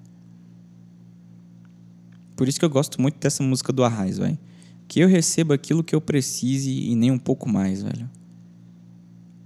Por 2.37 2.47
isso 2.47 2.59
que 2.59 2.64
eu 2.64 2.71
gosto 2.71 3.03
muito 3.03 3.18
dessa 3.18 3.42
música 3.42 3.73
do 3.73 3.83
Arraiz, 3.83 4.18
velho. 4.18 4.38
Que 4.87 5.01
eu 5.01 5.09
receba 5.09 5.55
aquilo 5.55 5.83
que 5.83 5.94
eu 5.94 6.01
precise 6.01 6.71
e 6.71 6.94
nem 6.94 7.11
um 7.11 7.18
pouco 7.18 7.49
mais, 7.49 7.83
velho. 7.83 8.09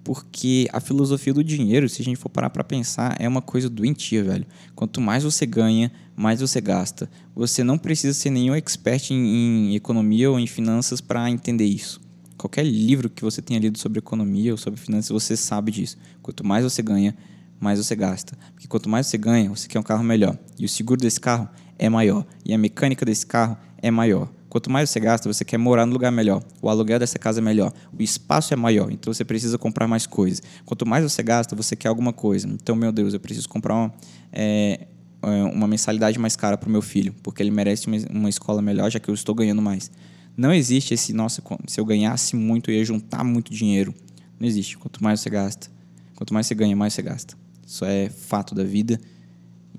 Porque 0.05 0.69
a 0.73 0.81
filosofia 0.81 1.33
do 1.33 1.45
dinheiro, 1.45 1.88
se 1.88 2.03
a 2.03 2.05
gente 2.05 2.17
for 2.17 2.29
parar 2.29 2.51
para 2.51 2.65
pensar, 2.65 3.17
é 3.21 3.29
uma 3.29 3.41
coisa 3.41 3.71
doentia, 3.71 4.25
velho. 4.25 4.47
Quanto 4.75 5.01
mais 5.01 5.23
você 5.23 5.47
ganha, 5.47 5.93
mais 6.17 6.41
você 6.41 6.61
gasta. 6.61 7.09
Você 7.35 7.62
não 7.62 7.79
precisa 7.79 8.12
ser 8.12 8.31
nenhum 8.31 8.55
expert 8.55 9.11
em, 9.11 9.71
em 9.71 9.75
economia 9.77 10.31
ou 10.31 10.38
em 10.41 10.47
finanças 10.47 11.01
para 11.01 11.31
entender 11.31 11.67
isso. 11.67 12.01
Qualquer 12.37 12.65
livro 12.65 13.09
que 13.09 13.23
você 13.23 13.41
tenha 13.41 13.61
lido 13.61 13.79
sobre 13.79 14.01
economia 14.01 14.51
ou 14.51 14.59
sobre 14.59 14.81
finanças, 14.81 15.11
você 15.11 15.37
sabe 15.37 15.71
disso. 15.71 15.97
Quanto 16.21 16.45
mais 16.45 16.65
você 16.65 16.83
ganha, 16.83 17.17
mais 17.61 17.79
você 17.79 17.95
gasta. 17.95 18.37
Porque 18.53 18.67
quanto 18.67 18.88
mais 18.88 19.07
você 19.07 19.17
ganha, 19.17 19.49
você 19.49 19.69
quer 19.69 19.79
um 19.79 19.85
carro 19.85 20.03
melhor. 20.03 20.37
E 20.59 20.65
o 20.65 20.69
seguro 20.69 21.01
desse 21.01 21.21
carro 21.21 21.49
é 21.79 21.88
maior. 21.88 22.27
E 22.45 22.53
a 22.53 22.59
mecânica 22.59 23.07
desse 23.07 23.25
carro 23.25 23.57
é 23.79 23.91
maior. 23.93 24.29
Quanto 24.53 24.71
mais 24.71 24.91
você 24.91 25.01
gasta, 25.01 25.33
você 25.33 25.47
quer 25.47 25.57
morar 25.57 25.87
no 25.87 25.95
lugar 25.95 26.12
melhor. 26.12 26.45
O 26.61 26.69
aluguel 26.69 26.99
dessa 26.99 27.19
casa 27.19 27.41
é 27.41 27.43
melhor. 27.43 27.73
O 27.91 28.03
espaço 28.03 28.53
é 28.53 28.57
maior, 28.57 28.93
então 28.93 29.11
você 29.11 29.25
precisa 29.25 29.57
comprar 29.57 29.88
mais 29.88 30.07
coisas. 30.07 30.43
Quanto 30.67 30.85
mais 30.85 31.03
você 31.03 31.23
gasta, 31.23 31.57
você 31.57 31.75
quer 31.75 31.88
alguma 31.88 32.12
coisa. 32.12 32.47
Então, 32.47 32.77
meu 32.77 32.93
Deus, 32.93 33.15
eu 33.15 33.19
preciso 33.19 33.49
comprar 33.49 33.75
uma, 33.75 33.95
é, 34.31 34.88
é 35.23 35.43
uma 35.45 35.67
mensalidade 35.67 36.19
mais 36.19 36.37
cara 36.37 36.59
para 36.59 36.69
o 36.69 36.71
meu 36.71 36.83
filho, 36.83 37.15
porque 37.23 37.43
ele 37.43 37.51
merece 37.51 37.87
uma, 37.87 37.97
uma 38.11 38.29
escola 38.29 38.61
melhor, 38.61 38.91
já 38.91 39.01
que 39.01 39.09
eu 39.09 39.15
estou 39.15 39.35
ganhando 39.35 39.62
mais. 39.62 39.91
Não 40.37 40.53
existe 40.53 40.93
esse, 40.93 41.15
nossa, 41.15 41.43
se 41.67 41.81
eu 41.81 41.87
ganhasse 41.87 42.37
muito, 42.37 42.71
eu 42.71 42.75
ia 42.75 42.85
juntar 42.85 43.25
muito 43.25 43.51
dinheiro. 43.51 43.95
Não 44.38 44.47
existe. 44.47 44.77
Quanto 44.77 45.03
mais 45.03 45.21
você 45.21 45.31
gasta, 45.31 45.71
quanto 46.15 46.35
mais 46.35 46.47
você 46.47 46.55
ganha, 46.55 46.77
mais 46.77 46.93
você 46.93 47.01
gasta. 47.01 47.35
Isso 47.67 47.87
é 47.87 48.11
fato 48.11 48.55
da 48.55 48.65
vida. 48.65 49.01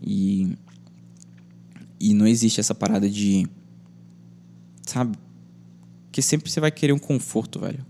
E 0.02 0.58
e 2.04 2.14
não 2.14 2.28
existe 2.28 2.60
essa 2.60 2.76
parada 2.76 3.10
de. 3.10 3.48
Sabe? 4.86 5.18
Que 6.12 6.22
sempre 6.22 6.50
você 6.50 6.60
vai 6.60 6.72
querer 6.72 6.94
um 6.94 7.00
conforto, 7.00 7.60
velho. 7.60 7.86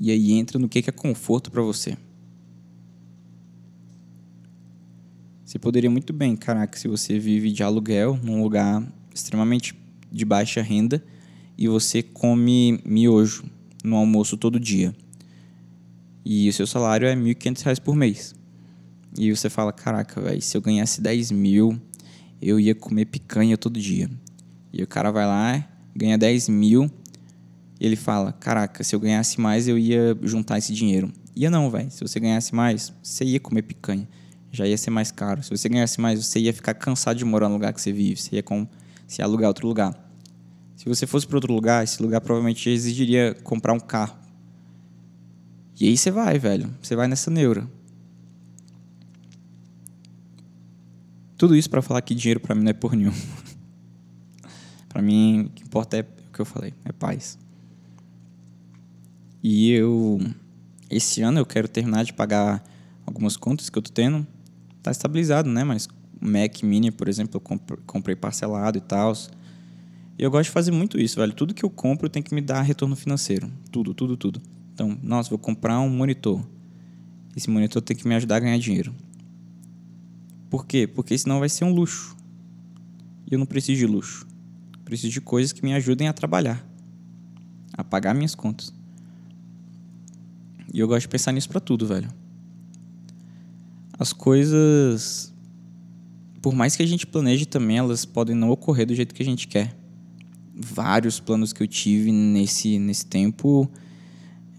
E 0.00 0.10
aí 0.10 0.32
entra 0.32 0.58
no 0.58 0.68
que 0.68 0.78
é 0.78 0.92
conforto 0.92 1.50
para 1.50 1.62
você. 1.62 1.96
Você 5.44 5.58
poderia 5.58 5.90
muito 5.90 6.12
bem, 6.12 6.36
caraca, 6.36 6.78
se 6.78 6.86
você 6.86 7.18
vive 7.18 7.50
de 7.50 7.62
aluguel 7.62 8.18
num 8.22 8.42
lugar 8.42 8.86
extremamente 9.14 9.74
de 10.12 10.24
baixa 10.24 10.60
renda 10.62 11.02
e 11.56 11.66
você 11.66 12.02
come 12.02 12.80
miojo 12.84 13.44
no 13.82 13.96
almoço 13.96 14.36
todo 14.36 14.60
dia. 14.60 14.94
E 16.24 16.48
o 16.48 16.52
seu 16.52 16.66
salário 16.66 17.08
é 17.08 17.14
R$ 17.14 17.34
1.500 17.34 17.80
por 17.80 17.96
mês. 17.96 18.34
E 19.16 19.34
você 19.34 19.48
fala, 19.48 19.72
caraca, 19.72 20.20
velho, 20.20 20.42
se 20.42 20.56
eu 20.56 20.60
ganhasse 20.60 21.00
10 21.00 21.30
mil, 21.30 21.80
eu 22.40 22.60
ia 22.60 22.74
comer 22.74 23.06
picanha 23.06 23.56
todo 23.56 23.80
dia. 23.80 24.10
E 24.72 24.82
o 24.82 24.86
cara 24.86 25.10
vai 25.10 25.26
lá, 25.26 25.68
ganha 25.94 26.18
10 26.18 26.48
mil, 26.48 26.90
e 27.80 27.86
ele 27.86 27.96
fala: 27.96 28.32
Caraca, 28.32 28.82
se 28.82 28.94
eu 28.94 29.00
ganhasse 29.00 29.40
mais, 29.40 29.68
eu 29.68 29.78
ia 29.78 30.16
juntar 30.22 30.58
esse 30.58 30.72
dinheiro. 30.72 31.12
Ia 31.34 31.50
não, 31.50 31.70
velho. 31.70 31.90
Se 31.90 32.00
você 32.00 32.18
ganhasse 32.18 32.54
mais, 32.54 32.92
você 33.02 33.24
ia 33.24 33.38
comer 33.38 33.62
picanha. 33.62 34.08
Já 34.50 34.66
ia 34.66 34.76
ser 34.76 34.90
mais 34.90 35.10
caro. 35.10 35.42
Se 35.42 35.50
você 35.50 35.68
ganhasse 35.68 36.00
mais, 36.00 36.24
você 36.24 36.40
ia 36.40 36.52
ficar 36.52 36.74
cansado 36.74 37.16
de 37.16 37.24
morar 37.24 37.48
no 37.48 37.54
lugar 37.54 37.72
que 37.72 37.80
você 37.80 37.92
vive. 37.92 38.20
Você 38.20 38.36
ia, 38.36 38.42
com, 38.42 38.66
ia 39.18 39.24
alugar 39.24 39.48
outro 39.48 39.68
lugar. 39.68 39.94
Se 40.74 40.88
você 40.88 41.06
fosse 41.06 41.26
para 41.26 41.36
outro 41.36 41.52
lugar, 41.52 41.84
esse 41.84 42.02
lugar 42.02 42.20
provavelmente 42.20 42.68
exigiria 42.68 43.36
comprar 43.44 43.72
um 43.72 43.80
carro. 43.80 44.16
E 45.80 45.86
aí 45.86 45.96
você 45.96 46.10
vai, 46.10 46.38
velho. 46.38 46.74
Você 46.82 46.96
vai 46.96 47.06
nessa 47.06 47.30
neura. 47.30 47.68
Tudo 51.36 51.54
isso 51.54 51.70
para 51.70 51.80
falar 51.80 52.02
que 52.02 52.14
dinheiro 52.14 52.40
para 52.40 52.54
mim 52.54 52.62
não 52.64 52.70
é 52.70 52.72
por 52.72 52.96
nenhum. 52.96 53.12
para 54.98 55.02
mim, 55.04 55.42
o 55.42 55.50
que 55.50 55.62
importa 55.62 55.96
é 55.96 56.00
o 56.00 56.32
que 56.32 56.40
eu 56.40 56.44
falei, 56.44 56.74
é 56.84 56.90
paz. 56.90 57.38
E 59.40 59.70
eu 59.70 60.18
esse 60.90 61.22
ano 61.22 61.38
eu 61.38 61.46
quero 61.46 61.68
terminar 61.68 62.04
de 62.04 62.12
pagar 62.12 62.64
algumas 63.06 63.36
contas 63.36 63.70
que 63.70 63.78
eu 63.78 63.82
tô 63.82 63.92
tendo. 63.92 64.26
Tá 64.82 64.90
estabilizado, 64.90 65.48
né? 65.48 65.62
Mas 65.62 65.88
Mac 66.20 66.64
Mini, 66.64 66.90
por 66.90 67.08
exemplo, 67.08 67.36
eu 67.40 67.76
comprei 67.86 68.16
parcelado 68.16 68.78
e 68.78 68.80
tal. 68.80 69.12
E 70.18 70.24
eu 70.24 70.32
gosto 70.32 70.46
de 70.46 70.50
fazer 70.50 70.72
muito 70.72 70.98
isso, 70.98 71.20
velho. 71.20 71.32
Tudo 71.32 71.54
que 71.54 71.64
eu 71.64 71.70
compro 71.70 72.08
tem 72.08 72.20
que 72.20 72.34
me 72.34 72.40
dar 72.40 72.62
retorno 72.62 72.96
financeiro. 72.96 73.48
Tudo, 73.70 73.94
tudo, 73.94 74.16
tudo. 74.16 74.42
Então, 74.74 74.98
nossa, 75.00 75.30
vou 75.30 75.38
comprar 75.38 75.78
um 75.78 75.88
monitor. 75.88 76.44
Esse 77.36 77.48
monitor 77.48 77.80
tem 77.82 77.96
que 77.96 78.08
me 78.08 78.16
ajudar 78.16 78.38
a 78.38 78.40
ganhar 78.40 78.58
dinheiro. 78.58 78.92
Por 80.50 80.66
quê? 80.66 80.88
Porque 80.88 81.16
senão 81.16 81.38
vai 81.38 81.48
ser 81.48 81.64
um 81.64 81.72
luxo. 81.72 82.16
E 83.30 83.34
eu 83.34 83.38
não 83.38 83.46
preciso 83.46 83.78
de 83.78 83.86
luxo. 83.86 84.26
Preciso 84.88 85.12
de 85.12 85.20
coisas 85.20 85.52
que 85.52 85.62
me 85.62 85.74
ajudem 85.74 86.08
a 86.08 86.14
trabalhar, 86.14 86.66
a 87.74 87.84
pagar 87.84 88.14
minhas 88.14 88.34
contas. 88.34 88.72
E 90.72 90.80
eu 90.80 90.88
gosto 90.88 91.02
de 91.02 91.08
pensar 91.08 91.30
nisso 91.32 91.48
para 91.50 91.60
tudo, 91.60 91.86
velho. 91.86 92.08
As 93.98 94.14
coisas, 94.14 95.30
por 96.40 96.54
mais 96.54 96.74
que 96.74 96.82
a 96.82 96.86
gente 96.86 97.06
planeje 97.06 97.44
também, 97.44 97.76
elas 97.76 98.06
podem 98.06 98.34
não 98.34 98.48
ocorrer 98.48 98.86
do 98.86 98.94
jeito 98.94 99.14
que 99.14 99.22
a 99.22 99.26
gente 99.26 99.46
quer. 99.46 99.76
Vários 100.54 101.20
planos 101.20 101.52
que 101.52 101.62
eu 101.62 101.68
tive 101.68 102.10
nesse, 102.10 102.78
nesse 102.78 103.04
tempo 103.04 103.70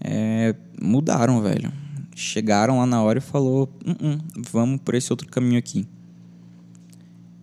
é, 0.00 0.54
mudaram, 0.80 1.42
velho 1.42 1.72
chegaram 2.20 2.78
lá 2.78 2.86
na 2.86 3.02
hora 3.02 3.18
e 3.18 3.22
falou: 3.22 3.68
hum, 3.84 4.18
vamos 4.36 4.80
por 4.80 4.94
esse 4.94 5.12
outro 5.12 5.26
caminho 5.28 5.58
aqui. 5.58 5.86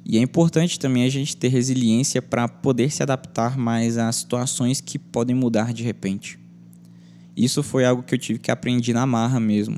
E 0.10 0.17
é 0.17 0.22
importante 0.22 0.80
também 0.80 1.04
a 1.04 1.10
gente 1.10 1.36
ter 1.36 1.50
resiliência 1.50 2.22
para 2.22 2.48
poder 2.48 2.89
se 2.89 3.04
adaptar 3.04 3.58
mais 3.58 3.98
a 3.98 4.10
situações 4.10 4.80
que 4.80 4.98
podem 4.98 5.36
mudar 5.36 5.74
de 5.74 5.84
repente. 5.84 6.39
Isso 7.36 7.62
foi 7.62 7.84
algo 7.84 8.02
que 8.02 8.15
eu 8.15 8.17
tive 8.17 8.39
que 8.39 8.50
aprender 8.50 8.93
na 8.93 9.06
marra 9.06 9.38
mesmo. 9.38 9.78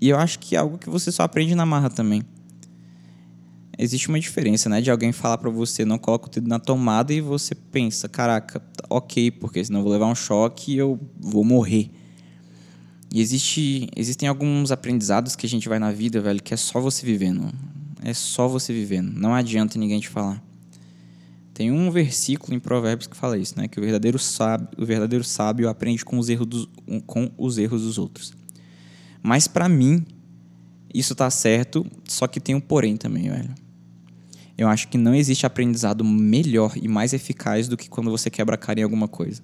E 0.00 0.08
eu 0.08 0.18
acho 0.18 0.40
que 0.40 0.56
é 0.56 0.58
algo 0.58 0.76
que 0.76 0.90
você 0.90 1.12
só 1.12 1.22
aprende 1.22 1.54
na 1.54 1.64
marra 1.64 1.88
também. 1.88 2.24
Existe 3.78 4.08
uma 4.08 4.18
diferença, 4.18 4.68
né? 4.68 4.80
De 4.80 4.90
alguém 4.90 5.12
falar 5.12 5.38
para 5.38 5.50
você 5.50 5.84
não 5.84 5.98
coloca 5.98 6.26
o 6.26 6.30
dedo 6.30 6.48
na 6.48 6.58
tomada 6.58 7.12
e 7.12 7.20
você 7.20 7.54
pensa, 7.54 8.08
caraca, 8.08 8.60
ok, 8.90 9.30
porque 9.30 9.64
senão 9.64 9.80
eu 9.80 9.84
vou 9.84 9.92
levar 9.92 10.06
um 10.06 10.16
choque 10.16 10.72
e 10.72 10.78
eu 10.78 10.98
vou 11.16 11.44
morrer. 11.44 11.92
E 13.12 13.20
existe, 13.20 13.88
existem 13.94 14.28
alguns 14.28 14.72
aprendizados 14.72 15.36
que 15.36 15.46
a 15.46 15.48
gente 15.48 15.68
vai 15.68 15.78
na 15.78 15.92
vida, 15.92 16.20
velho, 16.20 16.42
que 16.42 16.52
é 16.52 16.56
só 16.56 16.80
você 16.80 17.06
vivendo. 17.06 17.52
É 18.06 18.12
só 18.12 18.46
você 18.46 18.70
vivendo. 18.70 19.10
Não 19.14 19.34
adianta 19.34 19.78
ninguém 19.78 19.98
te 19.98 20.10
falar. 20.10 20.44
Tem 21.54 21.72
um 21.72 21.90
versículo 21.90 22.54
em 22.54 22.60
Provérbios 22.60 23.06
que 23.06 23.16
fala 23.16 23.38
isso, 23.38 23.58
né? 23.58 23.66
Que 23.66 23.80
o 23.80 23.82
verdadeiro 23.82 24.18
sábio, 24.18 24.68
o 24.76 24.84
verdadeiro 24.84 25.24
sábio 25.24 25.70
aprende 25.70 26.04
com 26.04 26.18
os 26.18 26.28
erros 26.28 26.46
dos, 26.46 26.68
com 27.06 27.32
os 27.38 27.56
erros 27.56 27.80
dos 27.80 27.96
outros. 27.96 28.34
Mas 29.22 29.48
para 29.48 29.70
mim, 29.70 30.04
isso 30.92 31.14
tá 31.14 31.30
certo, 31.30 31.86
só 32.06 32.26
que 32.26 32.38
tem 32.38 32.54
um 32.54 32.60
porém 32.60 32.94
também, 32.94 33.30
velho. 33.30 33.54
Eu 34.58 34.68
acho 34.68 34.88
que 34.88 34.98
não 34.98 35.14
existe 35.14 35.46
aprendizado 35.46 36.04
melhor 36.04 36.74
e 36.76 36.86
mais 36.86 37.14
eficaz 37.14 37.68
do 37.68 37.76
que 37.76 37.88
quando 37.88 38.10
você 38.10 38.28
quebra 38.28 38.56
a 38.56 38.58
cara 38.58 38.80
em 38.80 38.82
alguma 38.82 39.08
coisa. 39.08 39.40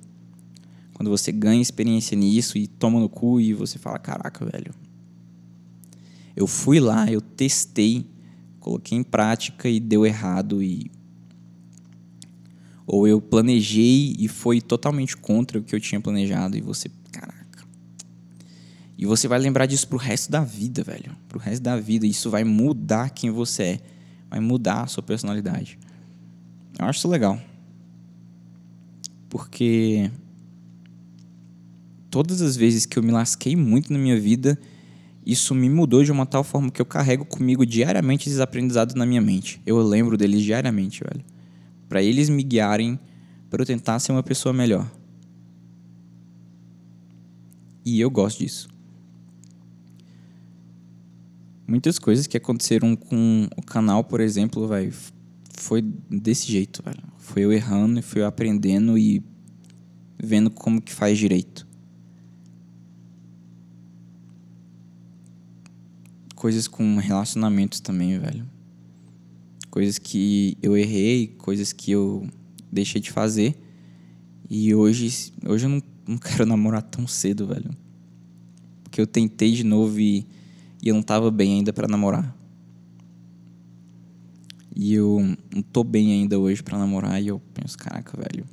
Quando 0.92 1.08
você 1.08 1.32
ganha 1.32 1.62
experiência 1.62 2.14
nisso 2.14 2.58
e 2.58 2.66
toma 2.66 3.00
no 3.00 3.08
cu 3.08 3.40
e 3.40 3.54
você 3.54 3.78
fala: 3.78 3.98
caraca, 3.98 4.44
velho. 4.44 4.74
Eu 6.36 6.46
fui 6.46 6.78
lá, 6.78 7.10
eu 7.10 7.20
testei, 7.20 8.06
coloquei 8.60 8.96
em 8.96 9.02
prática 9.02 9.68
e 9.68 9.80
deu 9.80 10.06
errado 10.06 10.62
e 10.62 10.90
ou 12.92 13.06
eu 13.06 13.20
planejei 13.20 14.16
e 14.18 14.26
foi 14.26 14.60
totalmente 14.60 15.16
contra 15.16 15.58
o 15.58 15.62
que 15.62 15.74
eu 15.74 15.80
tinha 15.80 16.00
planejado 16.00 16.56
e 16.56 16.60
você, 16.60 16.90
caraca. 17.12 17.64
E 18.98 19.06
você 19.06 19.28
vai 19.28 19.38
lembrar 19.38 19.66
disso 19.66 19.86
pro 19.86 19.96
resto 19.96 20.28
da 20.28 20.42
vida, 20.42 20.82
velho. 20.82 21.16
Pro 21.28 21.38
resto 21.38 21.62
da 21.62 21.76
vida, 21.76 22.04
isso 22.04 22.28
vai 22.28 22.42
mudar 22.42 23.10
quem 23.10 23.30
você 23.30 23.62
é, 23.62 23.80
vai 24.28 24.40
mudar 24.40 24.82
a 24.82 24.86
sua 24.88 25.04
personalidade. 25.04 25.78
Eu 26.76 26.86
acho 26.86 26.98
isso 26.98 27.08
legal. 27.08 27.40
Porque 29.28 30.10
todas 32.10 32.42
as 32.42 32.56
vezes 32.56 32.84
que 32.86 32.98
eu 32.98 33.04
me 33.04 33.12
lasquei 33.12 33.54
muito 33.54 33.92
na 33.92 34.00
minha 34.00 34.20
vida, 34.20 34.58
isso 35.30 35.54
me 35.54 35.70
mudou 35.70 36.02
de 36.02 36.10
uma 36.10 36.26
tal 36.26 36.42
forma 36.42 36.70
que 36.70 36.82
eu 36.82 36.86
carrego 36.86 37.24
comigo 37.24 37.64
diariamente 37.64 38.28
esses 38.28 38.40
aprendizados 38.40 38.96
na 38.96 39.06
minha 39.06 39.20
mente. 39.20 39.60
Eu 39.64 39.80
lembro 39.80 40.16
deles 40.16 40.42
diariamente, 40.42 41.04
velho. 41.04 41.24
Para 41.88 42.02
eles 42.02 42.28
me 42.28 42.42
guiarem 42.42 42.98
para 43.48 43.62
eu 43.62 43.66
tentar 43.66 43.98
ser 44.00 44.10
uma 44.10 44.22
pessoa 44.22 44.52
melhor. 44.52 44.90
E 47.84 48.00
eu 48.00 48.10
gosto 48.10 48.38
disso. 48.38 48.68
Muitas 51.66 51.98
coisas 51.98 52.26
que 52.26 52.36
aconteceram 52.36 52.96
com 52.96 53.48
o 53.56 53.62
canal, 53.62 54.02
por 54.02 54.20
exemplo, 54.20 54.66
vai 54.66 54.90
foi 55.56 55.82
desse 55.82 56.50
jeito, 56.50 56.82
velho. 56.82 57.02
Foi 57.18 57.42
eu 57.42 57.52
errando, 57.52 58.02
foi 58.02 58.22
eu 58.22 58.26
aprendendo 58.26 58.98
e 58.98 59.22
vendo 60.18 60.50
como 60.50 60.80
que 60.80 60.92
faz 60.92 61.16
direito. 61.16 61.69
Coisas 66.40 66.66
com 66.66 66.96
relacionamentos 66.96 67.80
também, 67.80 68.18
velho. 68.18 68.46
Coisas 69.70 69.98
que 69.98 70.56
eu 70.62 70.74
errei, 70.74 71.26
coisas 71.36 71.70
que 71.70 71.90
eu 71.90 72.26
deixei 72.72 72.98
de 72.98 73.10
fazer. 73.10 73.54
E 74.48 74.74
hoje, 74.74 75.34
hoje 75.46 75.66
eu 75.66 75.68
não, 75.68 75.82
não 76.08 76.16
quero 76.16 76.46
namorar 76.48 76.80
tão 76.80 77.06
cedo, 77.06 77.46
velho. 77.46 77.70
Porque 78.82 78.98
eu 78.98 79.06
tentei 79.06 79.52
de 79.52 79.62
novo 79.62 80.00
e, 80.00 80.26
e 80.82 80.88
eu 80.88 80.94
não 80.94 81.02
tava 81.02 81.30
bem 81.30 81.56
ainda 81.56 81.74
para 81.74 81.86
namorar. 81.86 82.34
E 84.74 84.94
eu 84.94 85.36
não 85.54 85.60
tô 85.60 85.84
bem 85.84 86.10
ainda 86.10 86.38
hoje 86.38 86.62
para 86.62 86.78
namorar 86.78 87.22
e 87.22 87.28
eu 87.28 87.38
penso, 87.52 87.76
caraca, 87.76 88.16
velho. 88.16 88.46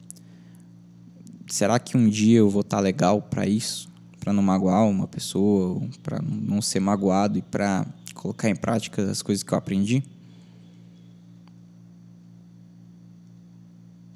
Será 1.47 1.79
que 1.79 1.95
um 1.95 2.09
dia 2.09 2.39
eu 2.39 2.49
vou 2.49 2.63
estar 2.63 2.77
tá 2.77 2.83
legal 2.83 3.21
para 3.21 3.47
isso? 3.47 3.89
Para 4.27 4.33
não 4.33 4.43
magoar 4.43 4.85
uma 4.85 5.07
pessoa, 5.07 5.81
para 6.03 6.21
não 6.21 6.61
ser 6.61 6.81
magoado 6.81 7.39
e 7.39 7.41
para 7.41 7.87
colocar 8.13 8.49
em 8.49 8.55
prática 8.57 9.09
as 9.09 9.21
coisas 9.21 9.41
que 9.41 9.53
eu 9.53 9.57
aprendi? 9.57 10.03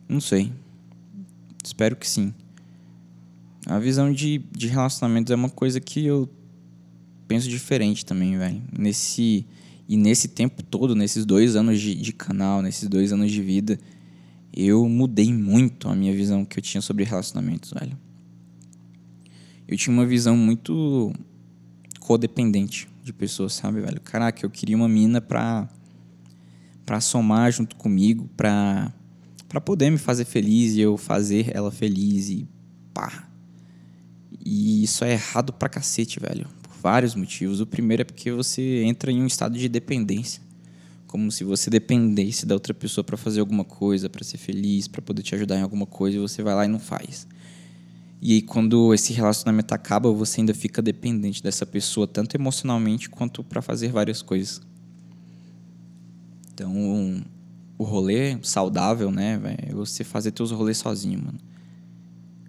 Não 0.09 0.19
sei. 0.19 0.51
Espero 1.63 1.95
que 1.95 2.05
sim. 2.05 2.33
A 3.65 3.79
visão 3.79 4.11
de, 4.11 4.39
de 4.51 4.67
relacionamentos 4.67 5.31
é 5.31 5.35
uma 5.35 5.49
coisa 5.49 5.79
que 5.79 6.05
eu 6.05 6.29
penso 7.25 7.47
diferente 7.47 8.05
também, 8.05 8.37
velho. 8.37 8.61
Nesse, 8.77 9.47
e 9.87 9.95
nesse 9.95 10.27
tempo 10.27 10.61
todo, 10.61 10.93
nesses 10.93 11.25
dois 11.25 11.55
anos 11.55 11.79
de, 11.79 11.95
de 11.95 12.11
canal, 12.11 12.61
nesses 12.61 12.89
dois 12.89 13.13
anos 13.13 13.31
de 13.31 13.41
vida, 13.41 13.79
eu 14.53 14.89
mudei 14.89 15.33
muito 15.33 15.87
a 15.87 15.95
minha 15.95 16.13
visão 16.13 16.43
que 16.43 16.59
eu 16.59 16.61
tinha 16.61 16.81
sobre 16.81 17.05
relacionamentos, 17.05 17.71
velho 17.71 17.97
eu 19.71 19.77
tinha 19.77 19.93
uma 19.93 20.05
visão 20.05 20.35
muito 20.35 21.13
codependente 21.99 22.89
de 23.01 23.13
pessoas, 23.13 23.53
sabe, 23.53 23.79
velho? 23.79 24.01
Caraca, 24.01 24.45
eu 24.45 24.49
queria 24.49 24.75
uma 24.75 24.89
mina 24.89 25.21
pra, 25.21 25.69
pra 26.85 26.99
somar 26.99 27.51
junto 27.53 27.77
comigo, 27.77 28.29
pra, 28.35 28.93
pra 29.47 29.61
poder 29.61 29.89
me 29.89 29.97
fazer 29.97 30.25
feliz 30.25 30.73
e 30.73 30.81
eu 30.81 30.97
fazer 30.97 31.55
ela 31.55 31.71
feliz 31.71 32.29
e 32.29 32.45
pá. 32.93 33.29
E 34.43 34.83
isso 34.83 35.05
é 35.05 35.13
errado 35.13 35.53
pra 35.53 35.69
cacete, 35.69 36.19
velho. 36.19 36.47
Por 36.61 36.73
vários 36.81 37.15
motivos. 37.15 37.61
O 37.61 37.65
primeiro 37.65 38.01
é 38.01 38.03
porque 38.05 38.29
você 38.29 38.83
entra 38.83 39.09
em 39.09 39.21
um 39.21 39.27
estado 39.27 39.57
de 39.57 39.69
dependência. 39.69 40.41
Como 41.07 41.31
se 41.31 41.45
você 41.45 41.69
dependesse 41.69 42.45
da 42.45 42.55
outra 42.55 42.73
pessoa 42.73 43.03
para 43.03 43.15
fazer 43.15 43.39
alguma 43.39 43.63
coisa, 43.63 44.09
para 44.09 44.23
ser 44.23 44.37
feliz, 44.37 44.87
para 44.87 45.01
poder 45.01 45.21
te 45.21 45.33
ajudar 45.35 45.57
em 45.57 45.61
alguma 45.61 45.85
coisa, 45.85 46.17
e 46.17 46.19
você 46.19 46.43
vai 46.43 46.55
lá 46.55 46.65
e 46.65 46.69
não 46.69 46.79
faz. 46.79 47.27
E 48.21 48.33
aí, 48.33 48.41
quando 48.43 48.93
esse 48.93 49.13
relacionamento 49.13 49.73
acaba, 49.73 50.11
você 50.11 50.41
ainda 50.41 50.53
fica 50.53 50.79
dependente 50.79 51.41
dessa 51.41 51.65
pessoa, 51.65 52.05
tanto 52.05 52.35
emocionalmente 52.37 53.09
quanto 53.09 53.43
para 53.43 53.63
fazer 53.63 53.91
várias 53.91 54.21
coisas. 54.21 54.61
Então, 56.53 57.25
o 57.79 57.83
rolê 57.83 58.37
saudável, 58.43 59.09
né, 59.09 59.41
é 59.67 59.73
você 59.73 60.03
fazer 60.03 60.31
teus 60.31 60.51
rolês 60.51 60.77
sozinho, 60.77 61.19
mano. 61.19 61.39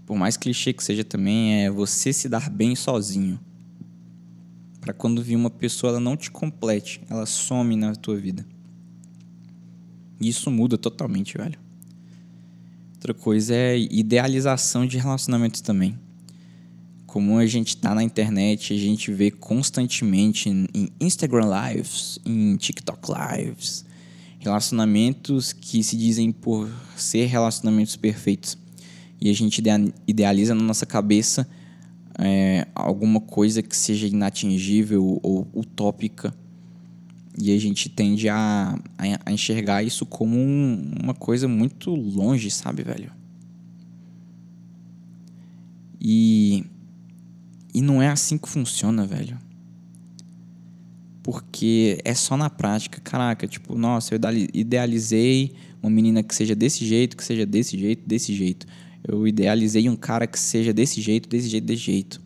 Por 0.04 0.14
mais 0.14 0.36
clichê 0.36 0.74
que 0.74 0.84
seja 0.84 1.04
também, 1.04 1.64
é 1.64 1.70
você 1.70 2.12
se 2.12 2.28
dar 2.28 2.50
bem 2.50 2.76
sozinho. 2.76 3.40
Para 4.78 4.92
quando 4.92 5.22
vir 5.22 5.36
uma 5.36 5.48
pessoa, 5.48 5.92
ela 5.92 6.00
não 6.00 6.18
te 6.18 6.30
complete, 6.30 7.00
ela 7.08 7.24
some 7.24 7.76
na 7.76 7.94
tua 7.94 8.16
vida. 8.16 8.44
E 10.20 10.28
isso 10.28 10.50
muda 10.50 10.76
totalmente, 10.76 11.38
velho. 11.38 11.58
Outra 13.02 13.14
coisa 13.14 13.52
é 13.52 13.76
idealização 13.76 14.86
de 14.86 14.96
relacionamentos 14.96 15.60
também. 15.60 15.98
Como 17.04 17.36
a 17.36 17.44
gente 17.46 17.76
tá 17.76 17.96
na 17.96 18.04
internet, 18.04 18.72
a 18.72 18.76
gente 18.76 19.10
vê 19.10 19.28
constantemente 19.28 20.48
em 20.48 20.88
Instagram 21.00 21.48
Lives, 21.50 22.20
em 22.24 22.56
TikTok 22.56 23.08
Lives, 23.10 23.84
relacionamentos 24.38 25.52
que 25.52 25.82
se 25.82 25.96
dizem 25.96 26.30
por 26.30 26.70
ser 26.96 27.26
relacionamentos 27.26 27.96
perfeitos. 27.96 28.56
E 29.20 29.28
a 29.28 29.34
gente 29.34 29.60
idealiza 30.06 30.54
na 30.54 30.62
nossa 30.62 30.86
cabeça 30.86 31.48
é, 32.20 32.68
alguma 32.72 33.20
coisa 33.20 33.64
que 33.64 33.76
seja 33.76 34.06
inatingível 34.06 35.18
ou 35.24 35.48
utópica 35.52 36.32
e 37.38 37.54
a 37.54 37.58
gente 37.58 37.88
tende 37.88 38.28
a, 38.28 38.78
a, 38.98 39.32
enxergar 39.32 39.82
isso 39.82 40.04
como 40.04 40.36
um, 40.36 40.92
uma 41.02 41.14
coisa 41.14 41.48
muito 41.48 41.94
longe, 41.94 42.50
sabe, 42.50 42.82
velho? 42.82 43.10
E, 46.00 46.64
e 47.72 47.80
não 47.80 48.02
é 48.02 48.08
assim 48.08 48.36
que 48.36 48.48
funciona, 48.48 49.06
velho. 49.06 49.38
Porque 51.22 51.98
é 52.04 52.12
só 52.12 52.36
na 52.36 52.50
prática. 52.50 53.00
Caraca, 53.00 53.46
tipo, 53.46 53.76
nossa, 53.76 54.14
eu 54.14 54.20
idealizei 54.52 55.54
uma 55.82 55.90
menina 55.90 56.22
que 56.22 56.34
seja 56.34 56.54
desse 56.54 56.84
jeito, 56.84 57.16
que 57.16 57.24
seja 57.24 57.46
desse 57.46 57.78
jeito, 57.78 58.06
desse 58.06 58.34
jeito. 58.34 58.66
Eu 59.06 59.26
idealizei 59.26 59.88
um 59.88 59.96
cara 59.96 60.26
que 60.26 60.38
seja 60.38 60.72
desse 60.72 61.00
jeito, 61.00 61.28
desse 61.28 61.48
jeito, 61.48 61.64
desse 61.64 61.82
jeito. 61.82 62.21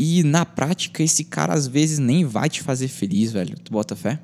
E 0.00 0.22
na 0.22 0.46
prática, 0.46 1.02
esse 1.02 1.24
cara 1.24 1.52
às 1.52 1.66
vezes 1.66 1.98
nem 1.98 2.24
vai 2.24 2.48
te 2.48 2.62
fazer 2.62 2.86
feliz, 2.86 3.32
velho. 3.32 3.58
Tu 3.58 3.72
bota 3.72 3.96
fé? 3.96 4.20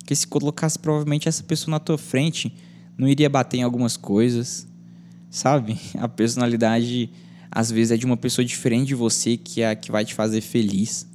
Porque 0.00 0.12
se 0.12 0.26
colocasse 0.26 0.76
provavelmente 0.76 1.28
essa 1.28 1.44
pessoa 1.44 1.70
na 1.70 1.78
tua 1.78 1.96
frente, 1.96 2.52
não 2.98 3.06
iria 3.06 3.30
bater 3.30 3.58
em 3.58 3.62
algumas 3.62 3.96
coisas, 3.96 4.66
sabe? 5.30 5.78
A 5.98 6.08
personalidade 6.08 7.08
às 7.48 7.70
vezes 7.70 7.92
é 7.92 7.96
de 7.96 8.04
uma 8.04 8.16
pessoa 8.16 8.44
diferente 8.44 8.88
de 8.88 8.94
você 8.96 9.36
que 9.36 9.62
é 9.62 9.70
a 9.70 9.76
que 9.76 9.92
vai 9.92 10.04
te 10.04 10.14
fazer 10.14 10.40
feliz. 10.40 11.06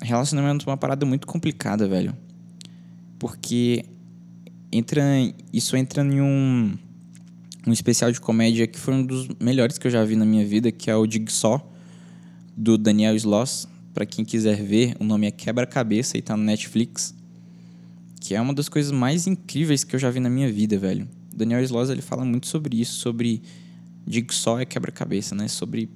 Relacionamento 0.00 0.64
é 0.64 0.70
uma 0.70 0.76
parada 0.76 1.04
muito 1.04 1.26
complicada, 1.26 1.88
velho. 1.88 2.16
porque 3.18 3.84
entra, 4.70 5.02
isso 5.52 5.76
entra 5.76 6.04
em 6.04 6.20
um, 6.20 6.78
um 7.66 7.72
especial 7.72 8.12
de 8.12 8.20
comédia 8.20 8.66
que 8.66 8.78
foi 8.78 8.94
um 8.94 9.04
dos 9.04 9.28
melhores 9.40 9.76
que 9.76 9.86
eu 9.86 9.90
já 9.90 10.04
vi 10.04 10.14
na 10.14 10.24
minha 10.24 10.46
vida, 10.46 10.70
que 10.70 10.90
é 10.90 10.96
o 10.96 11.10
Jigsaw, 11.10 11.72
do 12.56 12.78
Daniel 12.78 13.16
Sloss. 13.16 13.68
Para 13.92 14.06
quem 14.06 14.24
quiser 14.24 14.62
ver, 14.62 14.94
o 15.00 15.04
nome 15.04 15.26
é 15.26 15.30
Quebra-Cabeça 15.30 16.16
e 16.16 16.22
tá 16.22 16.36
no 16.36 16.44
Netflix. 16.44 17.14
Que 18.20 18.34
é 18.34 18.40
uma 18.40 18.54
das 18.54 18.68
coisas 18.68 18.92
mais 18.92 19.26
incríveis 19.26 19.82
que 19.82 19.96
eu 19.96 19.98
já 19.98 20.10
vi 20.10 20.20
na 20.20 20.30
minha 20.30 20.50
vida, 20.50 20.78
velho. 20.78 21.08
Daniel 21.34 21.62
Sloss, 21.62 21.90
ele 21.90 22.02
fala 22.02 22.24
muito 22.24 22.46
sobre 22.46 22.80
isso, 22.80 22.94
sobre 22.94 23.42
Jigsaw 24.06 24.60
é 24.60 24.64
quebra-cabeça, 24.64 25.34
né? 25.34 25.48
Sobre 25.48 25.90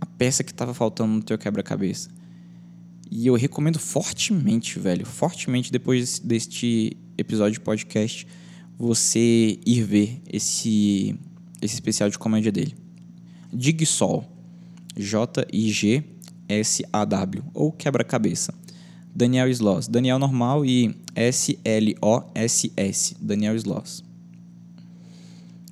a 0.00 0.06
peça 0.06 0.42
que 0.42 0.50
estava 0.50 0.74
faltando 0.74 1.14
no 1.14 1.22
teu 1.22 1.38
quebra-cabeça. 1.38 2.10
E 3.10 3.26
eu 3.26 3.34
recomendo 3.34 3.78
fortemente, 3.78 4.78
velho, 4.78 5.06
fortemente 5.06 5.72
depois 5.72 6.18
deste 6.18 6.96
episódio 7.16 7.54
de 7.54 7.60
podcast, 7.60 8.26
você 8.78 9.58
ir 9.66 9.82
ver 9.82 10.22
esse, 10.32 11.18
esse 11.60 11.74
especial 11.74 12.08
de 12.08 12.18
comédia 12.18 12.52
dele. 12.52 12.74
Jigsaw. 13.52 14.24
J-I-G-S-A-W. 14.96 16.04
Ou 17.52 17.72
quebra-cabeça. 17.72 18.54
Daniel 19.14 19.48
Sloss. 19.48 19.88
Daniel 19.88 20.18
normal 20.18 20.64
e 20.64 20.96
S-L-O-S-S. 21.14 23.16
Daniel 23.20 23.54
Sloss. 23.56 24.02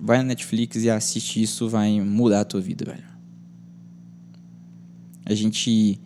Vai 0.00 0.18
na 0.18 0.24
Netflix 0.24 0.82
e 0.82 0.90
assiste 0.90 1.40
isso, 1.40 1.68
vai 1.68 2.00
mudar 2.00 2.40
a 2.40 2.44
tua 2.44 2.60
vida, 2.60 2.84
velho. 2.84 3.06
A 5.24 5.34
gente 5.34 5.98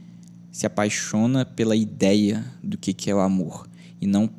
se 0.52 0.66
apaixona 0.66 1.44
pela 1.44 1.74
ideia 1.74 2.44
do 2.62 2.78
que, 2.78 2.92
que 2.92 3.10
é 3.10 3.14
o 3.14 3.20
amor 3.20 3.68
e 4.00 4.06
não 4.06 4.30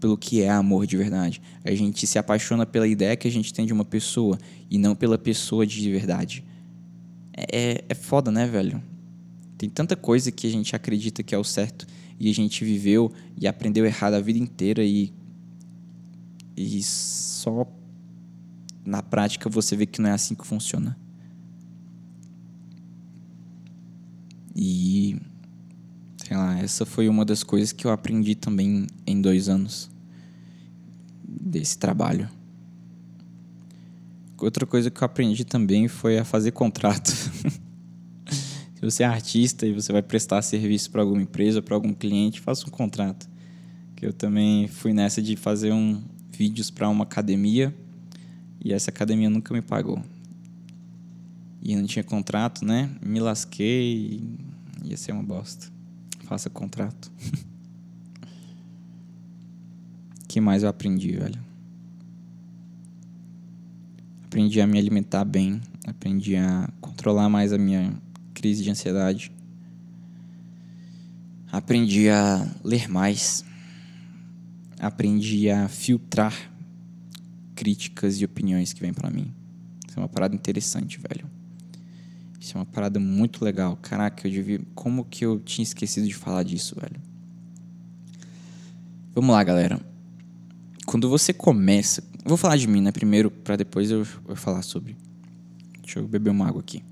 pelo 0.00 0.16
que 0.16 0.42
é 0.42 0.50
amor 0.50 0.86
de 0.86 0.96
verdade. 0.96 1.40
A 1.62 1.72
gente 1.72 2.06
se 2.06 2.18
apaixona 2.18 2.64
pela 2.64 2.88
ideia 2.88 3.14
que 3.16 3.28
a 3.28 3.30
gente 3.30 3.52
tem 3.52 3.66
de 3.66 3.72
uma 3.72 3.84
pessoa 3.84 4.38
e 4.70 4.78
não 4.78 4.96
pela 4.96 5.18
pessoa 5.18 5.66
de 5.66 5.90
verdade. 5.90 6.42
É, 7.36 7.84
é 7.88 7.94
foda, 7.94 8.30
né, 8.30 8.46
velho? 8.46 8.82
Tem 9.58 9.68
tanta 9.68 9.94
coisa 9.94 10.32
que 10.32 10.46
a 10.46 10.50
gente 10.50 10.74
acredita 10.74 11.22
que 11.22 11.34
é 11.34 11.38
o 11.38 11.44
certo 11.44 11.86
e 12.18 12.30
a 12.30 12.34
gente 12.34 12.64
viveu 12.64 13.12
e 13.38 13.46
aprendeu 13.46 13.84
errado 13.84 14.14
a 14.14 14.20
vida 14.20 14.38
inteira 14.38 14.82
e, 14.82 15.12
e 16.56 16.82
só 16.82 17.66
na 18.84 19.02
prática 19.02 19.48
você 19.48 19.76
vê 19.76 19.86
que 19.86 20.00
não 20.00 20.08
é 20.08 20.12
assim 20.12 20.34
que 20.34 20.46
funciona. 20.46 20.96
E 24.56 25.16
sei 26.30 26.36
lá, 26.36 26.56
essa 26.60 26.86
foi 26.86 27.08
uma 27.08 27.24
das 27.24 27.42
coisas 27.42 27.72
que 27.72 27.84
eu 27.84 27.90
aprendi 27.90 28.36
também 28.36 28.86
em 29.04 29.20
dois 29.20 29.48
anos 29.48 29.90
desse 31.24 31.76
trabalho. 31.76 32.30
Outra 34.38 34.64
coisa 34.64 34.92
que 34.92 35.02
eu 35.02 35.06
aprendi 35.06 35.44
também 35.44 35.88
foi 35.88 36.20
a 36.20 36.24
fazer 36.24 36.52
contrato. 36.52 37.08
Se 38.30 38.80
você 38.80 39.02
é 39.02 39.06
artista 39.06 39.66
e 39.66 39.72
você 39.72 39.92
vai 39.92 40.02
prestar 40.02 40.40
serviço 40.42 40.92
para 40.92 41.02
alguma 41.02 41.20
empresa, 41.20 41.60
para 41.60 41.74
algum 41.74 41.92
cliente, 41.92 42.40
faça 42.40 42.64
um 42.64 42.70
contrato. 42.70 43.28
Que 43.96 44.06
eu 44.06 44.12
também 44.12 44.68
fui 44.68 44.92
nessa 44.92 45.20
de 45.20 45.34
fazer 45.34 45.72
um 45.72 46.00
vídeos 46.30 46.70
para 46.70 46.88
uma 46.88 47.02
academia 47.02 47.74
e 48.64 48.72
essa 48.72 48.88
academia 48.92 49.28
nunca 49.28 49.52
me 49.52 49.62
pagou. 49.62 50.00
E 51.60 51.74
não 51.74 51.86
tinha 51.86 52.04
contrato, 52.04 52.64
né? 52.64 52.88
Me 53.02 53.18
lasquei. 53.18 54.22
Ia 54.84 54.96
ser 54.96 55.10
uma 55.10 55.24
bosta 55.24 55.79
faça 56.30 56.48
contrato. 56.48 57.10
que 60.28 60.40
mais 60.40 60.62
eu 60.62 60.68
aprendi, 60.68 61.10
velho? 61.10 61.40
Aprendi 64.26 64.60
a 64.60 64.66
me 64.66 64.78
alimentar 64.78 65.24
bem, 65.24 65.60
aprendi 65.84 66.36
a 66.36 66.70
controlar 66.80 67.28
mais 67.28 67.52
a 67.52 67.58
minha 67.58 67.92
crise 68.32 68.62
de 68.62 68.70
ansiedade. 68.70 69.32
Aprendi 71.50 72.08
a 72.08 72.46
ler 72.62 72.88
mais. 72.88 73.44
Aprendi 74.78 75.50
a 75.50 75.66
filtrar 75.66 76.32
críticas 77.56 78.20
e 78.20 78.24
opiniões 78.24 78.72
que 78.72 78.80
vêm 78.80 78.92
para 78.92 79.10
mim. 79.10 79.34
Isso 79.88 79.98
é 79.98 80.00
uma 80.00 80.08
parada 80.08 80.32
interessante, 80.36 80.96
velho. 80.96 81.28
Isso 82.40 82.56
é 82.56 82.60
uma 82.60 82.64
parada 82.64 82.98
muito 82.98 83.44
legal. 83.44 83.76
Caraca, 83.76 84.26
eu 84.26 84.32
devia. 84.32 84.60
Como 84.74 85.04
que 85.04 85.26
eu 85.26 85.38
tinha 85.38 85.62
esquecido 85.62 86.08
de 86.08 86.14
falar 86.14 86.42
disso, 86.42 86.74
velho? 86.80 86.98
Vamos 89.14 89.30
lá, 89.30 89.44
galera. 89.44 89.78
Quando 90.86 91.06
você 91.10 91.34
começa. 91.34 92.02
Vou 92.24 92.38
falar 92.38 92.56
de 92.56 92.66
mim, 92.66 92.80
né? 92.80 92.90
Primeiro, 92.90 93.30
para 93.30 93.56
depois 93.56 93.90
eu, 93.90 94.06
eu 94.26 94.34
falar 94.36 94.62
sobre. 94.62 94.96
Deixa 95.82 95.98
eu 95.98 96.08
beber 96.08 96.30
uma 96.30 96.48
água 96.48 96.62
aqui. 96.62 96.82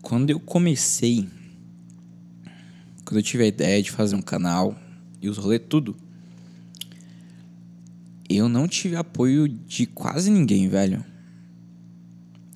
Quando 0.00 0.30
eu 0.30 0.38
comecei. 0.38 1.28
Quando 3.04 3.18
eu 3.18 3.22
tive 3.24 3.42
a 3.42 3.46
ideia 3.46 3.82
de 3.82 3.90
fazer 3.90 4.14
um 4.14 4.22
canal 4.22 4.78
e 5.20 5.28
os 5.28 5.36
rolê 5.36 5.58
tudo 5.58 5.96
eu 8.28 8.48
não 8.48 8.68
tive 8.68 8.96
apoio 8.96 9.48
de 9.48 9.86
quase 9.86 10.30
ninguém, 10.30 10.68
velho. 10.68 11.04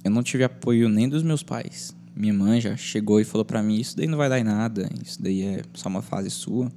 Eu 0.04 0.11
não 0.11 0.22
tive 0.22 0.44
apoio 0.44 0.88
nem 0.88 1.08
dos 1.08 1.22
meus 1.22 1.42
pais. 1.42 1.94
Minha 2.14 2.35
mãe 2.35 2.61
já 2.61 2.76
chegou 2.76 3.20
e 3.20 3.24
falou 3.24 3.44
para 3.44 3.62
mim: 3.62 3.76
Isso 3.76 3.96
daí 3.96 4.06
não 4.06 4.18
vai 4.18 4.28
dar 4.28 4.38
em 4.38 4.44
nada, 4.44 4.88
isso 5.02 5.22
daí 5.22 5.42
é 5.42 5.62
só 5.72 5.88
uma 5.88 6.02
fase 6.02 6.28
sua. 6.30 6.70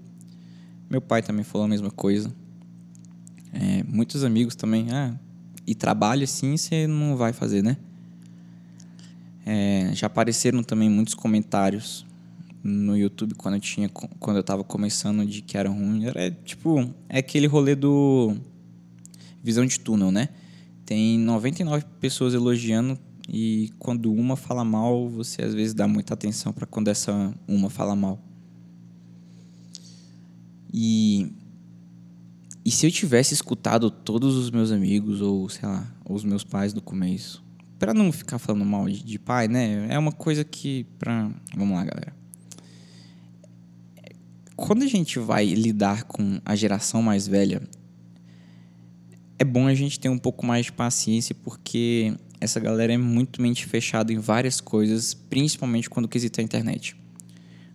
Meu 0.90 1.02
pai 1.02 1.22
também 1.22 1.44
falou 1.44 1.66
a 1.66 1.68
mesma 1.68 1.92
coisa. 1.92 2.34
É, 3.52 3.84
muitos 3.84 4.24
amigos 4.24 4.56
também, 4.56 4.92
ah, 4.92 5.18
e 5.66 5.74
trabalho 5.74 6.24
assim 6.24 6.56
você 6.56 6.88
não 6.88 7.18
vai 7.18 7.34
fazer, 7.34 7.64
né? 7.64 7.78
É, 9.46 9.92
já 9.94 10.08
apareceram 10.08 10.64
também 10.64 10.90
muitos 10.90 11.14
comentários 11.14 12.06
no 12.64 12.98
YouTube 12.98 13.36
quando 13.36 13.56
eu 13.56 13.60
tinha 13.62 13.88
quando 13.90 14.38
eu 14.38 14.44
tava 14.44 14.64
começando 14.64 15.26
de 15.26 15.42
que 15.42 15.58
era 15.58 15.70
ruim. 15.70 16.06
Era 16.06 16.32
tipo, 16.32 16.90
é 17.10 17.20
aquele 17.20 17.48
rolê 17.48 17.76
do 17.76 18.36
visão 19.46 19.64
de 19.64 19.80
túnel, 19.80 20.12
né? 20.12 20.30
Tem 20.88 21.20
99 21.20 21.86
pessoas 22.02 22.34
elogiando 22.34 22.98
e 23.30 23.72
quando 23.78 24.12
uma 24.12 24.36
fala 24.36 24.66
mal, 24.66 25.08
você 25.08 25.44
às 25.44 25.54
vezes 25.54 25.76
dá 25.76 25.88
muita 25.88 26.16
atenção 26.16 26.52
para 26.52 26.66
quando 26.66 26.88
essa 26.88 27.32
uma 27.48 27.70
fala 27.70 27.96
mal. 27.96 28.20
E 30.74 31.32
e 32.66 32.72
se 32.72 32.88
eu 32.88 32.92
tivesse 32.92 33.36
escutado 33.36 33.92
todos 33.92 34.36
os 34.36 34.50
meus 34.50 34.72
amigos 34.72 35.22
ou 35.22 35.48
sei 35.48 35.70
lá, 35.70 35.88
os 36.10 36.24
meus 36.24 36.44
pais 36.44 36.74
no 36.74 36.82
começo, 36.82 37.44
para 37.78 37.94
não 37.94 38.12
ficar 38.12 38.40
falando 38.40 38.66
mal 38.66 38.90
de, 38.90 39.04
de 39.04 39.20
pai, 39.20 39.48
né? 39.48 39.86
É 39.92 40.00
uma 40.00 40.12
coisa 40.12 40.44
que 40.44 40.86
para 40.98 41.30
vamos 41.56 41.78
lá, 41.78 41.86
galera. 41.86 42.16
Quando 44.56 44.84
a 44.84 44.88
gente 44.88 45.20
vai 45.20 45.46
lidar 45.46 46.06
com 46.06 46.40
a 46.44 46.56
geração 46.56 47.04
mais 47.04 47.28
velha, 47.28 47.62
é 49.38 49.44
bom 49.44 49.68
a 49.68 49.74
gente 49.74 50.00
ter 50.00 50.10
um 50.10 50.18
pouco 50.18 50.46
mais 50.46 50.68
de 50.68 50.72
paciência 50.72 51.36
porque 51.44 52.14
essa 52.40 52.60
galera 52.60 52.94
é 52.94 52.98
muito 52.98 53.42
mente 53.42 53.66
fechada 53.66 54.14
em 54.14 54.20
várias 54.20 54.62
coisas, 54.62 55.14
principalmente 55.14 55.90
quando 55.90 56.08
quesita 56.08 56.42
a 56.42 56.44
internet. 56.44 56.96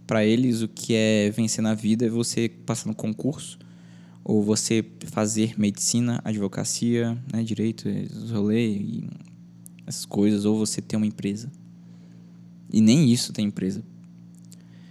Para 0.06 0.24
eles, 0.24 0.62
o 0.62 0.68
que 0.68 0.94
é 0.94 1.30
vencer 1.30 1.62
na 1.62 1.74
vida 1.74 2.06
é 2.06 2.08
você 2.08 2.48
passar 2.48 2.88
no 2.88 2.94
concurso, 2.94 3.58
ou 4.24 4.42
você 4.42 4.84
fazer 5.06 5.58
medicina, 5.58 6.20
advocacia, 6.24 7.16
né, 7.32 7.42
direito, 7.42 7.88
rolê 8.32 8.76
e 8.76 9.10
essas 9.86 10.04
coisas, 10.04 10.44
ou 10.44 10.58
você 10.58 10.80
ter 10.80 10.96
uma 10.96 11.06
empresa. 11.06 11.50
E 12.72 12.80
nem 12.80 13.10
isso 13.10 13.32
tem 13.32 13.46
empresa. 13.46 13.82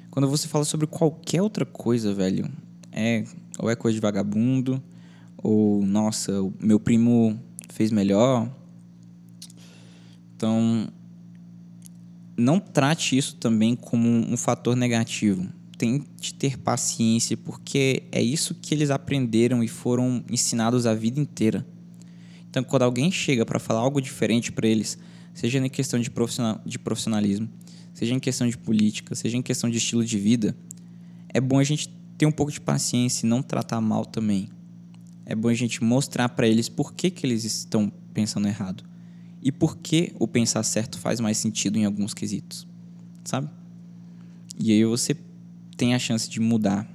Quando 0.09 0.27
você 0.27 0.47
fala 0.47 0.65
sobre 0.65 0.87
qualquer 0.87 1.41
outra 1.41 1.65
coisa, 1.65 2.13
velho, 2.13 2.49
é 2.91 3.23
ou 3.57 3.69
é 3.69 3.75
coisa 3.75 3.95
de 3.95 4.01
vagabundo, 4.01 4.81
ou 5.41 5.85
nossa, 5.85 6.41
o 6.41 6.53
meu 6.59 6.79
primo 6.79 7.39
fez 7.69 7.91
melhor. 7.91 8.49
Então, 10.35 10.87
não 12.37 12.59
trate 12.59 13.17
isso 13.17 13.35
também 13.35 13.75
como 13.75 14.07
um 14.07 14.37
fator 14.37 14.75
negativo. 14.75 15.47
Tente 15.77 16.33
ter 16.33 16.57
paciência, 16.57 17.37
porque 17.37 18.03
é 18.11 18.21
isso 18.21 18.53
que 18.53 18.73
eles 18.73 18.89
aprenderam 18.89 19.63
e 19.63 19.67
foram 19.67 20.23
ensinados 20.29 20.85
a 20.85 20.93
vida 20.93 21.19
inteira. 21.19 21.65
Então, 22.49 22.63
quando 22.63 22.83
alguém 22.83 23.11
chega 23.11 23.45
para 23.45 23.59
falar 23.59 23.79
algo 23.79 24.01
diferente 24.01 24.51
para 24.51 24.67
eles, 24.67 24.97
seja 25.33 25.59
em 25.59 25.69
questão 25.69 25.99
de, 25.99 26.09
profissional, 26.09 26.59
de 26.65 26.77
profissionalismo, 26.77 27.47
seja 27.93 28.13
em 28.13 28.19
questão 28.19 28.47
de 28.47 28.57
política, 28.57 29.15
seja 29.15 29.37
em 29.37 29.41
questão 29.41 29.69
de 29.69 29.77
estilo 29.77 30.03
de 30.03 30.17
vida, 30.17 30.55
é 31.33 31.39
bom 31.39 31.59
a 31.59 31.63
gente 31.63 31.89
ter 32.17 32.25
um 32.25 32.31
pouco 32.31 32.51
de 32.51 32.59
paciência 32.59 33.25
e 33.25 33.29
não 33.29 33.41
tratar 33.41 33.79
mal 33.79 34.03
também 34.03 34.49
é 35.29 35.35
bom 35.35 35.47
a 35.47 35.53
gente 35.53 35.83
mostrar 35.83 36.27
para 36.27 36.47
eles 36.47 36.67
por 36.67 36.91
que, 36.91 37.11
que 37.11 37.23
eles 37.23 37.43
estão 37.43 37.91
pensando 38.15 38.47
errado 38.47 38.83
e 39.43 39.51
por 39.51 39.77
que 39.77 40.11
o 40.17 40.27
pensar 40.27 40.63
certo 40.63 40.97
faz 40.97 41.19
mais 41.19 41.37
sentido 41.37 41.77
em 41.77 41.85
alguns 41.85 42.15
quesitos, 42.15 42.67
sabe? 43.23 43.47
E 44.59 44.71
aí 44.71 44.83
você 44.83 45.15
tem 45.77 45.93
a 45.93 45.99
chance 45.99 46.27
de 46.27 46.39
mudar. 46.39 46.91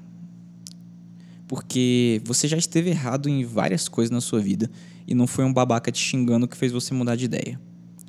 Porque 1.47 2.21
você 2.25 2.49
já 2.49 2.57
esteve 2.57 2.91
errado 2.91 3.29
em 3.29 3.45
várias 3.45 3.89
coisas 3.89 4.11
na 4.11 4.21
sua 4.21 4.41
vida 4.41 4.69
e 5.07 5.15
não 5.15 5.29
foi 5.29 5.45
um 5.45 5.53
babaca 5.53 5.93
te 5.93 6.01
xingando 6.01 6.49
que 6.49 6.57
fez 6.57 6.73
você 6.73 6.93
mudar 6.93 7.15
de 7.15 7.27
ideia. 7.27 7.61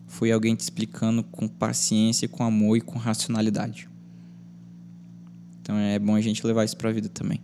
Foi 0.07 0.31
alguém 0.31 0.55
te 0.55 0.61
explicando 0.61 1.21
com 1.21 1.47
paciência, 1.47 2.27
com 2.27 2.43
amor 2.43 2.77
e 2.77 2.81
com 2.81 2.97
racionalidade. 2.97 3.87
Então 5.61 5.77
é 5.77 5.99
bom 5.99 6.15
a 6.15 6.21
gente 6.21 6.45
levar 6.47 6.65
isso 6.65 6.75
para 6.75 6.89
a 6.89 6.93
vida 6.93 7.09
também. 7.09 7.43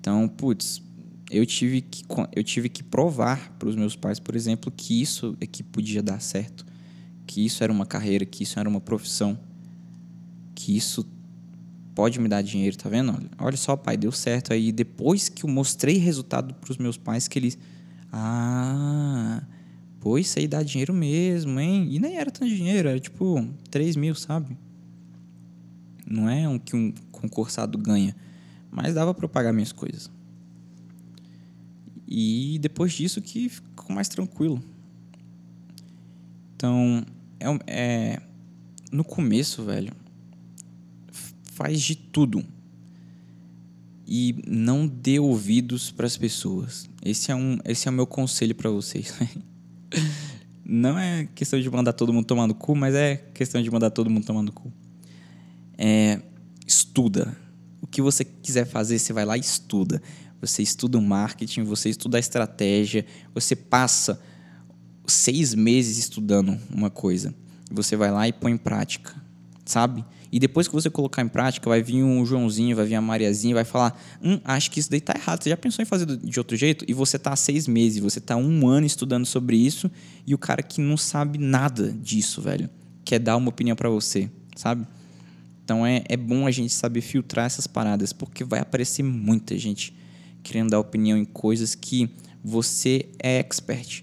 Então, 0.00 0.26
putz, 0.26 0.87
eu 1.30 1.44
tive 1.44 1.80
que, 1.82 2.04
eu 2.34 2.42
tive 2.42 2.68
que 2.68 2.82
provar 2.82 3.52
para 3.58 3.68
os 3.68 3.76
meus 3.76 3.94
pais, 3.94 4.18
por 4.18 4.34
exemplo, 4.34 4.72
que 4.74 5.00
isso 5.00 5.36
é 5.40 5.46
que 5.46 5.62
podia 5.62 6.02
dar 6.02 6.20
certo, 6.20 6.64
que 7.26 7.44
isso 7.44 7.62
era 7.62 7.72
uma 7.72 7.84
carreira, 7.84 8.24
que 8.24 8.42
isso 8.42 8.58
era 8.58 8.68
uma 8.68 8.80
profissão, 8.80 9.38
que 10.54 10.76
isso 10.76 11.06
pode 11.94 12.18
me 12.20 12.28
dar 12.28 12.42
dinheiro, 12.42 12.76
tá 12.76 12.88
vendo? 12.88 13.12
Olha, 13.12 13.28
olha 13.38 13.56
só, 13.56 13.76
pai, 13.76 13.96
deu 13.96 14.12
certo. 14.12 14.52
Aí 14.52 14.70
depois 14.72 15.28
que 15.28 15.44
eu 15.44 15.50
mostrei 15.50 15.98
resultado 15.98 16.54
para 16.54 16.70
os 16.70 16.78
meus 16.78 16.96
pais, 16.96 17.28
que 17.28 17.38
eles. 17.38 17.58
Ah, 18.12 19.42
pô, 20.00 20.16
isso 20.16 20.38
aí 20.38 20.46
dá 20.46 20.62
dinheiro 20.62 20.94
mesmo, 20.94 21.58
hein? 21.60 21.88
E 21.90 21.98
nem 21.98 22.16
era 22.16 22.30
tanto 22.30 22.48
dinheiro, 22.48 22.88
era 22.88 23.00
tipo 23.00 23.46
3 23.70 23.96
mil, 23.96 24.14
sabe? 24.14 24.56
Não 26.06 26.30
é 26.30 26.48
um 26.48 26.58
que 26.58 26.74
um 26.74 26.94
concursado 27.12 27.76
ganha, 27.76 28.16
mas 28.70 28.94
dava 28.94 29.12
para 29.12 29.28
pagar 29.28 29.52
minhas 29.52 29.72
coisas. 29.72 30.10
E 32.10 32.58
depois 32.60 32.94
disso 32.94 33.20
que 33.20 33.50
ficou 33.50 33.94
mais 33.94 34.08
tranquilo. 34.08 34.62
Então, 36.56 37.04
é, 37.38 37.46
é 37.66 38.22
no 38.90 39.04
começo, 39.04 39.62
velho, 39.62 39.92
faz 41.52 41.82
de 41.82 41.94
tudo 41.94 42.42
e 44.06 44.42
não 44.46 44.86
dê 44.86 45.18
ouvidos 45.18 45.90
para 45.90 46.06
as 46.06 46.16
pessoas. 46.16 46.88
Esse 47.04 47.30
é 47.30 47.34
um, 47.34 47.58
esse 47.66 47.86
é 47.86 47.90
o 47.90 47.94
meu 47.94 48.06
conselho 48.06 48.54
para 48.54 48.70
vocês. 48.70 49.12
não 50.64 50.98
é 50.98 51.28
questão 51.34 51.60
de 51.60 51.70
mandar 51.70 51.92
todo 51.92 52.10
mundo 52.10 52.24
tomar 52.24 52.46
no 52.46 52.54
cu, 52.54 52.74
mas 52.74 52.94
é 52.94 53.16
questão 53.34 53.60
de 53.60 53.70
mandar 53.70 53.90
todo 53.90 54.08
mundo 54.08 54.24
tomar 54.24 54.42
no 54.42 54.50
cu. 54.50 54.72
É, 55.76 56.22
estuda. 56.66 57.36
O 57.82 57.86
que 57.86 58.00
você 58.00 58.24
quiser 58.24 58.64
fazer, 58.64 58.98
você 58.98 59.12
vai 59.12 59.26
lá 59.26 59.36
e 59.36 59.40
estuda 59.40 60.02
você 60.40 60.62
estuda 60.62 60.98
o 60.98 61.02
marketing, 61.02 61.64
você 61.64 61.88
estuda 61.88 62.16
a 62.16 62.20
estratégia, 62.20 63.04
você 63.34 63.56
passa 63.56 64.20
seis 65.06 65.54
meses 65.54 65.98
estudando 65.98 66.58
uma 66.70 66.90
coisa. 66.90 67.34
Você 67.70 67.96
vai 67.96 68.10
lá 68.10 68.28
e 68.28 68.32
põe 68.32 68.52
em 68.52 68.56
prática, 68.56 69.14
sabe? 69.64 70.04
E 70.30 70.38
depois 70.38 70.68
que 70.68 70.74
você 70.74 70.90
colocar 70.90 71.22
em 71.22 71.28
prática, 71.28 71.68
vai 71.68 71.82
vir 71.82 72.02
um 72.02 72.24
Joãozinho, 72.24 72.76
vai 72.76 72.84
vir 72.84 72.94
a 72.94 73.00
Mariazinha, 73.00 73.54
vai 73.54 73.64
falar: 73.64 73.98
Hum, 74.22 74.38
acho 74.44 74.70
que 74.70 74.78
isso 74.78 74.90
daí 74.90 75.00
tá 75.00 75.14
errado. 75.16 75.42
Você 75.42 75.50
já 75.50 75.56
pensou 75.56 75.82
em 75.82 75.86
fazer 75.86 76.06
de 76.06 76.38
outro 76.38 76.56
jeito? 76.56 76.84
E 76.86 76.92
você 76.92 77.18
tá 77.18 77.32
há 77.32 77.36
seis 77.36 77.66
meses, 77.66 77.98
você 77.98 78.20
tá 78.20 78.36
um 78.36 78.68
ano 78.68 78.86
estudando 78.86 79.24
sobre 79.24 79.56
isso, 79.56 79.90
e 80.26 80.34
o 80.34 80.38
cara 80.38 80.62
que 80.62 80.80
não 80.80 80.96
sabe 80.96 81.38
nada 81.38 81.92
disso, 81.92 82.42
velho, 82.42 82.68
quer 83.04 83.18
dar 83.18 83.36
uma 83.36 83.48
opinião 83.48 83.74
para 83.74 83.88
você, 83.88 84.30
sabe? 84.54 84.86
Então 85.64 85.86
é, 85.86 86.02
é 86.08 86.16
bom 86.16 86.46
a 86.46 86.50
gente 86.50 86.72
saber 86.72 87.00
filtrar 87.00 87.46
essas 87.46 87.66
paradas, 87.66 88.12
porque 88.12 88.44
vai 88.44 88.60
aparecer 88.60 89.02
muita 89.02 89.56
gente 89.56 89.94
querendo 90.48 90.70
dar 90.70 90.80
opinião 90.80 91.18
em 91.18 91.24
coisas 91.26 91.74
que 91.74 92.10
você 92.42 93.06
é 93.22 93.38
expert. 93.38 94.02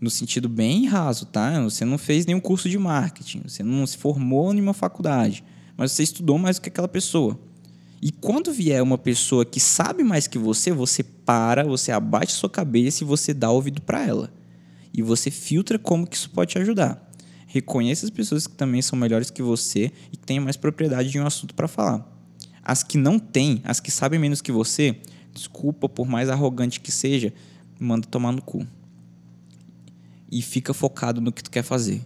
No 0.00 0.08
sentido 0.08 0.48
bem 0.48 0.86
raso, 0.86 1.26
tá? 1.26 1.62
Você 1.62 1.84
não 1.84 1.98
fez 1.98 2.24
nenhum 2.24 2.40
curso 2.40 2.68
de 2.68 2.78
marketing, 2.78 3.42
você 3.46 3.62
não 3.62 3.86
se 3.86 3.98
formou 3.98 4.52
em 4.54 4.60
uma 4.60 4.72
faculdade, 4.72 5.44
mas 5.76 5.92
você 5.92 6.02
estudou 6.02 6.38
mais 6.38 6.56
do 6.56 6.62
que 6.62 6.68
aquela 6.70 6.88
pessoa. 6.88 7.38
E 8.00 8.10
quando 8.10 8.52
vier 8.52 8.82
uma 8.82 8.96
pessoa 8.96 9.44
que 9.44 9.60
sabe 9.60 10.02
mais 10.02 10.26
que 10.26 10.38
você, 10.38 10.72
você 10.72 11.02
para, 11.02 11.64
você 11.64 11.92
abate 11.92 12.32
sua 12.32 12.48
cabeça 12.48 13.02
e 13.02 13.06
você 13.06 13.34
dá 13.34 13.50
ouvido 13.50 13.82
para 13.82 14.06
ela. 14.06 14.32
E 14.92 15.02
você 15.02 15.30
filtra 15.30 15.78
como 15.78 16.06
que 16.06 16.16
isso 16.16 16.30
pode 16.30 16.52
te 16.52 16.58
ajudar. 16.58 17.10
Reconheça 17.46 18.06
as 18.06 18.10
pessoas 18.10 18.46
que 18.46 18.54
também 18.54 18.80
são 18.80 18.98
melhores 18.98 19.30
que 19.30 19.42
você 19.42 19.92
e 20.12 20.16
que 20.16 20.26
têm 20.26 20.40
mais 20.40 20.56
propriedade 20.56 21.10
de 21.10 21.18
um 21.18 21.26
assunto 21.26 21.54
para 21.54 21.68
falar. 21.68 22.06
As 22.62 22.82
que 22.82 22.98
não 22.98 23.18
têm, 23.18 23.60
as 23.64 23.78
que 23.78 23.90
sabem 23.90 24.18
menos 24.18 24.42
que 24.42 24.50
você, 24.50 24.96
desculpa, 25.36 25.88
por 25.88 26.06
mais 26.06 26.28
arrogante 26.28 26.80
que 26.80 26.90
seja, 26.90 27.32
manda 27.78 28.06
tomar 28.06 28.32
no 28.32 28.42
cu. 28.42 28.66
E 30.30 30.42
fica 30.42 30.74
focado 30.74 31.20
no 31.20 31.30
que 31.30 31.42
tu 31.42 31.50
quer 31.50 31.62
fazer. 31.62 32.02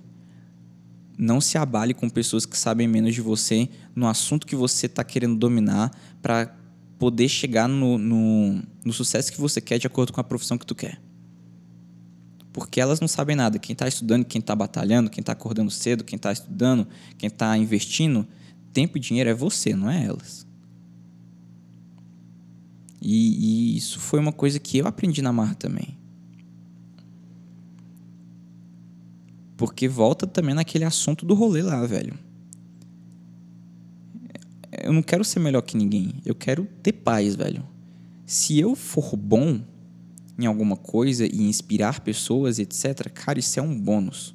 Não 1.17 1.41
se 1.41 1.57
abale 1.57 1.95
com 1.95 2.09
pessoas 2.09 2.45
que 2.45 2.59
sabem 2.59 2.89
menos 2.89 3.15
de 3.15 3.21
você 3.21 3.69
no 3.95 4.07
assunto 4.07 4.47
que 4.47 4.57
você 4.57 4.87
está 4.87 5.05
querendo 5.05 5.37
dominar 5.37 5.91
para 6.21 6.55
poder 6.99 7.29
chegar 7.29 7.69
no, 7.69 7.97
no, 7.97 8.63
no 8.85 8.93
sucesso 8.93 9.33
que 9.33 9.41
você 9.41 9.61
quer 9.61 9.79
de 9.79 9.87
acordo 9.87 10.13
com 10.13 10.21
a 10.21 10.25
profissão 10.25 10.59
que 10.59 10.67
tu 10.67 10.75
quer. 10.75 11.01
Porque 12.53 12.81
elas 12.81 13.01
não 13.01 13.09
sabem 13.09 13.37
nada. 13.37 13.59
Quem 13.59 13.73
está 13.73 13.87
estudando, 13.87 14.25
quem 14.25 14.41
está 14.41 14.57
batalhando, 14.57 15.09
quem 15.09 15.23
está 15.23 15.33
acordando 15.33 15.71
cedo, 15.71 16.05
quem 16.05 16.17
está 16.17 16.33
estudando, 16.33 16.87
quem 17.17 17.29
está 17.29 17.57
investindo, 17.57 18.27
tempo 18.73 18.99
e 18.99 19.01
dinheiro 19.01 19.31
é 19.31 19.35
você, 19.35 19.75
não 19.75 19.89
é 19.91 20.05
elas. 20.05 20.47
E, 23.01 23.73
e 23.73 23.77
isso 23.77 23.99
foi 23.99 24.21
uma 24.21 24.33
coisa 24.33 24.59
que 24.59 24.79
eu 24.79 24.87
aprendi 24.87 25.23
na 25.23 25.33
Mar 25.33 25.55
também. 25.55 25.97
Porque 29.57 29.89
volta 29.89 30.27
também 30.27 30.55
naquele 30.55 30.85
assunto 30.85 31.25
do 31.25 31.35
rolê 31.35 31.63
lá, 31.63 31.85
velho. 31.87 32.19
Eu 34.83 34.93
não 34.93 35.03
quero 35.03 35.25
ser 35.25 35.41
melhor 35.41 35.63
que 35.63 35.77
ninguém. 35.77 36.15
Eu 36.25 36.35
quero 36.35 36.67
ter 36.83 36.93
paz, 36.93 37.35
velho. 37.35 37.63
Se 38.25 38.59
eu 38.59 38.75
for 38.75 39.17
bom 39.17 39.61
em 40.39 40.47
alguma 40.47 40.77
coisa 40.77 41.27
e 41.27 41.43
inspirar 41.43 42.01
pessoas, 42.01 42.59
etc., 42.59 43.11
cara, 43.13 43.39
isso 43.39 43.59
é 43.59 43.63
um 43.63 43.79
bônus. 43.79 44.35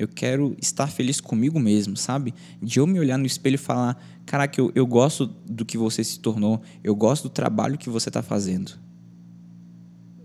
Eu 0.00 0.08
quero 0.08 0.56
estar 0.58 0.86
feliz 0.86 1.20
comigo 1.20 1.60
mesmo, 1.60 1.94
sabe? 1.94 2.32
De 2.62 2.80
eu 2.80 2.86
me 2.86 2.98
olhar 2.98 3.18
no 3.18 3.26
espelho 3.26 3.56
e 3.56 3.58
falar: 3.58 4.02
caraca, 4.24 4.58
eu, 4.58 4.72
eu 4.74 4.86
gosto 4.86 5.26
do 5.26 5.62
que 5.62 5.76
você 5.76 6.02
se 6.02 6.18
tornou, 6.20 6.62
eu 6.82 6.96
gosto 6.96 7.24
do 7.24 7.28
trabalho 7.28 7.76
que 7.76 7.90
você 7.90 8.08
está 8.08 8.22
fazendo. 8.22 8.72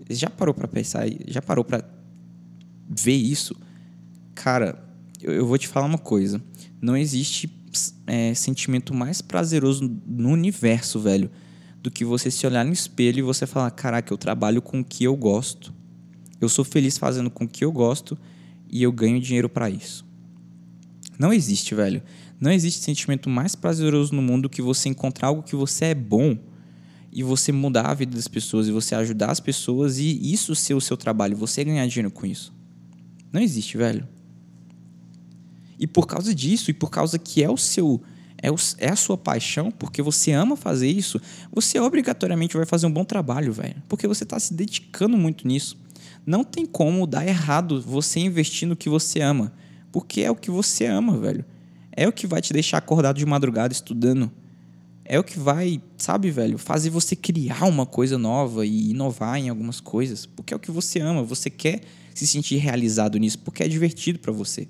Já 0.10 0.30
parou 0.30 0.54
para 0.54 0.66
pensar? 0.66 1.06
Já 1.28 1.42
parou 1.42 1.66
para 1.66 1.84
ver 2.90 3.18
isso? 3.18 3.54
Cara, 4.34 4.82
eu, 5.22 5.34
eu, 5.34 5.46
vou 5.46 5.58
te 5.58 5.68
falar 5.68 5.88
uma 5.88 5.98
coisa: 5.98 6.42
não 6.80 6.96
existe 6.96 7.52
é, 8.08 8.34
sentimento 8.34 8.94
mais 8.94 9.22
prazeroso 9.22 9.94
no 10.08 10.30
universo, 10.30 11.02
velho, 11.02 11.30
do 11.84 11.92
que 11.92 12.06
você 12.06 12.32
se 12.32 12.48
olhar 12.48 12.64
no 12.64 12.72
espelho 12.72 13.20
e 13.20 13.22
você 13.22 13.46
falar: 13.46 13.72
caraca, 13.72 14.14
eu 14.14 14.18
trabalho 14.18 14.62
com 14.62 14.80
o 14.80 14.86
que 14.86 15.04
eu 15.04 15.18
gosto. 15.18 15.74
Eu 16.40 16.48
sou 16.48 16.64
feliz 16.64 16.98
fazendo 16.98 17.30
com 17.30 17.44
o 17.44 17.48
que 17.48 17.66
eu 17.66 17.74
gosto 17.74 18.18
e 18.70 18.84
eu 18.84 18.92
ganho 18.92 19.20
dinheiro 19.20 19.50
para 19.50 19.70
isso. 19.70 20.06
Não 21.18 21.32
existe, 21.32 21.74
velho. 21.74 22.02
Não 22.40 22.52
existe 22.52 22.84
sentimento 22.84 23.30
mais 23.30 23.56
prazeroso 23.56 24.14
no 24.14 24.22
mundo 24.22 24.50
que 24.50 24.62
você 24.62 24.90
encontrar 24.90 25.30
algo 25.30 25.44
que 25.44 25.56
você 25.56 25.86
é 25.86 25.96
bom 25.96 26.38
e 27.12 27.24
você 27.24 27.52
mudar 27.52 27.88
a 27.88 27.94
vida 27.94 28.16
das 28.16 28.28
pessoas 28.28 28.68
e 28.68 28.72
você 28.72 28.94
ajudar 28.94 29.32
as 29.32 29.40
pessoas 29.40 29.98
e 29.98 30.34
isso 30.34 30.54
ser 30.54 30.74
o 30.74 30.82
seu 30.82 30.98
trabalho, 30.98 31.38
você 31.38 31.64
ganhar 31.64 31.88
dinheiro 31.88 32.12
com 32.12 32.26
isso. 32.26 32.54
Não 33.32 33.42
existe, 33.42 33.78
velho. 33.78 34.08
E 35.80 35.88
por 35.88 36.08
causa 36.08 36.36
disso, 36.36 36.70
e 36.70 36.74
por 36.74 36.90
causa 36.90 37.18
que 37.18 37.42
é 37.44 37.50
o 37.50 37.58
seu 37.58 38.02
é, 38.38 38.52
o, 38.52 38.56
é 38.78 38.90
a 38.90 38.96
sua 38.96 39.18
paixão, 39.18 39.72
porque 39.72 40.02
você 40.02 40.32
ama 40.32 40.56
fazer 40.56 40.88
isso, 40.88 41.20
você 41.52 41.80
obrigatoriamente 41.80 42.56
vai 42.56 42.66
fazer 42.66 42.86
um 42.86 42.92
bom 42.92 43.06
trabalho, 43.06 43.52
velho. 43.52 43.82
Porque 43.88 44.08
você 44.08 44.24
está 44.24 44.40
se 44.40 44.54
dedicando 44.54 45.18
muito 45.18 45.48
nisso. 45.48 45.78
Não 46.26 46.44
tem 46.44 46.66
como 46.66 47.06
dar 47.06 47.28
errado 47.28 47.82
você 47.82 48.20
investir 48.20 48.68
no 48.68 48.76
que 48.76 48.90
você 48.90 49.22
ama. 49.22 49.54
Porque 49.92 50.22
é 50.22 50.32
o 50.32 50.36
que 50.36 50.50
você 50.50 50.86
ama, 50.86 51.18
velho. 51.18 51.46
É 51.92 52.08
o 52.08 52.12
que 52.12 52.26
vai 52.26 52.42
te 52.42 52.52
deixar 52.52 52.78
acordado 52.78 53.18
de 53.18 53.26
madrugada 53.26 53.72
estudando. 53.72 54.32
É 55.06 55.20
o 55.20 55.24
que 55.24 55.38
vai, 55.38 55.82
sabe, 55.98 56.32
velho, 56.32 56.58
fazer 56.58 56.90
você 56.90 57.16
criar 57.16 57.66
uma 57.66 57.86
coisa 57.86 58.18
nova 58.18 58.66
e 58.66 58.90
inovar 58.90 59.38
em 59.38 59.50
algumas 59.50 59.80
coisas. 59.80 60.26
Porque 60.26 60.54
é 60.54 60.58
o 60.58 60.60
que 60.60 60.72
você 60.72 61.00
ama. 61.00 61.24
Você 61.24 61.50
quer 61.50 61.82
se 62.14 62.26
sentir 62.26 62.58
realizado 62.58 63.20
nisso 63.20 63.40
porque 63.40 63.64
é 63.64 63.68
divertido 63.68 64.20
para 64.20 64.32
você. 64.32 64.68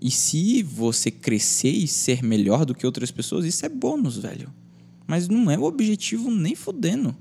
E 0.00 0.10
se 0.10 0.62
você 0.62 1.10
crescer 1.10 1.70
e 1.70 1.88
ser 1.88 2.22
melhor 2.22 2.66
do 2.66 2.74
que 2.74 2.84
outras 2.84 3.10
pessoas, 3.10 3.46
isso 3.46 3.64
é 3.64 3.70
bônus, 3.70 4.18
velho. 4.18 4.52
Mas 5.06 5.28
não 5.28 5.50
é 5.50 5.58
o 5.58 5.62
objetivo 5.62 6.30
nem 6.30 6.54
fudendo. 6.54 7.16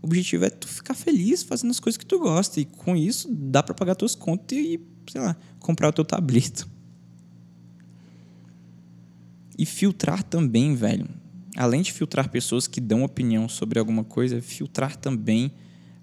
O 0.00 0.06
objetivo 0.06 0.44
é 0.44 0.50
tu 0.50 0.68
ficar 0.68 0.94
feliz 0.94 1.42
fazendo 1.42 1.70
as 1.70 1.80
coisas 1.80 1.96
que 1.96 2.06
tu 2.06 2.18
gosta. 2.18 2.60
E 2.60 2.64
com 2.64 2.96
isso, 2.96 3.28
dá 3.30 3.62
para 3.62 3.74
pagar 3.74 3.94
tuas 3.94 4.14
contas 4.14 4.56
e, 4.56 4.80
sei 5.10 5.20
lá, 5.20 5.36
comprar 5.58 5.88
o 5.88 5.92
teu 5.92 6.04
tablito. 6.04 6.68
E 9.58 9.66
filtrar 9.66 10.22
também, 10.22 10.74
velho. 10.74 11.08
Além 11.56 11.82
de 11.82 11.92
filtrar 11.92 12.28
pessoas 12.28 12.68
que 12.68 12.80
dão 12.80 13.02
opinião 13.02 13.48
sobre 13.48 13.78
alguma 13.78 14.04
coisa, 14.04 14.38
é 14.38 14.40
filtrar 14.40 14.94
também 14.96 15.52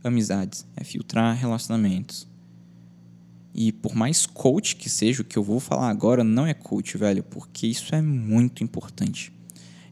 amizades. 0.04 0.66
É 0.76 0.84
filtrar 0.84 1.36
relacionamentos. 1.38 2.28
E 3.54 3.72
por 3.72 3.96
mais 3.96 4.26
coach 4.26 4.76
que 4.76 4.89
seja, 4.89 5.22
o 5.22 5.26
que 5.26 5.38
eu 5.38 5.43
vou 5.43 5.62
falar 5.62 5.89
agora 5.89 6.26
não 6.26 6.46
é 6.46 6.54
coach, 6.54 6.98
velho, 6.98 7.24
porque 7.24 7.66
isso 7.66 7.96
é 7.96 8.02
muito 8.02 8.62
importante. 8.62 9.32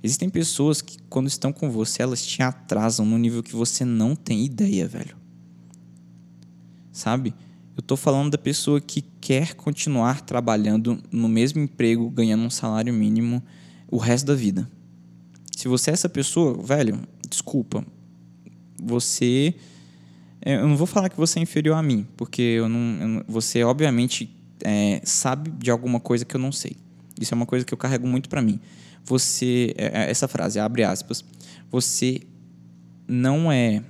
Existem 0.04 0.30
pessoas 0.30 0.82
que, 0.82 0.98
quando 1.10 1.28
estão 1.28 1.54
com 1.54 1.72
você, 1.72 2.04
elas 2.04 2.26
te 2.26 2.44
atrasam 2.44 3.06
no 3.06 3.18
nível 3.18 3.42
que 3.42 3.56
você 3.56 3.86
não 3.86 4.16
tem 4.16 4.44
ideia, 4.44 4.86
velho. 4.86 5.16
Sabe? 6.92 7.34
Eu 7.76 7.82
tô 7.82 7.96
falando 7.96 8.32
da 8.32 8.38
pessoa 8.38 8.82
que 8.82 9.02
quer 9.22 9.56
continuar 9.56 10.22
trabalhando 10.22 11.02
no 11.10 11.30
mesmo 11.30 11.62
emprego, 11.62 12.10
ganhando 12.10 12.44
um 12.44 12.50
salário 12.50 12.94
mínimo 12.94 13.42
o 13.90 13.98
resto 13.98 14.28
da 14.28 14.36
vida. 14.36 14.70
Se 15.56 15.70
você 15.70 15.92
é 15.92 15.94
essa 15.94 16.10
pessoa, 16.10 16.62
velho, 16.62 17.00
desculpa. 17.30 17.86
Você. 18.78 19.56
É, 20.42 20.56
eu 20.56 20.68
não 20.68 20.76
vou 20.76 20.86
falar 20.86 21.08
que 21.10 21.16
você 21.16 21.40
é 21.40 21.42
inferior 21.42 21.78
a 21.78 21.82
mim, 21.82 22.06
porque 22.18 22.42
eu 22.42 22.68
não, 22.68 23.02
eu 23.02 23.08
não 23.08 23.24
você, 23.28 23.64
obviamente, 23.64 24.36
é, 24.62 25.02
sabe 25.06 25.50
de 25.52 25.72
alguma 25.72 26.00
coisa 26.00 26.26
que 26.26 26.36
eu 26.36 26.40
não 26.40 26.52
sei. 26.52 26.76
Isso 27.20 27.34
é 27.34 27.36
uma 27.36 27.46
coisa 27.46 27.66
que 27.66 27.74
eu 27.74 27.78
carrego 27.78 28.06
muito 28.06 28.28
para 28.28 28.42
mim. 28.42 28.60
Você. 29.06 29.74
É, 29.78 30.04
é, 30.04 30.10
essa 30.10 30.28
frase, 30.28 30.60
abre 30.60 30.84
aspas. 30.84 31.24
Você 31.70 32.22
não 33.08 33.52
é 33.52 33.84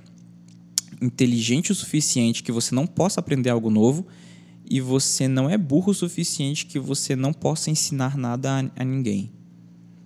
inteligente 1.00 1.72
o 1.72 1.74
suficiente 1.74 2.42
que 2.42 2.52
você 2.52 2.74
não 2.74 2.86
possa 2.86 3.20
aprender 3.20 3.50
algo 3.50 3.70
novo 3.70 4.06
e 4.68 4.80
você 4.80 5.28
não 5.28 5.48
é 5.48 5.58
burro 5.58 5.90
o 5.90 5.94
suficiente 5.94 6.66
que 6.66 6.78
você 6.78 7.14
não 7.14 7.32
possa 7.32 7.70
ensinar 7.70 8.16
nada 8.16 8.60
a, 8.60 8.82
a 8.82 8.84
ninguém. 8.84 9.30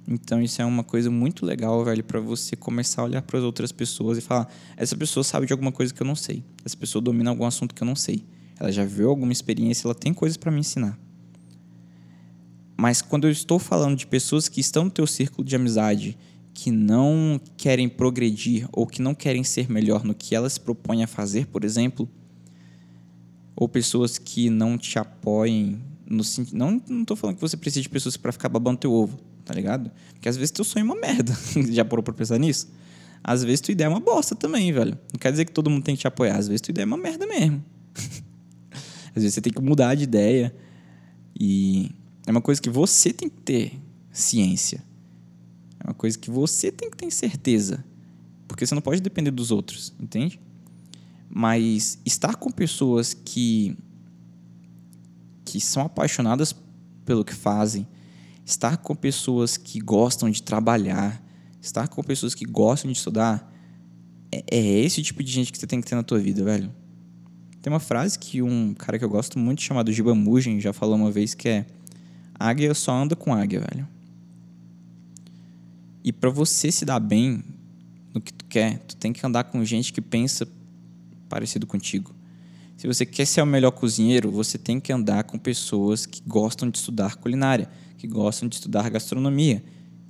Então 0.08 0.40
isso 0.40 0.62
é 0.62 0.64
uma 0.64 0.82
coisa 0.82 1.10
muito 1.10 1.44
legal, 1.44 1.84
velho, 1.84 2.02
para 2.02 2.18
você 2.18 2.56
começar 2.56 3.02
a 3.02 3.04
olhar 3.04 3.22
para 3.22 3.38
as 3.38 3.44
outras 3.44 3.70
pessoas 3.70 4.16
e 4.16 4.20
falar: 4.22 4.48
essa 4.76 4.96
pessoa 4.96 5.22
sabe 5.22 5.46
de 5.46 5.52
alguma 5.52 5.70
coisa 5.70 5.92
que 5.92 6.00
eu 6.00 6.06
não 6.06 6.16
sei. 6.16 6.42
Essa 6.64 6.76
pessoa 6.76 7.02
domina 7.02 7.28
algum 7.30 7.44
assunto 7.44 7.74
que 7.74 7.82
eu 7.82 7.86
não 7.86 7.94
sei. 7.94 8.24
Ela 8.58 8.72
já 8.72 8.84
viu 8.84 9.10
alguma 9.10 9.32
experiência, 9.32 9.86
ela 9.86 9.94
tem 9.94 10.14
coisas 10.14 10.36
para 10.36 10.50
me 10.50 10.60
ensinar. 10.60 10.98
Mas 12.78 13.02
quando 13.02 13.26
eu 13.26 13.30
estou 13.30 13.58
falando 13.58 13.96
de 13.96 14.06
pessoas 14.06 14.48
que 14.48 14.60
estão 14.60 14.84
no 14.84 14.90
teu 14.90 15.06
círculo 15.06 15.46
de 15.46 15.56
amizade, 15.56 16.16
que 16.54 16.70
não 16.70 17.40
querem 17.56 17.88
progredir 17.88 18.68
ou 18.72 18.86
que 18.86 19.02
não 19.02 19.14
querem 19.14 19.44
ser 19.44 19.70
melhor 19.70 20.04
no 20.04 20.14
que 20.14 20.34
elas 20.34 20.54
se 20.54 20.60
propõem 20.60 21.02
a 21.02 21.06
fazer, 21.06 21.46
por 21.46 21.64
exemplo, 21.64 22.08
ou 23.54 23.68
pessoas 23.68 24.16
que 24.16 24.48
não 24.48 24.78
te 24.78 24.98
apoiem 24.98 25.80
no 26.08 26.24
sentido, 26.24 26.56
não 26.56 27.04
tô 27.04 27.14
falando 27.16 27.36
que 27.36 27.42
você 27.42 27.56
precisa 27.56 27.82
de 27.82 27.88
pessoas 27.88 28.16
para 28.16 28.32
ficar 28.32 28.48
babando 28.48 28.78
teu 28.78 28.92
ovo 28.92 29.18
tá 29.48 29.54
ligado? 29.54 29.90
Porque 30.12 30.28
às 30.28 30.36
vezes 30.36 30.50
teu 30.50 30.62
sonho 30.62 30.82
é 30.82 30.84
uma 30.84 31.00
merda. 31.00 31.32
Já 31.72 31.84
parou 31.84 32.02
pra 32.02 32.12
pensar 32.12 32.38
nisso? 32.38 32.68
Às 33.24 33.42
vezes 33.42 33.62
tua 33.62 33.72
ideia 33.72 33.86
é 33.86 33.88
uma 33.88 33.98
bosta 33.98 34.36
também, 34.36 34.70
velho. 34.70 34.96
Não 35.10 35.18
quer 35.18 35.30
dizer 35.30 35.46
que 35.46 35.52
todo 35.52 35.70
mundo 35.70 35.82
tem 35.82 35.96
que 35.96 36.02
te 36.02 36.06
apoiar. 36.06 36.36
Às 36.36 36.46
vezes 36.46 36.60
tua 36.60 36.70
ideia 36.70 36.84
é 36.84 36.86
uma 36.86 36.98
merda 36.98 37.26
mesmo. 37.26 37.64
às 39.16 39.22
vezes 39.22 39.34
você 39.34 39.40
tem 39.40 39.52
que 39.52 39.62
mudar 39.62 39.94
de 39.94 40.04
ideia. 40.04 40.54
E 41.40 41.90
é 42.28 42.30
uma 42.30 42.42
coisa 42.42 42.60
que 42.60 42.68
você 42.68 43.10
tem 43.10 43.26
que 43.26 43.40
ter 43.40 43.80
ciência. 44.12 44.84
É 45.80 45.88
uma 45.88 45.94
coisa 45.94 46.18
que 46.18 46.30
você 46.30 46.70
tem 46.70 46.90
que 46.90 46.96
ter 46.98 47.10
certeza. 47.10 47.82
Porque 48.46 48.66
você 48.66 48.74
não 48.74 48.82
pode 48.82 49.00
depender 49.00 49.30
dos 49.30 49.50
outros, 49.50 49.94
entende? 49.98 50.38
Mas 51.26 51.98
estar 52.04 52.36
com 52.36 52.50
pessoas 52.50 53.14
que 53.14 53.74
que 55.42 55.58
são 55.58 55.86
apaixonadas 55.86 56.54
pelo 57.06 57.24
que 57.24 57.32
fazem, 57.32 57.88
estar 58.44 58.76
com 58.76 58.94
pessoas 58.94 59.56
que 59.56 59.80
gostam 59.80 60.28
de 60.28 60.42
trabalhar, 60.42 61.24
estar 61.62 61.88
com 61.88 62.02
pessoas 62.02 62.34
que 62.34 62.44
gostam 62.44 62.92
de 62.92 62.98
estudar, 62.98 63.50
é, 64.30 64.44
é 64.50 64.80
esse 64.80 65.02
tipo 65.02 65.22
de 65.22 65.32
gente 65.32 65.50
que 65.50 65.56
você 65.56 65.66
tem 65.66 65.80
que 65.80 65.88
ter 65.88 65.94
na 65.94 66.02
tua 66.02 66.18
vida, 66.18 66.44
velho. 66.44 66.70
Tem 67.62 67.72
uma 67.72 67.80
frase 67.80 68.18
que 68.18 68.42
um 68.42 68.74
cara 68.74 68.98
que 68.98 69.04
eu 69.06 69.08
gosto 69.08 69.38
muito, 69.38 69.62
chamado 69.62 69.90
Giba 69.90 70.14
Mugen, 70.14 70.60
já 70.60 70.74
falou 70.74 70.96
uma 70.96 71.10
vez, 71.10 71.32
que 71.32 71.48
é 71.48 71.66
águia 72.38 72.74
só 72.74 72.92
anda 72.92 73.16
com 73.16 73.34
águia, 73.34 73.60
velho. 73.60 73.88
E 76.04 76.12
para 76.12 76.30
você 76.30 76.70
se 76.70 76.84
dar 76.84 77.00
bem 77.00 77.42
no 78.14 78.20
que 78.20 78.32
tu 78.32 78.44
quer, 78.44 78.78
tu 78.78 78.96
tem 78.96 79.12
que 79.12 79.24
andar 79.26 79.44
com 79.44 79.64
gente 79.64 79.92
que 79.92 80.00
pensa 80.00 80.48
parecido 81.28 81.66
contigo. 81.66 82.14
Se 82.76 82.86
você 82.86 83.04
quer 83.04 83.26
ser 83.26 83.42
o 83.42 83.46
melhor 83.46 83.72
cozinheiro, 83.72 84.30
você 84.30 84.56
tem 84.56 84.80
que 84.80 84.92
andar 84.92 85.24
com 85.24 85.38
pessoas 85.38 86.06
que 86.06 86.22
gostam 86.26 86.70
de 86.70 86.78
estudar 86.78 87.16
culinária 87.16 87.68
que 87.98 88.06
gostam 88.06 88.48
de 88.48 88.54
estudar 88.54 88.88
gastronomia, 88.88 89.62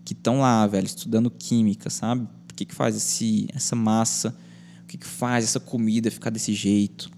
que 0.05 0.13
estão 0.13 0.41
lá, 0.41 0.65
velho, 0.67 0.87
estudando 0.87 1.31
química, 1.31 1.91
sabe? 1.91 2.29
O 2.51 2.55
que, 2.55 2.65
que 2.67 2.75
faz 2.75 2.95
esse, 2.95 3.49
essa 3.53 3.75
massa? 3.75 4.37
O 4.85 4.87
que, 4.87 4.99
que 4.99 5.07
faz 5.07 5.45
essa 5.45 5.59
comida 5.59 6.11
ficar 6.11 6.31
desse 6.31 6.53
jeito? 6.53 7.11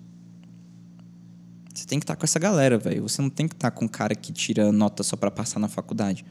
Você 1.75 1.87
tem 1.87 1.99
que 1.99 2.05
estar 2.05 2.15
tá 2.15 2.21
com 2.21 2.25
essa 2.25 2.39
galera, 2.39 2.79
velho. 2.79 3.03
Você 3.03 3.23
não 3.23 3.31
tem 3.31 3.47
que 3.47 3.55
estar 3.55 3.71
tá 3.71 3.77
com 3.77 3.85
um 3.85 3.89
cara 3.89 4.15
que 4.15 4.33
tira 4.33 4.71
nota 4.73 5.03
só 5.03 5.17
para 5.17 5.31
passar 5.31 5.61
na 5.61 5.69
faculdade. 5.69 6.25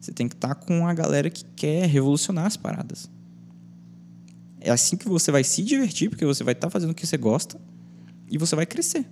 Você 0.00 0.12
tem 0.12 0.26
que 0.26 0.34
estar 0.34 0.54
tá 0.54 0.54
com 0.54 0.86
a 0.86 0.94
galera 0.94 1.28
que 1.28 1.44
quer 1.56 1.86
revolucionar 1.86 2.46
as 2.46 2.56
paradas. 2.56 3.10
É 4.60 4.70
assim 4.70 4.96
que 4.96 5.08
você 5.08 5.30
vai 5.30 5.44
se 5.44 5.62
divertir, 5.62 6.08
porque 6.08 6.24
você 6.24 6.42
vai 6.42 6.52
estar 6.52 6.70
fazendo 6.70 6.90
o 6.90 6.94
que 6.94 7.06
você 7.06 7.16
gosta 7.16 7.60
e 8.30 8.38
você 8.38 8.56
vai 8.56 8.66
crescer. 8.66 9.06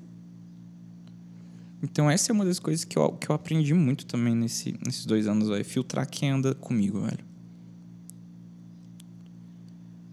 Então 1.82 2.10
essa 2.10 2.32
é 2.32 2.32
uma 2.32 2.44
das 2.44 2.58
coisas 2.58 2.84
que 2.84 2.98
eu, 2.98 3.12
que 3.12 3.30
eu 3.30 3.34
aprendi 3.34 3.72
muito 3.72 4.04
também 4.04 4.34
nesse, 4.34 4.76
nesses 4.84 5.06
dois 5.06 5.26
anos, 5.26 5.48
velho. 5.48 5.64
Filtrar 5.64 6.08
quem 6.08 6.30
anda 6.30 6.54
comigo, 6.54 7.00
velho. 7.00 7.24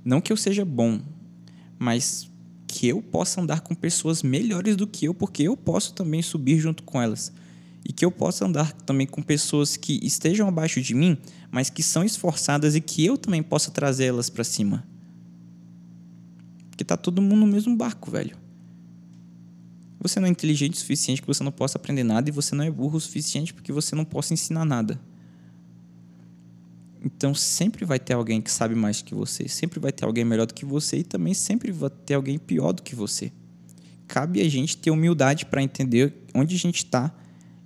Não 0.03 0.21
que 0.21 0.31
eu 0.31 0.37
seja 0.37 0.63
bom, 0.63 1.01
mas 1.79 2.29
que 2.75 2.89
eu 2.89 3.01
possa 3.01 3.39
andar 3.39 3.61
com 3.61 3.73
pessoas 3.73 4.21
melhores 4.21 4.75
do 4.75 4.85
que 4.85 5.05
eu, 5.05 5.13
porque 5.13 5.43
eu 5.43 5.55
posso 5.55 5.93
também 5.93 6.21
subir 6.21 6.59
junto 6.59 6.83
com 6.83 7.01
elas. 7.01 7.31
E 7.85 7.93
que 7.93 8.03
eu 8.03 8.11
possa 8.11 8.45
andar 8.45 8.73
também 8.73 9.07
com 9.07 9.21
pessoas 9.21 9.77
que 9.77 9.97
estejam 10.03 10.45
abaixo 10.45 10.81
de 10.81 10.93
mim, 10.93 11.17
mas 11.49 11.69
que 11.69 11.81
são 11.81 12.03
esforçadas 12.03 12.75
e 12.75 12.81
que 12.81 13.05
eu 13.05 13.17
também 13.17 13.41
possa 13.41 13.71
trazê-las 13.71 14.29
para 14.29 14.43
cima. 14.43 14.85
Porque 16.69 16.83
tá 16.83 16.97
todo 16.97 17.21
mundo 17.21 17.45
no 17.45 17.47
mesmo 17.47 17.73
barco, 17.77 18.11
velho. 18.11 18.35
Você 20.01 20.19
não 20.19 20.27
é 20.27 20.31
inteligente 20.31 20.73
o 20.73 20.77
suficiente 20.77 21.21
que 21.21 21.27
você 21.27 21.45
não 21.45 21.53
possa 21.53 21.77
aprender 21.77 22.03
nada 22.03 22.27
e 22.27 22.33
você 22.33 22.55
não 22.55 22.65
é 22.65 22.69
burro 22.69 22.97
o 22.97 22.99
suficiente 23.01 23.53
porque 23.53 23.71
você 23.71 23.95
não 23.95 24.03
possa 24.03 24.33
ensinar 24.33 24.65
nada. 24.65 24.99
Então 27.05 27.35
sempre 27.35 27.85
vai 27.85 27.99
ter 27.99 28.13
alguém 28.13 28.41
que 28.41 28.51
sabe 28.51 28.73
mais 28.73 29.03
que 29.03 29.13
você, 29.13 29.47
sempre 29.47 29.79
vai 29.79 29.91
ter 29.91 30.05
alguém 30.05 30.25
melhor 30.25 30.47
do 30.47 30.55
que 30.55 30.65
você 30.65 30.97
e 30.97 31.03
também 31.03 31.35
sempre 31.35 31.71
vai 31.71 31.91
ter 31.91 32.15
alguém 32.15 32.39
pior 32.39 32.73
do 32.73 32.81
que 32.81 32.95
você. 32.95 33.31
Cabe 34.07 34.41
a 34.41 34.49
gente 34.49 34.75
ter 34.75 34.89
humildade 34.89 35.45
para 35.45 35.61
entender 35.61 36.11
onde 36.33 36.55
a 36.55 36.57
gente 36.57 36.77
está 36.77 37.15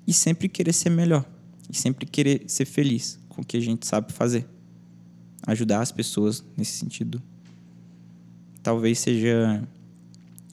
e 0.06 0.12
sempre 0.12 0.50
querer 0.50 0.74
ser 0.74 0.90
melhor 0.90 1.26
e 1.70 1.78
sempre 1.78 2.06
querer 2.06 2.44
ser 2.48 2.66
feliz 2.66 3.18
com 3.30 3.42
o 3.42 3.46
que 3.46 3.56
a 3.56 3.62
gente 3.62 3.88
sabe 3.88 4.12
fazer. 4.12 4.46
Ajudar 5.48 5.80
as 5.80 5.92
pessoas 5.92 6.44
nesse 6.58 6.74
sentido. 6.74 7.22
Talvez 8.62 9.00
seja 9.00 9.66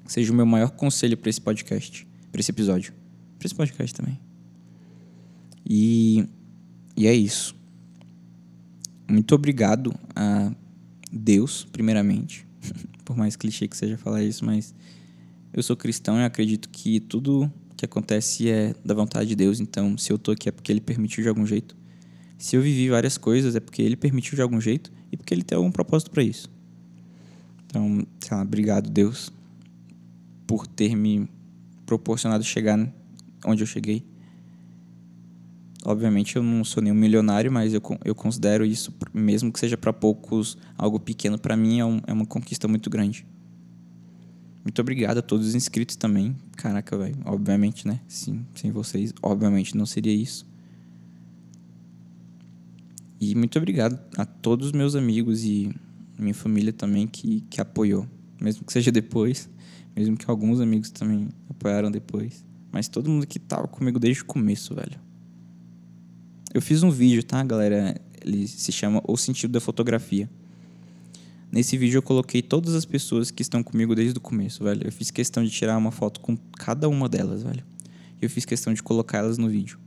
seja 0.06 0.32
o 0.32 0.36
meu 0.36 0.46
maior 0.46 0.70
conselho 0.70 1.16
para 1.16 1.28
esse 1.28 1.40
podcast, 1.40 2.06
para 2.30 2.40
esse 2.40 2.52
episódio, 2.52 2.92
para 3.36 3.46
esse 3.46 3.54
podcast 3.54 3.92
também. 3.92 4.16
E, 5.68 6.24
e 6.96 7.08
é 7.08 7.14
isso. 7.14 7.56
Muito 9.08 9.34
obrigado 9.34 9.94
a 10.14 10.52
Deus, 11.12 11.66
primeiramente, 11.70 12.46
por 13.04 13.16
mais 13.16 13.36
clichê 13.36 13.68
que 13.68 13.76
seja 13.76 13.96
falar 13.96 14.22
isso, 14.22 14.44
mas 14.44 14.74
eu 15.52 15.62
sou 15.62 15.76
cristão 15.76 16.18
e 16.18 16.24
acredito 16.24 16.68
que 16.68 17.00
tudo 17.00 17.50
que 17.76 17.84
acontece 17.84 18.50
é 18.50 18.74
da 18.84 18.94
vontade 18.94 19.28
de 19.28 19.36
Deus. 19.36 19.60
Então, 19.60 19.96
se 19.96 20.12
eu 20.12 20.18
tô 20.18 20.30
aqui 20.32 20.48
é 20.48 20.52
porque 20.52 20.72
Ele 20.72 20.80
permitiu 20.80 21.22
de 21.22 21.28
algum 21.28 21.46
jeito. 21.46 21.76
Se 22.38 22.56
eu 22.56 22.62
vivi 22.62 22.88
várias 22.88 23.16
coisas 23.16 23.54
é 23.54 23.60
porque 23.60 23.82
Ele 23.82 23.96
permitiu 23.96 24.34
de 24.34 24.42
algum 24.42 24.60
jeito 24.60 24.92
e 25.12 25.16
porque 25.16 25.32
Ele 25.32 25.42
tem 25.42 25.56
algum 25.56 25.70
propósito 25.70 26.10
para 26.10 26.22
isso. 26.22 26.50
Então, 27.66 28.06
sei 28.20 28.36
lá, 28.36 28.42
obrigado 28.42 28.90
Deus 28.90 29.32
por 30.46 30.66
ter 30.66 30.94
me 30.96 31.28
proporcionado 31.84 32.42
chegar 32.44 32.92
onde 33.44 33.62
eu 33.62 33.66
cheguei. 33.66 34.04
Obviamente 35.88 36.34
eu 36.34 36.42
não 36.42 36.64
sou 36.64 36.82
nenhum 36.82 36.96
milionário, 36.96 37.52
mas 37.52 37.72
eu, 37.72 37.80
eu 38.04 38.12
considero 38.12 38.66
isso, 38.66 38.92
mesmo 39.14 39.52
que 39.52 39.60
seja 39.60 39.76
para 39.76 39.92
poucos, 39.92 40.58
algo 40.76 40.98
pequeno 40.98 41.38
para 41.38 41.56
mim, 41.56 41.78
é, 41.78 41.84
um, 41.84 42.00
é, 42.08 42.12
uma 42.12 42.26
conquista 42.26 42.66
muito 42.66 42.90
grande. 42.90 43.24
Muito 44.64 44.80
obrigado 44.80 45.18
a 45.18 45.22
todos 45.22 45.46
os 45.46 45.54
inscritos 45.54 45.94
também. 45.94 46.34
Caraca, 46.56 46.98
velho. 46.98 47.16
Obviamente, 47.24 47.86
né? 47.86 48.00
Sim, 48.08 48.44
sem 48.56 48.72
vocês, 48.72 49.14
obviamente 49.22 49.76
não 49.76 49.86
seria 49.86 50.12
isso. 50.12 50.44
E 53.20 53.36
muito 53.36 53.56
obrigado 53.56 53.96
a 54.16 54.26
todos 54.26 54.66
os 54.66 54.72
meus 54.72 54.96
amigos 54.96 55.44
e 55.44 55.72
minha 56.18 56.34
família 56.34 56.72
também 56.72 57.06
que, 57.06 57.42
que 57.42 57.60
apoiou. 57.60 58.08
Mesmo 58.40 58.64
que 58.66 58.72
seja 58.72 58.90
depois. 58.90 59.48
Mesmo 59.94 60.16
que 60.16 60.28
alguns 60.28 60.58
amigos 60.58 60.90
também 60.90 61.28
apoiaram 61.48 61.92
depois. 61.92 62.44
Mas 62.72 62.88
todo 62.88 63.08
mundo 63.08 63.24
que 63.24 63.38
tava 63.38 63.68
comigo 63.68 64.00
desde 64.00 64.22
o 64.22 64.24
começo, 64.24 64.74
velho. 64.74 65.05
Eu 66.54 66.62
fiz 66.62 66.82
um 66.82 66.90
vídeo, 66.90 67.22
tá, 67.22 67.42
galera? 67.42 68.00
Ele 68.24 68.46
se 68.46 68.72
chama 68.72 69.02
O 69.06 69.16
Sentido 69.16 69.52
da 69.52 69.60
Fotografia. 69.60 70.28
Nesse 71.50 71.76
vídeo 71.76 71.98
eu 71.98 72.02
coloquei 72.02 72.42
todas 72.42 72.74
as 72.74 72.84
pessoas 72.84 73.30
que 73.30 73.42
estão 73.42 73.62
comigo 73.62 73.94
desde 73.94 74.18
o 74.18 74.20
começo, 74.20 74.64
velho. 74.64 74.86
Eu 74.86 74.92
fiz 74.92 75.10
questão 75.10 75.44
de 75.44 75.50
tirar 75.50 75.76
uma 75.76 75.90
foto 75.90 76.20
com 76.20 76.36
cada 76.58 76.88
uma 76.88 77.08
delas, 77.08 77.42
velho. 77.42 77.64
eu 78.20 78.28
fiz 78.28 78.44
questão 78.44 78.72
de 78.72 78.82
colocar 78.82 79.18
elas 79.18 79.38
no 79.38 79.48
vídeo. 79.48 79.78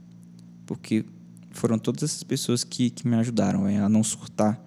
Porque 0.64 1.04
foram 1.50 1.78
todas 1.78 2.04
essas 2.04 2.22
pessoas 2.22 2.64
que, 2.64 2.88
que 2.88 3.06
me 3.06 3.16
ajudaram 3.16 3.64
véio, 3.64 3.84
a 3.84 3.88
não 3.88 4.04
surtar, 4.04 4.64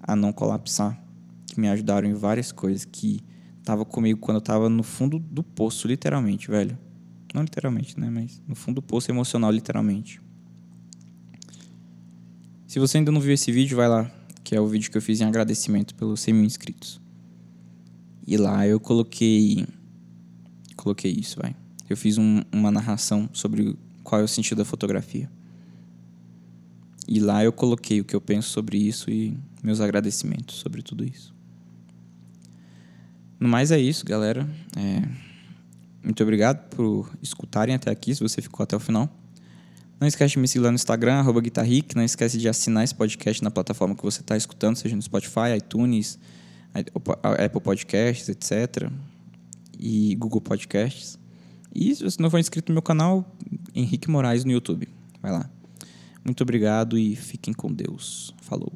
a 0.00 0.14
não 0.14 0.32
colapsar, 0.32 0.98
que 1.46 1.60
me 1.60 1.68
ajudaram 1.68 2.08
em 2.08 2.14
várias 2.14 2.52
coisas, 2.52 2.84
que 2.84 3.20
tava 3.64 3.84
comigo 3.84 4.20
quando 4.20 4.36
eu 4.36 4.42
tava 4.42 4.68
no 4.68 4.82
fundo 4.82 5.18
do 5.18 5.42
poço, 5.42 5.88
literalmente, 5.88 6.50
velho. 6.50 6.78
Não 7.34 7.42
literalmente, 7.42 7.98
né? 7.98 8.08
Mas 8.08 8.40
no 8.46 8.54
fundo 8.54 8.76
do 8.76 8.82
poço 8.82 9.10
emocional, 9.10 9.50
literalmente. 9.50 10.21
Se 12.72 12.78
você 12.78 12.96
ainda 12.96 13.12
não 13.12 13.20
viu 13.20 13.34
esse 13.34 13.52
vídeo, 13.52 13.76
vai 13.76 13.86
lá, 13.86 14.10
que 14.42 14.56
é 14.56 14.58
o 14.58 14.66
vídeo 14.66 14.90
que 14.90 14.96
eu 14.96 15.02
fiz 15.02 15.20
em 15.20 15.24
agradecimento 15.24 15.94
pelos 15.94 16.20
100 16.20 16.32
mil 16.32 16.44
inscritos. 16.44 16.98
E 18.26 18.34
lá 18.38 18.66
eu 18.66 18.80
coloquei. 18.80 19.66
Coloquei 20.74 21.12
isso, 21.12 21.38
vai. 21.38 21.54
Eu 21.86 21.98
fiz 21.98 22.16
um, 22.16 22.40
uma 22.50 22.70
narração 22.70 23.28
sobre 23.30 23.76
qual 24.02 24.22
é 24.22 24.24
o 24.24 24.26
sentido 24.26 24.56
da 24.56 24.64
fotografia. 24.64 25.30
E 27.06 27.20
lá 27.20 27.44
eu 27.44 27.52
coloquei 27.52 28.00
o 28.00 28.06
que 28.06 28.16
eu 28.16 28.22
penso 28.22 28.48
sobre 28.48 28.78
isso 28.78 29.10
e 29.10 29.36
meus 29.62 29.78
agradecimentos 29.78 30.56
sobre 30.56 30.80
tudo 30.80 31.04
isso. 31.04 31.34
No 33.38 33.50
mais 33.50 33.70
é 33.70 33.78
isso, 33.78 34.02
galera. 34.06 34.48
É... 34.78 35.06
Muito 36.02 36.22
obrigado 36.22 36.70
por 36.70 37.12
escutarem 37.20 37.74
até 37.74 37.90
aqui, 37.90 38.14
se 38.14 38.22
você 38.22 38.40
ficou 38.40 38.64
até 38.64 38.74
o 38.74 38.80
final. 38.80 39.14
Não 40.02 40.08
esquece 40.08 40.32
de 40.32 40.40
me 40.40 40.48
seguir 40.48 40.64
lá 40.64 40.70
no 40.72 40.74
Instagram, 40.74 41.20
arroba. 41.20 41.40
Não 41.94 42.02
esquece 42.02 42.36
de 42.36 42.48
assinar 42.48 42.82
esse 42.82 42.92
podcast 42.92 43.40
na 43.40 43.52
plataforma 43.52 43.94
que 43.94 44.02
você 44.02 44.20
está 44.20 44.36
escutando, 44.36 44.74
seja 44.74 44.96
no 44.96 45.00
Spotify, 45.00 45.56
iTunes, 45.56 46.18
Apple 46.74 47.60
Podcasts, 47.60 48.28
etc. 48.28 48.90
E 49.78 50.16
Google 50.16 50.40
Podcasts. 50.40 51.16
E 51.72 51.94
se 51.94 52.02
você 52.02 52.20
não 52.20 52.28
for 52.30 52.40
inscrito 52.40 52.72
no 52.72 52.74
meu 52.74 52.82
canal, 52.82 53.24
Henrique 53.72 54.10
Moraes 54.10 54.44
no 54.44 54.50
YouTube. 54.50 54.88
Vai 55.22 55.30
lá. 55.30 55.48
Muito 56.24 56.40
obrigado 56.42 56.98
e 56.98 57.14
fiquem 57.14 57.54
com 57.54 57.72
Deus. 57.72 58.34
Falou. 58.42 58.72